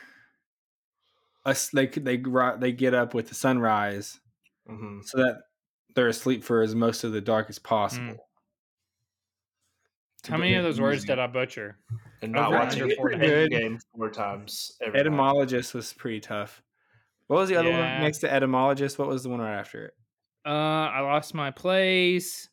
us 1.45 1.69
they 1.71 1.87
they 1.87 2.17
they 2.59 2.73
get 2.73 2.95
up 2.95 3.15
with 3.15 3.29
the 3.29 3.35
sunrise 3.35 4.21
Mhm. 4.71 5.05
so 5.05 5.19
that 5.19 5.43
they're 5.95 6.09
asleep 6.09 6.43
for 6.45 6.63
as 6.63 6.75
most 6.75 7.05
of 7.05 7.13
the 7.13 7.21
dark 7.21 7.51
as 7.51 7.59
possible. 7.59 8.29
How 10.27 10.37
many 10.37 10.55
of 10.55 10.65
those 10.65 10.81
words 10.81 11.05
did 11.05 11.19
I 11.19 11.27
butcher? 11.27 11.79
and 12.23 12.33
not 12.33 12.49
Over 12.49 12.57
watching 12.59 12.83
under 12.83 12.95
the 12.95 12.97
40. 12.97 13.19
Good. 13.19 13.51
game 13.51 13.79
four 13.95 14.11
times 14.11 14.73
every 14.81 14.95
night. 14.95 15.01
Etymologist 15.01 15.75
was 15.75 15.93
pretty 15.93 16.21
tough. 16.21 16.63
What 17.27 17.37
was 17.41 17.49
the 17.51 17.57
other 17.57 17.69
Yeah. 17.71 17.95
one 17.97 18.03
next 18.03 18.19
to 18.19 18.33
etymologist? 18.33 18.99
What 18.99 19.09
was 19.09 19.23
the 19.23 19.29
one 19.29 19.41
right 19.41 19.59
after 19.59 19.87
it? 19.87 19.95
Uh, 20.47 20.51
I 20.51 21.01
lost 21.01 21.35
my 21.35 21.51
place. 21.51 22.49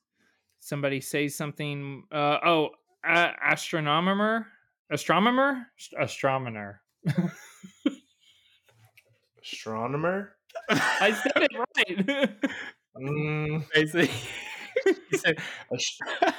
Somebody 0.59 1.01
say 1.01 1.27
something. 1.27 2.03
Uh, 2.11 2.37
oh, 2.45 2.69
uh, 3.07 3.31
astronomer, 3.49 4.47
astronomer, 4.91 5.67
Ast- 5.77 5.93
astronomer. 5.99 6.81
Astronomer. 9.41 10.35
I 10.69 11.11
said 11.13 11.31
it 11.43 11.51
right. 11.57 12.29
Mm, 12.97 13.65
Basically, 13.73 14.09
he 15.11 15.17
said 15.17 15.37
ast- 15.73 16.01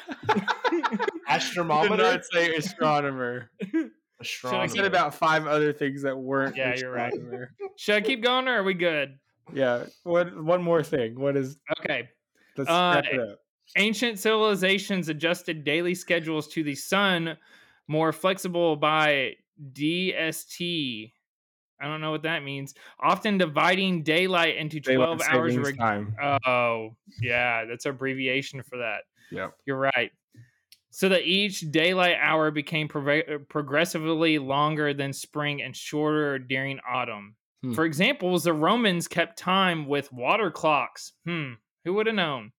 did 0.70 1.00
astronomer. 1.28 1.96
not 1.96 2.24
say 2.24 2.54
astronomer. 2.54 3.50
I 4.44 4.66
said 4.66 4.84
about 4.84 5.14
five 5.14 5.46
other 5.46 5.72
things 5.72 6.02
that 6.02 6.16
weren't. 6.16 6.56
Yeah, 6.56 6.74
you're 6.76 6.92
right. 6.92 7.12
Should 7.76 7.96
I 7.96 8.00
keep 8.00 8.22
going 8.22 8.46
or 8.48 8.60
are 8.60 8.62
we 8.62 8.74
good? 8.74 9.18
Yeah. 9.52 9.84
What? 10.04 10.36
One 10.42 10.62
more 10.62 10.82
thing. 10.82 11.18
What 11.18 11.36
is? 11.36 11.56
Okay. 11.80 12.08
Let's 12.56 12.70
Uh, 12.70 12.92
wrap 13.02 13.04
it 13.12 13.20
up. 13.20 13.38
Ancient 13.76 14.18
civilizations 14.18 15.08
adjusted 15.08 15.64
daily 15.64 15.94
schedules 15.94 16.46
to 16.48 16.62
the 16.62 16.74
sun 16.74 17.36
more 17.88 18.12
flexible 18.12 18.76
by 18.76 19.34
DST. 19.72 21.12
I 21.80 21.86
don't 21.86 22.00
know 22.00 22.10
what 22.12 22.22
that 22.22 22.42
means. 22.44 22.74
Often 23.00 23.38
dividing 23.38 24.02
daylight 24.04 24.56
into 24.56 24.80
12 24.80 25.18
Daylight 25.18 25.34
hours. 25.34 25.56
reg- 25.58 25.78
time. 25.78 26.14
oh, 26.46 26.96
yeah, 27.20 27.64
that's 27.64 27.86
abbreviation 27.86 28.62
for 28.62 28.78
that. 28.78 29.00
Yep. 29.32 29.54
You're 29.66 29.78
right. 29.78 30.10
So 30.90 31.08
that 31.08 31.22
each 31.22 31.60
daylight 31.72 32.16
hour 32.20 32.50
became 32.50 32.86
prove- 32.86 33.48
progressively 33.48 34.38
longer 34.38 34.92
than 34.92 35.12
spring 35.12 35.62
and 35.62 35.74
shorter 35.74 36.38
during 36.38 36.78
autumn. 36.88 37.34
Hmm. 37.62 37.72
For 37.72 37.84
example, 37.84 38.38
the 38.38 38.52
Romans 38.52 39.08
kept 39.08 39.38
time 39.38 39.86
with 39.86 40.12
water 40.12 40.50
clocks. 40.50 41.12
Hmm, 41.24 41.52
who 41.84 41.94
would 41.94 42.06
have 42.06 42.16
known? 42.16 42.52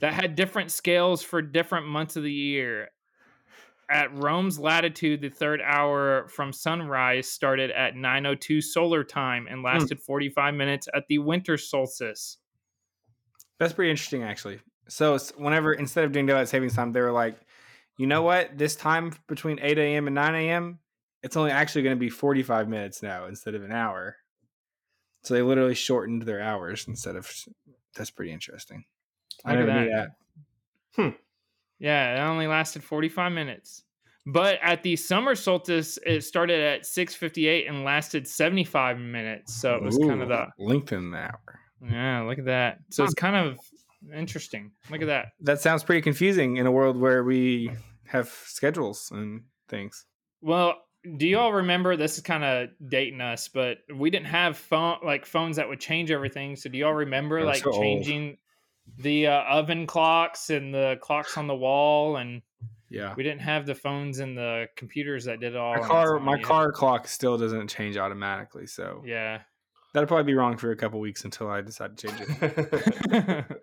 That 0.00 0.14
had 0.14 0.34
different 0.34 0.70
scales 0.70 1.22
for 1.22 1.42
different 1.42 1.86
months 1.86 2.16
of 2.16 2.22
the 2.22 2.32
year. 2.32 2.88
At 3.90 4.16
Rome's 4.16 4.58
latitude, 4.58 5.20
the 5.20 5.28
third 5.28 5.60
hour 5.60 6.28
from 6.28 6.52
sunrise 6.52 7.28
started 7.28 7.70
at 7.72 7.94
9:02 7.94 8.62
solar 8.62 9.02
time 9.02 9.46
and 9.48 9.58
hmm. 9.58 9.66
lasted 9.66 10.00
45 10.00 10.54
minutes 10.54 10.88
at 10.94 11.04
the 11.08 11.18
winter 11.18 11.56
solstice. 11.56 12.38
That's 13.58 13.72
pretty 13.72 13.90
interesting, 13.90 14.22
actually. 14.22 14.60
So 14.88 15.18
whenever 15.36 15.72
instead 15.72 16.04
of 16.04 16.12
doing 16.12 16.26
daylight 16.26 16.48
savings 16.48 16.74
time, 16.74 16.92
they 16.92 17.00
were 17.00 17.12
like, 17.12 17.36
you 17.98 18.06
know 18.06 18.22
what? 18.22 18.56
This 18.56 18.76
time 18.76 19.12
between 19.28 19.58
eight 19.60 19.78
a.m. 19.78 20.06
and 20.06 20.14
nine 20.14 20.34
a.m. 20.34 20.78
It's 21.22 21.36
only 21.36 21.50
actually 21.50 21.82
going 21.82 21.96
to 21.96 22.00
be 22.00 22.10
forty-five 22.10 22.68
minutes 22.68 23.02
now 23.02 23.26
instead 23.26 23.54
of 23.54 23.62
an 23.62 23.72
hour. 23.72 24.16
So 25.22 25.34
they 25.34 25.42
literally 25.42 25.74
shortened 25.74 26.22
their 26.22 26.40
hours 26.40 26.86
instead 26.88 27.16
of. 27.16 27.30
That's 27.94 28.10
pretty 28.10 28.32
interesting. 28.32 28.84
I 29.44 29.50
Look 29.50 29.60
at 29.60 29.66
never 29.66 29.80
knew 29.80 29.90
that. 29.90 30.08
that. 30.96 31.02
Hmm. 31.02 31.16
Yeah, 31.80 32.16
it 32.16 32.28
only 32.28 32.46
lasted 32.46 32.84
45 32.84 33.32
minutes. 33.32 33.82
But 34.26 34.58
at 34.62 34.82
the 34.82 34.96
summer 34.96 35.34
solstice, 35.34 35.98
it 36.04 36.22
started 36.22 36.60
at 36.60 36.82
6:58 36.82 37.68
and 37.68 37.84
lasted 37.84 38.28
75 38.28 38.98
minutes. 38.98 39.54
So 39.54 39.74
it 39.74 39.82
was 39.82 39.96
kind 39.98 40.22
of 40.22 40.28
Ooh, 40.30 40.34
the 40.36 40.46
lengthen 40.58 41.10
the 41.10 41.18
hour. 41.18 41.60
yeah. 41.90 42.20
Look 42.22 42.38
at 42.38 42.44
that. 42.44 42.78
So 42.90 43.02
it's 43.04 43.14
kind 43.14 43.34
of 43.34 43.58
interesting. 44.14 44.72
Look 44.90 45.00
at 45.00 45.06
that. 45.06 45.28
That 45.40 45.60
sounds 45.60 45.82
pretty 45.82 46.02
confusing 46.02 46.58
in 46.58 46.66
a 46.66 46.70
world 46.70 47.00
where 47.00 47.24
we 47.24 47.70
have 48.06 48.28
schedules 48.44 49.10
and 49.10 49.42
things. 49.68 50.04
Well, 50.42 50.74
do 51.16 51.26
you 51.26 51.38
all 51.38 51.52
remember? 51.54 51.96
This 51.96 52.16
is 52.16 52.22
kind 52.22 52.44
of 52.44 52.68
dating 52.90 53.22
us, 53.22 53.48
but 53.48 53.78
we 53.94 54.10
didn't 54.10 54.26
have 54.26 54.58
phone 54.58 54.98
like 55.02 55.24
phones 55.24 55.56
that 55.56 55.68
would 55.68 55.80
change 55.80 56.10
everything. 56.10 56.56
So 56.56 56.68
do 56.68 56.76
y'all 56.76 56.92
remember 56.92 57.38
I'm 57.38 57.46
like 57.46 57.62
so 57.62 57.72
old. 57.72 57.82
The 58.98 59.26
uh, 59.28 59.40
oven 59.42 59.86
clocks 59.86 60.50
and 60.50 60.74
the 60.74 60.98
clocks 61.00 61.36
on 61.36 61.46
the 61.46 61.54
wall 61.56 62.16
and 62.16 62.42
Yeah. 62.88 63.14
we 63.16 63.22
didn't 63.22 63.40
have 63.42 63.66
the 63.66 63.74
phones 63.74 64.18
and 64.18 64.36
the 64.36 64.68
computers 64.76 65.24
that 65.24 65.40
did 65.40 65.54
it 65.54 65.56
all. 65.58 65.74
My 65.76 65.86
car, 65.86 66.18
my 66.20 66.36
yet. 66.36 66.44
car 66.44 66.72
clock 66.72 67.06
still 67.08 67.38
doesn't 67.38 67.68
change 67.68 67.96
automatically, 67.96 68.66
so 68.66 69.02
Yeah. 69.06 69.40
that'll 69.94 70.06
probably 70.08 70.24
be 70.24 70.34
wrong 70.34 70.56
for 70.56 70.70
a 70.70 70.76
couple 70.76 71.00
weeks 71.00 71.24
until 71.24 71.48
I 71.48 71.60
decide 71.60 71.96
to 71.96 72.08
change 72.08 72.20
it. 72.42 73.62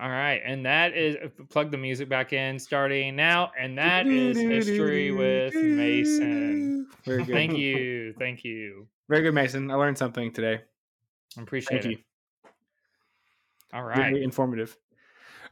All 0.00 0.08
right, 0.08 0.40
and 0.44 0.64
that 0.66 0.96
is 0.96 1.16
uh, 1.16 1.28
plug 1.50 1.70
the 1.70 1.76
music 1.76 2.08
back 2.08 2.32
in 2.32 2.58
starting 2.58 3.14
now, 3.14 3.52
and 3.58 3.76
that 3.78 4.06
is 4.06 4.36
history 4.38 5.12
with 5.12 5.54
Mason. 5.54 6.88
Very 7.04 7.24
good. 7.24 7.32
Thank 7.34 7.56
you, 7.58 8.14
thank 8.18 8.42
you. 8.42 8.88
Very 9.08 9.22
good, 9.22 9.34
Mason. 9.34 9.70
I 9.70 9.74
learned 9.74 9.98
something 9.98 10.32
today. 10.32 10.60
I 11.38 11.42
appreciate 11.42 11.82
Thank 11.82 11.94
it. 11.94 11.98
you. 11.98 12.04
All 13.72 13.82
Very 14.10 14.22
informative. 14.22 14.76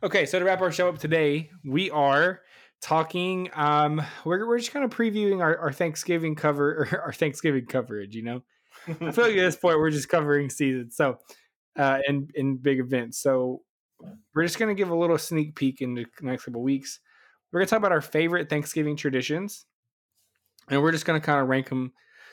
Okay, 0.02 0.26
so 0.26 0.38
to 0.38 0.44
wrap 0.44 0.60
our 0.60 0.72
show 0.72 0.88
up 0.88 0.98
today, 0.98 1.50
we 1.64 1.90
are 1.90 2.40
talking. 2.82 3.50
Um, 3.54 4.02
we're 4.24 4.46
we're 4.46 4.58
just 4.58 4.72
kind 4.72 4.84
of 4.84 4.90
previewing 4.90 5.40
our, 5.40 5.56
our 5.58 5.72
Thanksgiving 5.72 6.34
cover 6.34 6.70
or 6.92 7.00
our 7.04 7.12
Thanksgiving 7.12 7.66
coverage. 7.66 8.14
You 8.14 8.22
know, 8.22 8.42
I 8.88 9.10
feel 9.10 9.24
like 9.24 9.36
at 9.36 9.40
this 9.40 9.56
point 9.56 9.78
we're 9.78 9.90
just 9.90 10.08
covering 10.08 10.50
seasons. 10.50 10.96
So, 10.96 11.18
uh, 11.78 12.00
and 12.06 12.30
in 12.34 12.56
big 12.56 12.80
events. 12.80 13.22
So 13.22 13.62
we're 14.34 14.44
just 14.44 14.58
gonna 14.58 14.74
give 14.74 14.90
a 14.90 14.94
little 14.96 15.18
sneak 15.18 15.54
peek 15.54 15.80
into 15.80 16.04
the 16.20 16.26
next 16.26 16.44
couple 16.44 16.62
weeks. 16.62 17.00
We're 17.52 17.60
gonna 17.60 17.68
talk 17.68 17.78
about 17.78 17.92
our 17.92 18.00
favorite 18.00 18.48
Thanksgiving 18.48 18.96
traditions, 18.96 19.66
and 20.68 20.82
we're 20.82 20.92
just 20.92 21.04
gonna 21.04 21.20
kind 21.20 21.40
of 21.40 21.48
rank 21.48 21.68
them, 21.68 21.92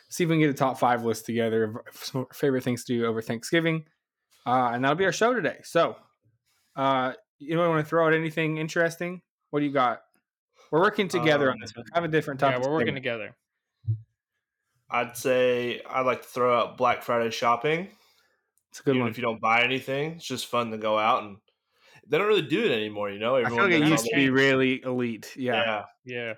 see 0.09 0.23
if 0.23 0.29
we 0.29 0.35
can 0.35 0.41
get 0.41 0.49
a 0.49 0.53
top 0.53 0.79
five 0.79 1.03
list 1.03 1.25
together 1.25 1.63
of 1.63 1.95
some 1.95 2.27
favorite 2.33 2.63
things 2.63 2.83
to 2.85 2.93
do 2.93 3.05
over 3.05 3.21
Thanksgiving, 3.21 3.85
uh, 4.47 4.71
and 4.73 4.83
that'll 4.83 4.95
be 4.95 5.05
our 5.05 5.11
show 5.11 5.33
today. 5.33 5.59
So, 5.63 5.95
uh, 6.75 7.13
you 7.39 7.57
want 7.57 7.83
to 7.85 7.89
throw 7.89 8.07
out 8.07 8.13
anything 8.13 8.57
interesting? 8.57 9.21
What 9.51 9.59
do 9.59 9.65
you 9.65 9.71
got? 9.71 10.01
We're 10.71 10.81
working 10.81 11.07
together 11.07 11.49
on 11.49 11.53
Um, 11.55 11.59
this 11.61 11.75
one. 11.75 11.85
I 11.93 11.97
have 11.97 12.03
a 12.03 12.07
different 12.07 12.39
topic. 12.39 12.59
yeah, 12.61 12.67
we're 12.67 12.73
working 12.73 12.95
together. 12.95 13.35
I'd 14.89 15.17
say 15.17 15.81
I'd 15.89 16.05
like 16.05 16.21
to 16.21 16.27
throw 16.27 16.57
out 16.57 16.77
Black 16.77 17.03
Friday 17.03 17.29
shopping. 17.29 17.89
It's 18.71 18.79
a 18.79 18.83
good 18.83 18.91
Even 18.91 19.01
one. 19.01 19.11
if 19.11 19.17
you 19.17 19.21
don't 19.23 19.41
buy 19.41 19.63
anything, 19.63 20.13
it's 20.13 20.25
just 20.25 20.47
fun 20.47 20.71
to 20.71 20.77
go 20.77 20.97
out 20.97 21.23
and 21.23 21.37
they 22.07 22.17
don't 22.17 22.27
really 22.27 22.41
do 22.41 22.63
it 22.63 22.71
anymore. 22.71 23.09
You 23.09 23.19
know, 23.19 23.35
I 23.35 23.45
feel 23.45 23.57
like 23.57 23.71
it 23.71 23.83
used 23.83 24.05
to 24.05 24.15
be 24.15 24.29
really 24.29 24.81
elite. 24.83 25.33
Yeah. 25.35 25.53
yeah. 25.55 25.83
Yeah. 26.05 26.33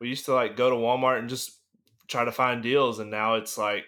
We 0.00 0.08
used 0.08 0.26
to 0.26 0.34
like 0.34 0.56
go 0.56 0.68
to 0.68 0.76
Walmart 0.76 1.18
and 1.20 1.28
just 1.28 1.58
try 2.06 2.24
to 2.24 2.32
find 2.32 2.62
deals, 2.62 2.98
and 2.98 3.10
now 3.10 3.36
it's 3.36 3.56
like 3.56 3.84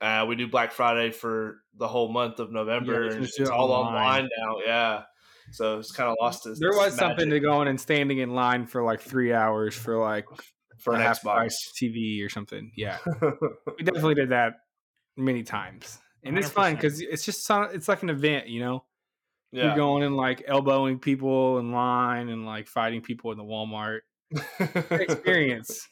uh, 0.00 0.24
we 0.28 0.36
do 0.36 0.46
Black 0.48 0.72
Friday 0.72 1.10
for 1.10 1.58
the 1.76 1.88
whole 1.88 2.10
month 2.12 2.38
of 2.40 2.50
November, 2.52 3.04
you 3.06 3.10
and 3.12 3.24
it's 3.24 3.40
all 3.50 3.72
online. 3.72 3.94
online 4.24 4.28
now. 4.38 4.56
Yeah, 4.64 5.02
so 5.52 5.78
it's 5.78 5.92
kind 5.92 6.10
of 6.10 6.16
lost 6.20 6.46
its. 6.46 6.58
There 6.60 6.70
was 6.70 6.88
its 6.88 6.96
something 6.96 7.26
to 7.26 7.34
magic 7.36 7.42
going 7.42 7.68
and 7.68 7.80
standing 7.80 8.18
in 8.18 8.34
line 8.34 8.66
for 8.66 8.82
like 8.82 9.00
three 9.00 9.32
hours 9.32 9.74
for 9.74 9.98
like 9.98 10.26
for 10.78 10.94
an 10.94 11.00
half 11.00 11.20
Xbox. 11.22 11.34
price 11.34 11.72
TV 11.80 12.24
or 12.24 12.28
something. 12.28 12.72
Yeah, 12.76 12.98
we 13.78 13.82
definitely 13.84 14.14
did 14.16 14.30
that 14.30 14.54
many 15.16 15.42
times, 15.42 15.98
and 16.24 16.36
it's 16.38 16.50
fun 16.50 16.74
because 16.74 17.00
it's 17.00 17.24
just 17.24 17.44
so- 17.46 17.62
it's 17.62 17.88
like 17.88 18.02
an 18.02 18.10
event, 18.10 18.48
you 18.48 18.60
know. 18.60 18.84
yeah, 19.52 19.66
You're 19.66 19.76
going 19.76 20.02
and 20.02 20.16
like 20.16 20.44
elbowing 20.46 20.98
people 20.98 21.58
in 21.58 21.72
line 21.72 22.28
and 22.28 22.44
like 22.44 22.66
fighting 22.68 23.00
people 23.00 23.32
in 23.32 23.38
the 23.38 23.44
Walmart 23.44 24.00
experience. 24.90 25.88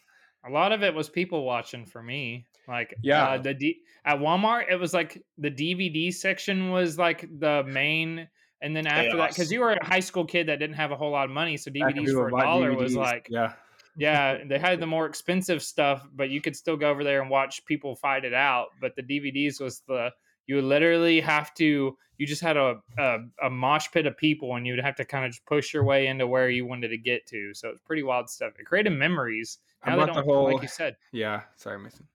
A 0.47 0.51
lot 0.51 0.73
of 0.73 0.83
it 0.83 0.95
was 0.95 1.09
people 1.09 1.45
watching 1.45 1.87
for 1.87 2.03
me. 2.03 2.47
Like 2.69 2.95
Yeah. 3.03 3.25
uh, 3.29 3.39
the 3.39 3.55
D- 3.55 3.81
at 4.05 4.19
Walmart, 4.19 4.71
it 4.71 4.77
was 4.77 4.93
like 4.93 5.23
the 5.39 5.51
DVD 5.51 6.13
section 6.13 6.71
was 6.71 6.99
like 6.99 7.29
the 7.39 7.65
main, 7.65 8.29
and 8.61 8.77
then 8.77 8.87
after 8.87 9.17
that, 9.17 9.31
because 9.31 9.51
you 9.51 9.61
were 9.61 9.73
a 9.73 9.85
high 9.85 10.01
school 10.01 10.25
kid 10.25 10.49
that 10.49 10.59
didn't 10.59 10.77
have 10.77 10.91
a 10.91 10.97
whole 10.97 11.11
lot 11.11 11.25
of 11.25 11.31
money, 11.31 11.57
so 11.57 11.71
DVDs 11.71 12.13
for 12.13 12.29
a 12.29 12.31
dollar 12.31 12.75
was 12.75 12.95
like 12.97 13.27
yeah, 13.31 13.53
yeah, 13.97 14.39
they 14.49 14.59
had 14.59 14.81
the 14.81 14.87
more 14.87 15.07
expensive 15.07 15.63
stuff, 15.63 16.07
but 16.15 16.31
you 16.31 16.41
could 16.41 16.55
still 16.57 16.77
go 16.77 16.91
over 16.91 17.03
there 17.05 17.21
and 17.23 17.31
watch 17.31 17.65
people 17.67 17.95
fight 17.97 18.25
it 18.25 18.35
out. 18.35 18.69
But 18.81 18.95
the 18.97 19.03
DVDs 19.03 19.61
was 19.61 19.83
the 19.89 20.11
you 20.47 20.57
would 20.57 20.65
literally 20.65 21.21
have 21.21 21.55
to 21.55 21.97
you 22.19 22.27
just 22.27 22.43
had 22.43 22.57
a 22.57 22.77
a, 22.99 23.19
a 23.45 23.51
mosh 23.51 23.87
pit 23.93 24.07
of 24.07 24.17
people, 24.19 24.55
and 24.57 24.67
you 24.67 24.75
would 24.75 24.85
have 24.85 24.97
to 24.97 25.05
kind 25.05 25.25
of 25.25 25.31
just 25.33 25.45
push 25.47 25.73
your 25.73 25.85
way 25.85 26.07
into 26.09 26.27
where 26.27 26.49
you 26.51 26.67
wanted 26.67 26.89
to 26.89 26.99
get 26.99 27.27
to. 27.29 27.53
So 27.55 27.71
it's 27.71 27.81
pretty 27.81 28.03
wild 28.03 28.29
stuff. 28.31 28.53
It 28.59 28.67
created 28.67 28.91
memories. 28.91 29.59
I 29.83 29.91
Now 29.91 29.97
they 29.97 30.07
bought 30.13 30.15
the 30.15 30.23
whole- 30.23 30.53
like 30.53 30.63
you 30.63 30.69
said. 30.69 30.97
yeah. 31.13 31.43
Sorry, 31.57 31.79
Mason. 31.79 32.07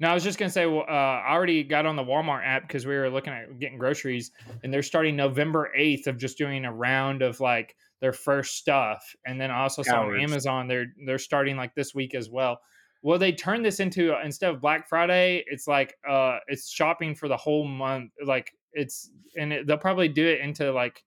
No, 0.00 0.08
I 0.08 0.14
was 0.14 0.22
just 0.22 0.38
gonna 0.38 0.50
say, 0.50 0.66
well, 0.66 0.84
uh, 0.88 0.92
I 0.92 1.32
already 1.32 1.64
got 1.64 1.84
on 1.84 1.96
the 1.96 2.04
Walmart 2.04 2.46
app 2.46 2.62
because 2.62 2.86
we 2.86 2.94
were 2.96 3.10
looking 3.10 3.32
at 3.32 3.58
getting 3.58 3.78
groceries, 3.78 4.30
and 4.62 4.72
they're 4.72 4.82
starting 4.82 5.16
November 5.16 5.72
eighth 5.76 6.06
of 6.06 6.18
just 6.18 6.38
doing 6.38 6.64
a 6.64 6.72
round 6.72 7.22
of 7.22 7.40
like 7.40 7.74
their 8.00 8.12
first 8.12 8.56
stuff, 8.56 9.04
and 9.26 9.40
then 9.40 9.50
I 9.50 9.62
also 9.62 9.82
saw 9.82 10.02
on 10.02 10.20
Amazon 10.20 10.68
they're 10.68 10.86
they're 11.04 11.18
starting 11.18 11.56
like 11.56 11.74
this 11.74 11.94
week 11.94 12.14
as 12.14 12.30
well. 12.30 12.60
Well, 13.02 13.18
they 13.18 13.32
turned 13.32 13.64
this 13.64 13.80
into 13.80 14.12
uh, 14.14 14.20
instead 14.24 14.54
of 14.54 14.60
Black 14.60 14.88
Friday, 14.88 15.44
it's 15.46 15.66
like 15.66 15.94
uh, 16.08 16.38
it's 16.46 16.68
shopping 16.70 17.14
for 17.14 17.28
the 17.28 17.36
whole 17.36 17.66
month. 17.66 18.12
Like 18.24 18.52
it's 18.72 19.10
and 19.36 19.52
it, 19.52 19.66
they'll 19.66 19.78
probably 19.78 20.08
do 20.08 20.26
it 20.26 20.40
into 20.40 20.72
like 20.72 21.02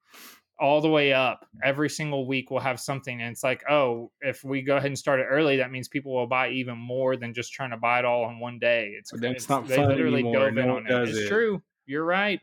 all 0.61 0.79
the 0.79 0.87
way 0.89 1.11
up 1.11 1.45
every 1.63 1.89
single 1.89 2.27
week 2.27 2.51
we'll 2.51 2.59
have 2.59 2.79
something 2.79 3.19
and 3.21 3.31
it's 3.31 3.43
like 3.43 3.63
oh 3.69 4.11
if 4.21 4.43
we 4.43 4.61
go 4.61 4.77
ahead 4.77 4.85
and 4.87 4.97
start 4.97 5.19
it 5.19 5.23
early 5.29 5.57
that 5.57 5.71
means 5.71 5.87
people 5.87 6.13
will 6.13 6.27
buy 6.27 6.49
even 6.49 6.77
more 6.77 7.17
than 7.17 7.33
just 7.33 7.51
trying 7.51 7.71
to 7.71 7.77
buy 7.77 7.97
it 7.99 8.05
all 8.05 8.29
in 8.29 8.39
one 8.39 8.59
day 8.59 8.93
it's, 8.97 9.11
But 9.11 9.23
it's 9.23 9.49
not 9.49 9.67
they 9.67 9.77
fun 9.77 9.89
literally 9.89 10.19
anymore. 10.19 10.49
dove 10.51 10.57
in 10.57 10.67
No 10.67 10.75
on 10.77 10.85
it 10.87 11.09
it's 11.09 11.17
it. 11.17 11.27
true 11.27 11.61
you're 11.87 12.05
right 12.05 12.39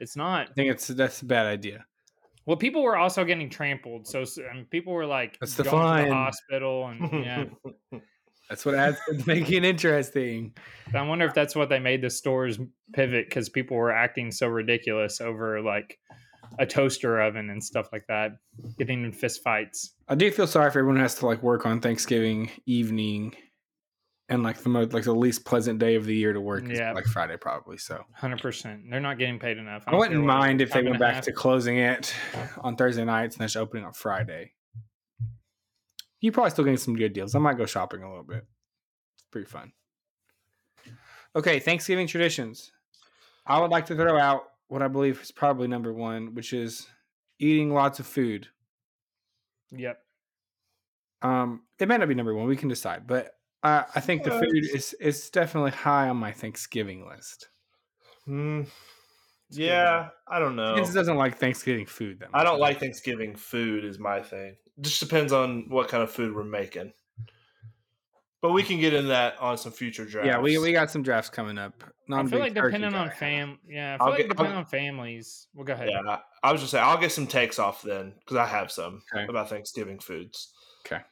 it's 0.00 0.16
not 0.16 0.50
I 0.50 0.52
think 0.54 0.70
it's 0.72 0.88
that's 0.88 1.22
a 1.22 1.24
bad 1.24 1.46
idea. 1.46 1.86
well 2.46 2.56
people 2.56 2.82
were 2.82 2.96
also 2.96 3.24
getting 3.24 3.48
trampled 3.48 4.06
so 4.08 4.24
and 4.50 4.68
people 4.68 4.92
were 4.92 5.06
like 5.06 5.38
That's 5.38 5.54
the 5.54 5.62
going 5.62 6.02
to 6.04 6.08
the 6.10 6.14
hospital 6.14 6.88
and 6.88 7.24
yeah 7.24 7.44
That's 8.48 8.64
what 8.64 8.76
adds 8.76 8.96
to 9.08 9.20
making 9.26 9.56
it 9.58 9.64
interesting. 9.64 10.54
i 10.94 11.02
wonder 11.02 11.24
if 11.26 11.34
that's 11.34 11.56
what 11.56 11.68
they 11.68 11.78
made 11.80 12.00
the 12.02 12.10
stores 12.10 12.58
pivot 12.92 13.28
because 13.28 13.48
people 13.48 13.76
were 13.76 13.90
acting 13.92 14.30
so 14.30 14.46
ridiculous 14.46 15.20
over 15.20 15.60
like 15.62 15.98
a 16.58 16.66
toaster 16.66 17.20
oven 17.20 17.50
and 17.50 17.62
stuff 17.62 17.88
like 17.92 18.06
that 18.08 18.32
getting 18.78 19.04
in 19.04 19.12
fist 19.12 19.42
fights 19.42 19.94
I 20.08 20.14
do 20.14 20.30
feel 20.30 20.46
sorry 20.46 20.70
for 20.70 20.78
everyone 20.78 20.96
who 20.96 21.02
has 21.02 21.16
to 21.16 21.26
like 21.26 21.42
work 21.42 21.66
on 21.66 21.80
Thanksgiving 21.80 22.50
evening, 22.66 23.34
and 24.28 24.42
like 24.42 24.58
the 24.58 24.68
most 24.68 24.92
like 24.92 25.04
the 25.04 25.14
least 25.14 25.44
pleasant 25.44 25.78
day 25.78 25.94
of 25.96 26.04
the 26.04 26.14
year 26.14 26.32
to 26.32 26.40
work 26.40 26.64
is 26.70 26.78
Yeah. 26.78 26.92
like 26.92 27.06
Friday 27.06 27.36
probably. 27.36 27.76
So 27.78 28.04
Hundred 28.12 28.40
percent. 28.40 28.82
They're 28.90 29.00
not 29.00 29.18
getting 29.18 29.38
paid 29.38 29.58
enough. 29.58 29.84
I 29.86 29.90
don't 29.92 30.00
wouldn't 30.00 30.24
mind 30.24 30.60
if 30.60 30.70
they 30.72 30.82
went 30.82 30.98
back 30.98 31.22
to 31.24 31.32
closing 31.32 31.78
it 31.78 32.14
on 32.60 32.76
Thursday 32.76 33.04
nights 33.04 33.34
and 33.36 33.40
then 33.40 33.46
just 33.46 33.56
opening 33.56 33.84
on 33.84 33.92
Friday. 33.92 34.52
You 36.20 36.32
probably 36.32 36.50
still 36.50 36.64
getting 36.64 36.78
some 36.78 36.96
good 36.96 37.12
deals. 37.12 37.34
I 37.34 37.38
might 37.40 37.58
go 37.58 37.66
shopping 37.66 38.02
a 38.02 38.08
little 38.08 38.24
bit. 38.24 38.44
It's 39.16 39.24
pretty 39.30 39.46
fun. 39.48 39.72
Okay, 41.34 41.58
Thanksgiving 41.60 42.06
traditions. 42.06 42.72
I 43.46 43.60
would 43.60 43.70
like 43.70 43.86
to 43.86 43.94
throw 43.94 44.18
out 44.18 44.44
what 44.68 44.82
I 44.82 44.88
believe 44.88 45.20
is 45.20 45.30
probably 45.30 45.68
number 45.68 45.92
one, 45.92 46.34
which 46.34 46.52
is 46.52 46.86
eating 47.38 47.72
lots 47.72 48.00
of 48.00 48.06
food. 48.06 48.48
Yep. 49.70 49.98
Um, 51.22 51.62
it 51.78 51.88
may 51.88 51.98
not 51.98 52.08
be 52.08 52.14
number 52.14 52.34
one. 52.34 52.46
We 52.46 52.56
can 52.56 52.68
decide, 52.68 53.06
but 53.06 53.32
I, 53.62 53.84
I 53.94 54.00
think 54.00 54.22
the 54.22 54.30
food 54.30 54.64
is 54.74 54.94
is 55.00 55.30
definitely 55.30 55.72
high 55.72 56.08
on 56.08 56.16
my 56.16 56.32
Thanksgiving 56.32 57.06
list. 57.08 57.48
Hmm. 58.24 58.62
Yeah, 59.50 60.08
I 60.28 60.38
don't 60.38 60.56
know. 60.56 60.76
Doesn't 60.76 61.16
like 61.16 61.38
Thanksgiving 61.38 61.86
food 61.86 62.20
that 62.20 62.32
much. 62.32 62.40
I 62.40 62.44
don't 62.44 62.58
like 62.58 62.80
Thanksgiving 62.80 63.36
food 63.36 63.84
is 63.84 63.98
my 63.98 64.20
thing. 64.20 64.56
Just 64.80 65.00
depends 65.00 65.32
on 65.32 65.66
what 65.68 65.88
kind 65.88 66.02
of 66.02 66.10
food 66.10 66.34
we're 66.34 66.44
making. 66.44 66.92
But 68.42 68.52
we 68.52 68.62
can 68.62 68.78
get 68.78 68.92
into 68.92 69.08
that 69.08 69.38
on 69.40 69.56
some 69.56 69.72
future 69.72 70.04
drafts. 70.04 70.28
Yeah, 70.28 70.38
we 70.38 70.58
we 70.58 70.72
got 70.72 70.90
some 70.90 71.02
drafts 71.02 71.30
coming 71.30 71.56
up. 71.58 71.82
Not 72.08 72.18
I 72.18 72.20
a 72.20 72.24
feel 72.24 72.30
big 72.32 72.40
like 72.40 72.54
turkey 72.54 72.76
depending 72.78 72.94
on 73.00 73.10
fam, 73.10 73.58
yeah, 73.68 73.94
I 73.94 73.96
feel 73.98 74.04
I'll 74.04 74.10
like 74.10 74.18
get- 74.18 74.24
I'll 74.26 74.28
depending 74.28 74.56
on 74.56 74.64
families. 74.66 75.48
Well, 75.54 75.64
go 75.64 75.72
ahead. 75.72 75.88
Yeah, 75.90 76.00
I, 76.06 76.20
I 76.42 76.52
was 76.52 76.60
just 76.60 76.70
saying 76.70 76.84
I'll 76.84 76.98
get 76.98 77.12
some 77.12 77.26
takes 77.26 77.58
off 77.58 77.82
then 77.82 78.12
because 78.20 78.36
I 78.36 78.46
have 78.46 78.70
some 78.70 79.02
Okay. 79.14 79.24
about 79.28 79.48
Thanksgiving 79.48 79.98
foods. 79.98 80.52
Okay. 80.86 81.02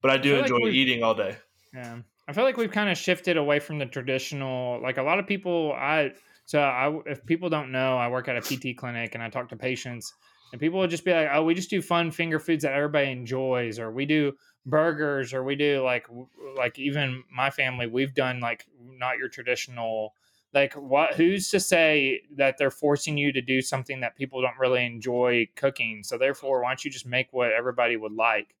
But 0.00 0.12
I 0.12 0.16
do 0.16 0.30
feel 0.30 0.36
like 0.40 0.50
enjoy 0.50 0.64
we've- 0.66 0.78
eating 0.78 1.02
all 1.02 1.14
day. 1.14 1.36
Yeah. 1.74 1.98
I 2.28 2.32
feel 2.32 2.44
like 2.44 2.56
we've 2.56 2.70
kind 2.70 2.88
of 2.88 2.96
shifted 2.96 3.36
away 3.36 3.58
from 3.58 3.78
the 3.78 3.86
traditional. 3.86 4.80
Like 4.80 4.96
a 4.98 5.02
lot 5.02 5.18
of 5.18 5.26
people, 5.26 5.72
I 5.76 6.12
so 6.46 6.60
I 6.60 6.96
if 7.06 7.24
people 7.26 7.48
don't 7.50 7.72
know, 7.72 7.98
I 7.98 8.08
work 8.08 8.28
at 8.28 8.36
a 8.36 8.40
PT 8.40 8.76
clinic 8.76 9.14
and 9.14 9.22
I 9.22 9.28
talk 9.28 9.48
to 9.48 9.56
patients, 9.56 10.12
and 10.52 10.60
people 10.60 10.78
will 10.78 10.86
just 10.86 11.04
be 11.04 11.12
like, 11.12 11.28
"Oh, 11.32 11.42
we 11.42 11.54
just 11.54 11.68
do 11.70 11.82
fun 11.82 12.12
finger 12.12 12.38
foods 12.38 12.62
that 12.62 12.72
everybody 12.72 13.10
enjoys, 13.10 13.78
or 13.80 13.90
we 13.90 14.06
do 14.06 14.32
burgers, 14.66 15.32
or 15.34 15.42
we 15.42 15.56
do 15.56 15.82
like 15.82 16.06
like 16.56 16.78
even 16.78 17.24
my 17.30 17.50
family, 17.50 17.86
we've 17.86 18.14
done 18.14 18.40
like 18.40 18.66
not 18.80 19.18
your 19.18 19.28
traditional." 19.28 20.14
Like 20.54 20.74
what? 20.74 21.14
Who's 21.14 21.48
to 21.50 21.60
say 21.60 22.22
that 22.36 22.58
they're 22.58 22.70
forcing 22.70 23.16
you 23.16 23.32
to 23.32 23.40
do 23.40 23.62
something 23.62 24.00
that 24.00 24.16
people 24.16 24.42
don't 24.42 24.58
really 24.58 24.84
enjoy 24.84 25.48
cooking? 25.56 26.02
So 26.02 26.18
therefore, 26.18 26.62
why 26.62 26.70
don't 26.70 26.84
you 26.84 26.90
just 26.90 27.06
make 27.06 27.32
what 27.32 27.52
everybody 27.52 27.96
would 27.96 28.12
like? 28.12 28.54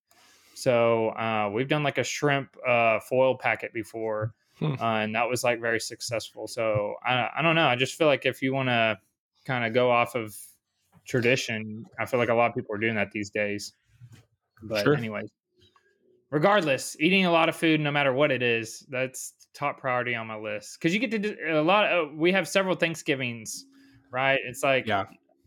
So 0.54 1.10
uh, 1.10 1.50
we've 1.52 1.68
done 1.68 1.82
like 1.82 1.98
a 1.98 2.04
shrimp 2.04 2.56
uh, 2.66 3.00
foil 3.00 3.36
packet 3.36 3.72
before, 3.72 4.34
Hmm. 4.58 4.74
uh, 4.78 5.00
and 5.04 5.14
that 5.14 5.28
was 5.28 5.44
like 5.44 5.60
very 5.60 5.80
successful. 5.80 6.46
So 6.46 6.96
I, 7.04 7.30
I 7.36 7.42
don't 7.42 7.56
know. 7.56 7.66
I 7.66 7.76
just 7.76 7.96
feel 7.96 8.06
like 8.06 8.26
if 8.26 8.42
you 8.42 8.52
want 8.52 8.68
to 8.68 9.00
kind 9.46 9.64
of 9.64 9.72
go 9.72 9.90
off 9.90 10.14
of 10.14 10.36
tradition, 11.06 11.86
I 11.98 12.06
feel 12.06 12.20
like 12.20 12.28
a 12.28 12.34
lot 12.34 12.50
of 12.50 12.54
people 12.54 12.74
are 12.74 12.78
doing 12.78 12.96
that 12.96 13.12
these 13.12 13.30
days. 13.30 13.74
But 14.62 14.78
Sure. 14.82 14.94
anyways, 14.94 15.30
regardless, 16.32 16.96
eating 16.98 17.26
a 17.26 17.30
lot 17.30 17.48
of 17.48 17.54
food, 17.54 17.80
no 17.80 17.92
matter 17.92 18.12
what 18.12 18.32
it 18.32 18.42
is, 18.42 18.84
that's 18.88 19.34
top 19.54 19.78
priority 19.78 20.14
on 20.14 20.26
my 20.26 20.36
list 20.36 20.78
because 20.80 20.94
you 20.94 20.98
get 20.98 21.10
to 21.12 21.18
do 21.18 21.36
a 21.46 21.60
lot. 21.62 21.84
Of, 21.92 22.14
we 22.16 22.32
have 22.32 22.48
several 22.48 22.74
Thanksgivings, 22.74 23.66
right? 24.10 24.40
It's 24.44 24.62
like 24.64 24.86
Yeah. 24.86 25.00
uh, 25.02 25.04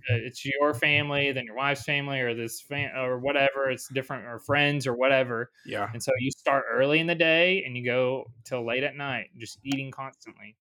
it's 0.09 0.45
your 0.45 0.75
family, 0.75 1.31
then 1.31 1.45
your 1.45 1.55
wife's 1.55 1.83
family, 1.83 2.21
or 2.21 2.35
this 2.35 2.61
fam- 2.61 2.95
or 2.95 3.17
whatever. 3.17 3.71
It's 3.71 3.87
different, 3.89 4.25
or 4.27 4.37
friends, 4.39 4.85
or 4.85 4.93
whatever. 4.93 5.49
Yeah. 5.65 5.89
And 5.91 6.01
so 6.01 6.11
you 6.19 6.29
start 6.29 6.65
early 6.71 6.99
in 6.99 7.07
the 7.07 7.15
day 7.15 7.63
and 7.65 7.75
you 7.75 7.83
go 7.83 8.25
till 8.43 8.63
late 8.63 8.83
at 8.83 8.95
night, 8.95 9.31
just 9.37 9.57
eating 9.63 9.89
constantly. 9.91 10.55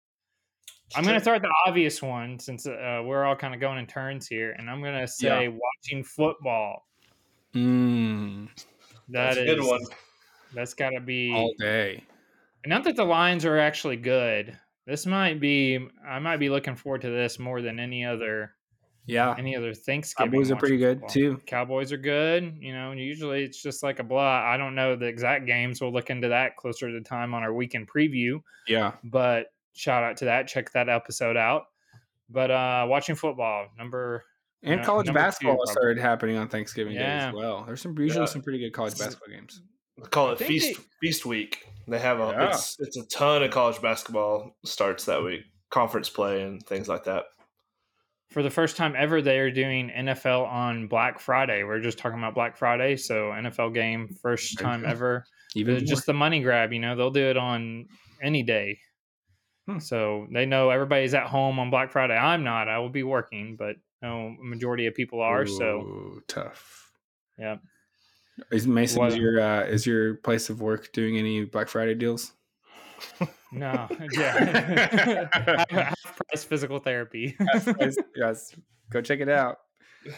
I'm 0.97 1.03
going 1.03 1.17
to 1.17 1.21
start 1.21 1.43
the 1.43 1.53
obvious 1.67 2.01
one 2.01 2.39
since 2.39 2.67
uh, 2.67 3.03
we're 3.05 3.25
all 3.25 3.35
kind 3.37 3.53
of 3.55 3.61
going 3.61 3.79
in 3.79 3.87
turns 3.87 4.27
here, 4.29 4.53
and 4.53 4.71
I'm 4.71 4.81
going 4.81 4.99
to 4.99 5.09
say 5.09 5.49
watching 5.49 6.05
football. 6.05 6.87
Mm, 7.55 8.49
That 9.09 9.35
That's 9.35 9.37
a 9.39 9.45
good 9.45 9.61
one. 9.63 9.81
That's 10.55 10.75
got 10.75 10.91
to 10.91 11.01
be. 11.01 11.33
all 11.33 11.55
day. 11.59 12.05
Not 12.67 12.85
that 12.85 12.97
the 12.97 13.05
Lions 13.05 13.45
are 13.45 13.59
actually 13.59 13.97
good. 13.97 14.57
This 14.87 15.07
might 15.07 15.41
be. 15.41 15.87
I 16.07 16.19
might 16.19 16.39
be 16.39 16.49
looking 16.49 16.77
forward 16.77 17.03
to 17.03 17.11
this 17.11 17.39
more 17.39 17.61
than 17.63 17.79
any 17.79 18.05
other 18.05 18.55
Yeah. 19.07 19.35
any 19.39 19.55
other 19.57 19.75
Thanksgiving. 19.75 20.33
Cowboys 20.33 20.51
are 20.51 20.57
pretty 20.57 20.79
good 20.79 20.97
football. 21.01 21.09
too. 21.11 21.41
Cowboys 21.47 21.93
are 21.93 21.97
good. 21.99 22.57
You 22.61 22.73
know, 22.73 22.93
usually 22.93 23.45
it's 23.45 23.63
just 23.63 23.83
like 23.83 23.99
a 23.99 24.03
blah. 24.05 24.43
I 24.47 24.57
don't 24.57 24.75
know 24.75 24.97
the 24.97 25.07
exact 25.07 25.47
games. 25.47 25.81
We'll 25.81 25.93
look 25.93 26.11
into 26.11 26.29
that 26.29 26.57
closer 26.57 26.89
to 26.91 26.95
the 26.99 27.05
time 27.05 27.35
on 27.35 27.43
our 27.43 27.53
weekend 27.53 27.89
preview. 27.89 28.41
Yeah. 28.67 28.93
But 29.05 29.47
shout 29.75 30.03
out 30.05 30.17
to 30.19 30.27
that. 30.27 30.49
Check 30.49 30.73
that 30.73 30.89
episode 30.89 31.37
out. 31.37 31.65
But 32.31 32.51
uh 32.51 32.87
watching 32.89 33.15
football, 33.15 33.69
number 33.77 34.25
And 34.63 34.81
No, 34.81 34.87
college 34.87 35.07
two, 35.09 35.13
basketball 35.13 35.57
probably. 35.57 35.73
started 35.73 35.99
happening 35.99 36.39
on 36.39 36.49
Thanksgiving 36.49 36.95
Day 36.95 37.01
as 37.05 37.35
well. 37.35 37.65
There's 37.67 37.83
some 37.83 37.99
usually 37.99 38.21
Yeah. 38.23 38.27
some 38.27 38.41
pretty 38.41 38.59
good 38.59 38.73
college 38.73 38.99
basketball 38.99 39.29
games. 39.35 39.61
They 39.99 40.09
call 40.09 40.31
it 40.33 40.39
think 40.39 40.49
feast 40.49 40.77
they- 40.79 40.85
feast 41.09 41.27
week. 41.27 41.67
They 41.87 41.99
have 41.99 42.19
a 42.19 42.29
Yeah. 42.33 42.49
it's 42.49 42.77
it's 42.81 42.97
a 42.97 43.07
ton 43.09 43.43
of 43.43 43.51
college 43.51 43.81
basketball 43.83 44.57
starts 44.65 45.05
that 45.05 45.23
week, 45.23 45.43
conference 45.71 46.09
play 46.09 46.43
and 46.43 46.65
things 46.67 46.89
like 46.89 47.05
that. 47.05 47.25
for 48.31 48.43
the 48.43 48.51
first 48.51 48.77
time 48.77 48.95
ever, 48.97 49.23
they 49.23 49.39
are 49.39 49.51
doing 49.53 49.91
NFL 49.91 50.45
on 50.47 50.89
Black 50.89 51.21
Friday. 51.21 51.63
We're 51.63 51.81
just 51.81 51.99
talking 51.99 52.19
about 52.19 52.35
Black 52.35 52.57
Friday, 52.57 52.97
so 52.97 53.31
NFL 53.31 53.73
game 53.73 54.09
first 54.23 54.59
time 54.59 54.85
ever. 54.85 55.25
Even 55.55 55.87
just 55.87 56.05
the 56.07 56.15
money 56.15 56.43
grab, 56.43 56.73
you 56.73 56.81
know. 56.81 56.97
They'll 56.97 57.13
do 57.13 57.23
it 57.31 57.37
on 57.37 57.87
any 58.21 58.43
day. 58.43 58.81
Hmm. 59.69 59.79
So 59.79 60.27
they 60.33 60.47
know 60.47 60.71
everybody's 60.71 61.15
at 61.15 61.27
home 61.29 61.61
on 61.61 61.71
Black 61.71 61.93
Friday. 61.93 62.17
I'm 62.17 62.43
not. 62.43 62.67
I 62.69 62.79
will 62.81 62.89
be 62.89 63.05
working, 63.05 63.55
but 63.57 63.77
no, 64.03 64.35
majority 64.41 64.87
of 64.87 64.95
people 64.97 65.21
are. 65.21 65.47
So 65.47 66.19
tough. 66.27 66.91
Yeah. 67.39 67.59
Is 68.51 68.67
Mason 68.67 69.05
is 69.05 69.13
What- 69.15 69.21
your 69.21 69.41
uh, 69.41 69.65
is 69.65 69.87
your 69.87 70.15
place 70.17 70.51
of 70.51 70.61
work 70.61 70.93
doing 70.93 71.17
any 71.19 71.45
Black 71.45 71.69
Friday 71.69 71.95
deals? 71.95 72.33
no, 73.53 73.87
yeah, 74.13 75.29
half, 75.33 75.71
half 75.71 76.17
price 76.29 76.45
physical 76.45 76.79
therapy. 76.81 77.37
yes, 77.81 77.97
yes. 78.17 78.55
Go 78.91 79.01
check 79.01 79.21
it 79.21 79.29
out. 79.29 79.59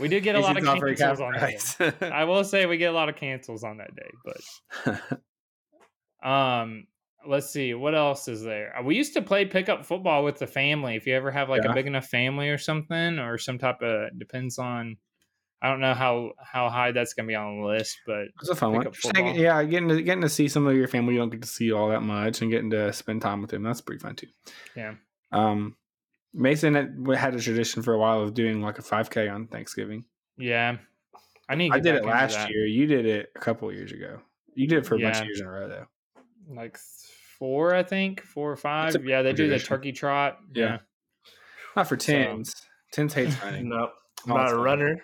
we 0.00 0.08
do 0.08 0.18
get 0.20 0.34
a 0.34 0.40
lot 0.40 0.56
of 0.56 0.64
cancels 0.64 1.20
on 1.20 1.32
that. 1.32 1.40
price. 1.40 1.76
I 2.02 2.24
will 2.24 2.42
say 2.44 2.66
we 2.66 2.76
get 2.76 2.90
a 2.90 2.94
lot 2.94 3.08
of 3.08 3.16
cancels 3.16 3.62
on 3.64 3.78
that 3.78 3.90
day, 3.94 4.10
but 6.22 6.26
um 6.28 6.86
let's 7.28 7.50
see 7.50 7.74
what 7.74 7.94
else 7.94 8.28
is 8.28 8.42
there 8.42 8.74
Uh, 8.78 8.82
we 8.82 8.96
used 8.96 9.14
to 9.14 9.22
play 9.22 9.44
pickup 9.44 9.84
football 9.84 10.24
with 10.24 10.38
the 10.38 10.46
family 10.46 10.94
if 10.96 11.06
you 11.06 11.14
ever 11.14 11.30
have 11.30 11.48
like 11.48 11.62
Yeah. 11.64 11.72
a 11.72 11.74
big 11.74 11.86
enough 11.86 12.06
family 12.06 12.48
or 12.48 12.58
something 12.58 13.18
or 13.18 13.36
some 13.38 13.58
type 13.58 13.82
of 13.82 14.16
depends 14.18 14.58
on 14.58 14.96
i 15.62 15.68
don't 15.70 15.80
know 15.80 15.94
how 15.94 16.32
how 16.38 16.68
high 16.68 16.92
that's 16.92 17.14
gonna 17.14 17.26
be 17.26 17.34
on 17.34 17.60
the 17.60 17.66
list 17.66 17.98
but 18.06 18.24
It's 18.40 18.48
a 18.50 18.54
fun 18.54 18.72
one. 18.72 18.86
up 18.86 18.94
hang- 19.14 19.34
yeah, 19.36 19.62
getting 19.64 19.88
to 19.88 20.02
getting 20.02 20.22
to 20.22 20.28
see 20.28 20.48
some 20.48 20.66
of 20.66 20.76
your 20.76 20.88
family 20.88 21.14
you 21.14 21.20
don't 21.20 21.30
get 21.30 21.42
to 21.42 21.48
see 21.48 21.72
all 21.72 21.88
that 21.90 22.02
much, 22.02 22.42
and 22.42 22.50
getting 22.50 22.70
to 22.70 22.92
spend 22.92 23.22
time 23.22 23.40
with 23.40 23.50
them. 23.50 23.62
That's 23.62 23.80
pretty 23.80 24.00
fun 24.00 24.16
too. 24.16 24.26
Yeah. 24.76 24.94
Um, 25.32 25.76
Mason 26.34 26.74
had, 26.74 26.94
had 27.16 27.34
a 27.34 27.40
tradition 27.40 27.82
for 27.82 27.94
a 27.94 27.98
while 27.98 28.20
of 28.22 28.34
doing 28.34 28.60
like 28.60 28.78
a 28.78 28.82
5K 28.82 29.32
on 29.32 29.46
Thanksgiving. 29.48 30.04
yeah 30.36 30.76
i 31.48 31.54
need 31.54 31.70
to 31.70 31.76
I 31.76 31.80
did 31.80 31.94
it 31.94 32.04
last 32.04 32.48
year. 32.50 32.66
You 32.66 32.86
did 32.86 33.06
it 33.06 33.30
a 33.34 33.38
couple 33.38 33.68
of 33.68 33.74
years 33.74 33.92
ago. 33.92 34.18
You 34.54 34.66
did 34.66 34.78
it 34.78 34.86
for 34.86 34.96
a 34.96 34.98
bunch 34.98 35.18
of 35.18 35.24
years 35.26 35.40
in 35.40 35.46
a 35.46 35.50
row 35.50 35.68
though. 35.68 35.86
like 36.54 36.76
four 37.38 37.74
i 37.74 37.82
think 37.82 38.22
four 38.22 38.50
or 38.50 38.56
five 38.56 38.96
yeah 39.04 39.20
they 39.22 39.32
do 39.34 39.48
the 39.48 39.58
turkey 39.58 39.92
trot 39.92 40.38
Yeah. 40.54 40.64
yeah 40.64 40.78
Not 41.76 41.86
for 41.88 41.98
So- 41.98 42.12
Tins. 42.12 42.54
Tins 42.92 43.12
hates 43.14 43.36
running. 43.42 43.68
No, 43.74 43.90
Oh, 44.28 44.34
not 44.34 44.46
a 44.46 44.50
fine. 44.50 44.58
runner. 44.60 45.02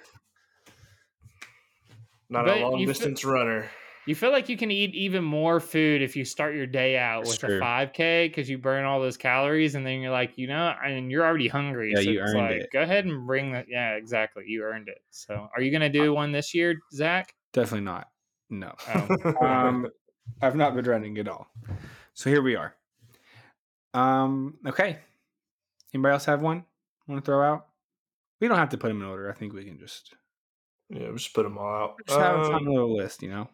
Not 2.32 2.46
But 2.46 2.56
a 2.58 2.60
long 2.66 2.78
you 2.80 2.86
fe- 2.86 2.92
distance 2.92 3.24
runner. 3.24 3.70
You 4.06 4.14
feel 4.16 4.32
like 4.32 4.48
you 4.48 4.56
can 4.56 4.70
eat 4.70 4.94
even 4.94 5.22
more 5.22 5.60
food 5.60 6.02
if 6.02 6.16
you 6.16 6.24
start 6.24 6.56
your 6.56 6.66
day 6.66 6.98
out 6.98 7.24
That's 7.24 7.40
with 7.40 7.50
true. 7.50 7.58
a 7.58 7.60
5K 7.60 8.28
because 8.28 8.50
you 8.50 8.58
burn 8.58 8.84
all 8.84 9.00
those 9.00 9.16
calories, 9.16 9.74
and 9.76 9.86
then 9.86 10.00
you're 10.00 10.10
like, 10.10 10.36
you 10.36 10.48
know, 10.48 10.74
I 10.82 10.88
and 10.88 11.10
you're 11.10 11.24
already 11.24 11.46
hungry. 11.46 11.92
Yeah, 11.92 12.00
so 12.00 12.10
you 12.10 12.22
it's 12.22 12.30
earned 12.30 12.38
like, 12.38 12.56
it. 12.62 12.70
Go 12.72 12.80
ahead 12.80 13.04
and 13.04 13.26
bring 13.26 13.52
that. 13.52 13.66
Yeah, 13.68 13.90
exactly. 13.92 14.44
You 14.48 14.64
earned 14.64 14.88
it. 14.88 15.02
So, 15.10 15.48
are 15.54 15.62
you 15.62 15.70
gonna 15.70 15.90
do 15.90 16.12
one 16.14 16.32
this 16.32 16.52
year, 16.54 16.80
Zach? 16.92 17.34
Definitely 17.52 17.84
not. 17.84 18.08
No. 18.50 18.72
Oh, 18.88 19.36
um, 19.46 19.86
I've 20.40 20.56
not 20.56 20.74
been 20.74 20.86
running 20.86 21.18
at 21.18 21.28
all. 21.28 21.46
So 22.14 22.30
here 22.30 22.42
we 22.42 22.56
are. 22.56 22.74
Um, 23.94 24.54
okay. 24.66 24.98
Anybody 25.94 26.12
else 26.14 26.24
have 26.24 26.40
one? 26.40 26.64
Want 27.06 27.22
to 27.22 27.26
throw 27.26 27.42
out? 27.42 27.66
We 28.40 28.48
don't 28.48 28.58
have 28.58 28.70
to 28.70 28.78
put 28.78 28.88
them 28.88 29.02
in 29.02 29.06
order. 29.06 29.30
I 29.30 29.34
think 29.34 29.52
we 29.52 29.64
can 29.64 29.78
just 29.78 30.14
yeah, 30.92 31.08
we 31.08 31.16
just 31.16 31.34
put 31.34 31.42
them 31.44 31.58
all 31.58 31.74
out. 31.74 31.94
just 32.06 32.18
have 32.18 32.40
a 32.40 32.44
Um, 32.44 32.50
fun 32.52 32.64
little 32.66 32.96
list. 32.96 33.22
You 33.22 33.30
know. 33.30 33.48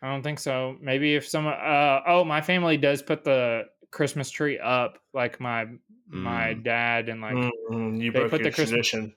I 0.00 0.10
don't 0.10 0.22
think 0.22 0.38
so. 0.38 0.76
Maybe 0.80 1.16
if 1.16 1.26
someone. 1.26 1.54
Uh, 1.54 2.00
oh, 2.06 2.24
my 2.24 2.40
family 2.40 2.76
does 2.76 3.02
put 3.02 3.24
the 3.24 3.64
Christmas 3.90 4.30
tree 4.30 4.58
up. 4.58 4.98
Like 5.12 5.40
my 5.40 5.66
my 6.08 6.54
Mm. 6.54 6.62
dad 6.64 7.08
and 7.08 7.20
like 7.20 7.34
mm, 7.36 8.00
you 8.00 8.12
they 8.12 8.20
broke 8.20 8.30
put 8.30 8.42
the 8.42 8.50
Christmas- 8.50 8.70
tradition. 8.88 9.14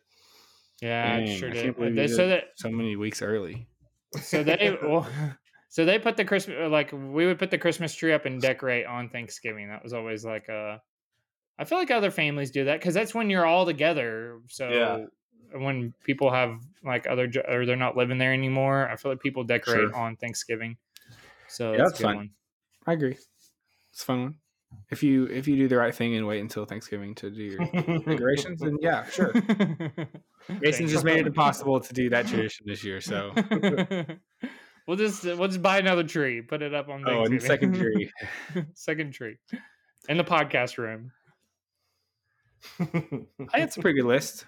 yeah, 0.81 1.13
I 1.13 1.25
Dang, 1.25 1.37
sure 1.37 1.49
I 1.49 1.53
did. 1.53 1.95
They, 1.95 2.01
you 2.03 2.07
so 2.07 2.27
that 2.29 2.45
so 2.55 2.69
many 2.69 2.95
weeks 2.95 3.21
early. 3.21 3.67
So 4.21 4.43
they 4.43 4.75
well, 4.83 5.07
so 5.69 5.85
they 5.85 5.99
put 5.99 6.17
the 6.17 6.25
Christmas 6.25 6.69
like 6.71 6.91
we 6.91 7.25
would 7.27 7.37
put 7.39 7.51
the 7.51 7.57
Christmas 7.59 7.93
tree 7.93 8.11
up 8.13 8.25
and 8.25 8.41
decorate 8.41 8.85
on 8.87 9.09
Thanksgiving. 9.09 9.69
That 9.69 9.83
was 9.83 9.93
always 9.93 10.25
like 10.25 10.49
a. 10.49 10.81
I 11.59 11.63
feel 11.65 11.77
like 11.77 11.91
other 11.91 12.11
families 12.11 12.49
do 12.49 12.65
that 12.65 12.79
because 12.79 12.95
that's 12.95 13.13
when 13.13 13.29
you're 13.29 13.45
all 13.45 13.65
together. 13.67 14.39
So 14.49 14.67
Yeah. 14.69 15.05
When 15.53 15.93
people 16.03 16.31
have 16.31 16.59
like 16.83 17.07
other 17.07 17.27
jo- 17.27 17.43
or 17.47 17.65
they're 17.65 17.75
not 17.75 17.95
living 17.97 18.17
there 18.17 18.33
anymore, 18.33 18.87
I 18.89 18.95
feel 18.95 19.11
like 19.11 19.21
people 19.21 19.43
decorate 19.43 19.89
Sure. 19.89 19.95
on 19.95 20.15
Thanksgiving. 20.15 20.77
So 21.47 21.71
Yeah, 21.71 21.77
that's, 21.79 21.91
that's 21.91 21.99
a 21.99 22.03
good 22.03 22.07
fun. 22.09 22.15
one. 22.17 22.29
I 22.87 22.93
agree. 22.93 23.17
It's 23.91 24.01
a 24.01 24.05
fun 24.05 24.21
one. 24.23 24.35
If 24.89 25.03
you 25.03 25.25
if 25.25 25.49
you 25.49 25.57
do 25.57 25.67
the 25.67 25.75
right 25.75 25.93
thing 25.93 26.15
and 26.15 26.25
wait 26.25 26.39
until 26.39 26.63
Thanksgiving 26.65 27.13
to 27.15 27.29
do 27.29 27.43
your 27.43 27.99
decorations, 27.99 28.61
then 28.61 28.77
yeah, 28.81 29.03
sure. 29.09 29.33
Mason 30.61 30.87
just 30.87 31.03
made 31.03 31.19
it 31.19 31.27
impossible 31.27 31.81
to 31.81 31.93
do 31.93 32.09
that 32.11 32.25
tradition 32.27 32.65
this 32.67 32.81
year. 32.81 33.01
So 33.01 33.33
we'll 34.87 34.95
just 34.97 35.25
we'll 35.25 35.49
just 35.49 35.61
buy 35.61 35.77
another 35.79 36.03
tree, 36.05 36.41
put 36.41 36.61
it 36.61 36.73
up 36.73 36.87
on. 36.87 37.03
oh, 37.05 37.25
and 37.25 37.41
second 37.41 37.75
tree. 37.75 38.09
second 38.73 39.11
tree, 39.13 39.35
in 40.07 40.15
the 40.15 40.23
podcast 40.23 40.77
room. 40.77 41.11
I 42.79 42.85
think 42.85 43.27
it's 43.55 43.75
a 43.77 43.81
pretty 43.81 43.99
good 43.99 44.07
list. 44.07 44.45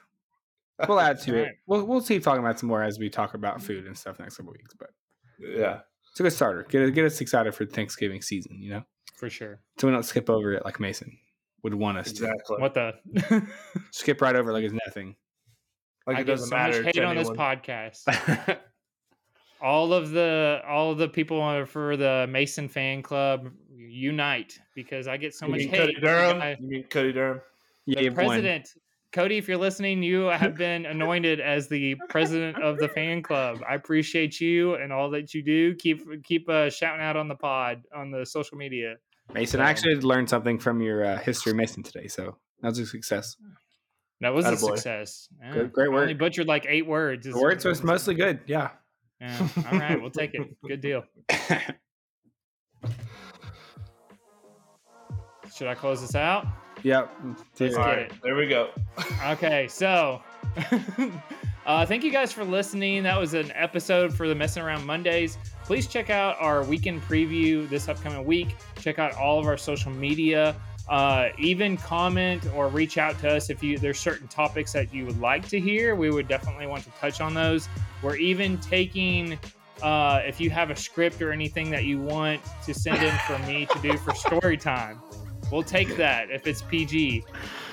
We'll 0.88 1.00
add 1.00 1.20
to 1.22 1.36
it. 1.38 1.56
We'll 1.68 1.86
we'll 1.86 2.02
keep 2.02 2.24
talking 2.24 2.42
about 2.44 2.60
some 2.60 2.70
more 2.70 2.84
as 2.84 3.00
we 3.00 3.10
talk 3.10 3.34
about 3.34 3.62
food 3.62 3.86
and 3.86 3.98
stuff 3.98 4.20
next 4.20 4.38
couple 4.38 4.52
weeks. 4.54 4.74
But 4.78 4.90
yeah. 5.40 5.80
it's 6.12 6.20
a 6.20 6.24
good 6.24 6.34
starter. 6.34 6.64
Get 6.70 6.94
get 6.94 7.06
us 7.06 7.20
excited 7.22 7.54
for 7.56 7.66
Thanksgiving 7.66 8.22
season. 8.22 8.58
You 8.62 8.70
know, 8.72 8.84
For 9.16 9.30
sure. 9.30 9.60
so 9.78 9.88
we 9.88 9.94
don't 9.94 10.04
skip 10.04 10.30
over 10.30 10.54
it 10.54 10.64
like 10.66 10.80
Mason 10.80 11.18
would 11.64 11.74
want 11.74 11.98
us 11.98 12.10
Exactly. 12.12 12.58
What 12.60 12.74
the? 12.74 12.94
Skip 13.92 14.22
right 14.22 14.36
over 14.36 14.52
like 14.52 14.64
it's 14.66 14.76
nothing. 14.86 15.16
Like 16.06 16.18
I 16.18 16.22
it 16.22 16.24
doesn't 16.26 16.50
so 16.50 16.56
matter. 16.56 16.84
much 16.84 16.94
to 16.94 17.00
hate 17.02 17.06
on 17.08 17.16
this 17.16 17.30
podcast. 17.30 18.58
all 19.62 19.94
of 19.94 20.10
the 20.12 20.62
all 20.68 20.92
of 20.92 20.98
the 20.98 21.08
people 21.08 21.66
for 21.66 21.96
the 21.96 22.28
Mason 22.30 22.68
fan 22.68 23.02
club 23.02 23.50
unite 23.76 24.60
because 24.76 25.08
I 25.08 25.16
get 25.18 25.34
so 25.34 25.46
You 25.46 25.52
much 25.52 25.60
mean 25.60 25.70
hate. 25.70 25.78
Cody 25.80 25.94
Durham? 26.02 26.38
guy- 26.40 26.58
You 26.60 26.68
mean 26.68 26.84
Cody 26.90 27.14
Durham? 27.14 27.42
yeah, 27.86 28.00
the 28.00 28.04
you've 28.06 28.16
president. 28.16 28.70
Cody, 29.14 29.38
if 29.38 29.48
you're 29.48 29.58
listening, 29.58 30.02
you 30.02 30.24
have 30.24 30.56
been 30.56 30.86
anointed 30.88 31.40
as 31.40 31.68
the 31.68 31.96
president 32.10 32.62
of 32.62 32.80
the 32.80 32.90
fan 32.90 33.22
club. 33.22 33.60
I 33.68 33.76
appreciate 33.76 34.42
you 34.42 34.74
and 34.76 34.92
all 34.92 35.12
that 35.12 35.36
you 35.36 35.44
do. 35.44 35.76
Keep 35.76 36.24
keep 36.24 36.50
uh, 36.50 36.72
shouting 36.72 37.02
out 37.02 37.16
on 37.16 37.28
the 37.28 37.36
pod 37.36 37.84
on 37.96 38.10
the 38.10 38.26
social 38.26 38.58
media. 38.58 38.96
Mason, 39.34 39.62
I 39.62 39.70
actually 39.70 39.96
learned 39.98 40.30
something 40.30 40.58
from 40.58 40.82
your 40.82 41.06
uh, 41.06 41.20
history 41.20 41.52
of 41.52 41.58
Mason 41.58 41.84
today, 41.84 42.08
so 42.08 42.38
that 42.62 42.70
was 42.70 42.80
a 42.80 42.88
success. 42.88 43.38
That 44.20 44.34
was 44.34 44.46
a 44.46 44.58
success. 44.58 45.30
Yeah. 45.40 45.54
Good- 45.54 45.74
great 45.74 45.90
I 45.90 45.96
Only 45.96 46.14
butchered 46.16 46.48
like 46.48 46.66
eight 46.68 46.88
words. 46.88 47.28
The 47.28 47.38
words 47.38 47.66
was 47.66 47.84
mostly 47.84 48.16
good. 48.16 48.40
Yeah. 48.48 48.72
Yeah. 49.22 49.48
All 49.72 49.78
right, 49.80 50.02
we'll 50.02 50.10
take 50.12 50.34
it. 50.34 50.42
Good 50.68 50.82
deal. 50.82 51.04
Should 55.56 55.68
I 55.68 55.76
close 55.76 56.02
this 56.02 56.16
out? 56.16 56.48
Yep. 56.84 57.12
Let's 57.60 57.76
All 57.76 57.84
get 57.84 57.90
right, 57.90 58.00
it. 58.00 58.14
there 58.22 58.36
we 58.36 58.48
go. 58.48 58.70
Okay, 59.26 59.68
so 59.70 60.22
uh, 61.66 61.86
thank 61.86 62.04
you 62.04 62.12
guys 62.12 62.34
for 62.34 62.44
listening. 62.44 63.04
That 63.04 63.18
was 63.18 63.34
an 63.34 63.52
episode 63.56 64.14
for 64.14 64.28
the 64.28 64.36
Messing 64.36 64.64
Around 64.64 64.86
Mondays. 64.86 65.38
Please 65.64 65.88
check 65.88 66.10
out 66.10 66.36
our 66.40 66.64
weekend 66.64 67.02
preview 67.04 67.68
this 67.70 67.88
upcoming 67.88 68.26
week. 68.26 68.56
Check 68.80 69.00
out 69.00 69.16
all 69.16 69.40
of 69.40 69.48
our 69.48 69.58
social 69.58 69.92
media. 69.92 70.56
Uh, 70.90 71.30
even 71.38 71.78
comment 71.78 72.46
or 72.54 72.68
reach 72.68 72.98
out 72.98 73.18
to 73.18 73.34
us 73.34 73.50
if 73.50 73.64
you 73.64 73.78
there's 73.78 73.98
certain 73.98 74.28
topics 74.28 74.74
that 74.74 74.94
you 74.94 75.06
would 75.06 75.20
like 75.22 75.48
to 75.48 75.60
hear. 75.60 75.96
We 75.96 76.12
would 76.12 76.28
definitely 76.28 76.68
want 76.68 76.84
to 76.84 76.92
touch 77.00 77.22
on 77.22 77.34
those. 77.34 77.70
We're 78.02 78.18
even 78.18 78.58
taking 78.60 79.40
uh, 79.82 80.22
if 80.26 80.42
you 80.42 80.50
have 80.50 80.70
a 80.70 80.76
script 80.76 81.22
or 81.22 81.32
anything 81.32 81.70
that 81.72 81.86
you 81.86 82.02
want 82.02 82.42
to 82.66 82.74
send 82.74 83.02
in 83.02 83.18
for 83.20 83.40
me 83.40 83.66
to 83.68 83.80
do 83.80 83.98
for 83.98 84.14
story 84.14 84.58
time. 84.58 85.02
We'll 85.54 85.62
take 85.62 85.96
that 85.98 86.32
if 86.32 86.48
it's 86.48 86.64
PG. 86.64 87.24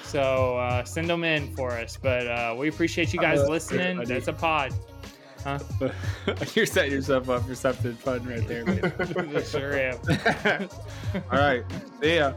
So 0.02 0.58
uh, 0.58 0.84
send 0.84 1.08
them 1.08 1.24
in 1.24 1.54
for 1.56 1.70
us. 1.70 1.96
But 1.96 2.26
uh, 2.26 2.54
we 2.58 2.68
appreciate 2.68 3.14
you 3.14 3.18
guys 3.18 3.40
Uh, 3.40 3.48
listening. 3.48 4.04
That's 4.04 4.28
a 4.28 4.34
pod. 4.34 4.74
Huh? 5.42 5.58
You're 6.54 6.66
setting 6.66 6.92
yourself 6.92 7.30
up 7.30 7.46
for 7.46 7.54
something 7.54 7.94
fun 7.94 8.22
right 8.26 8.46
there. 8.46 8.66
man. 8.66 9.42
sure 9.44 9.72
am. 9.72 9.98
All 11.32 11.38
right. 11.38 11.64
See 12.02 12.16
ya. 12.16 12.34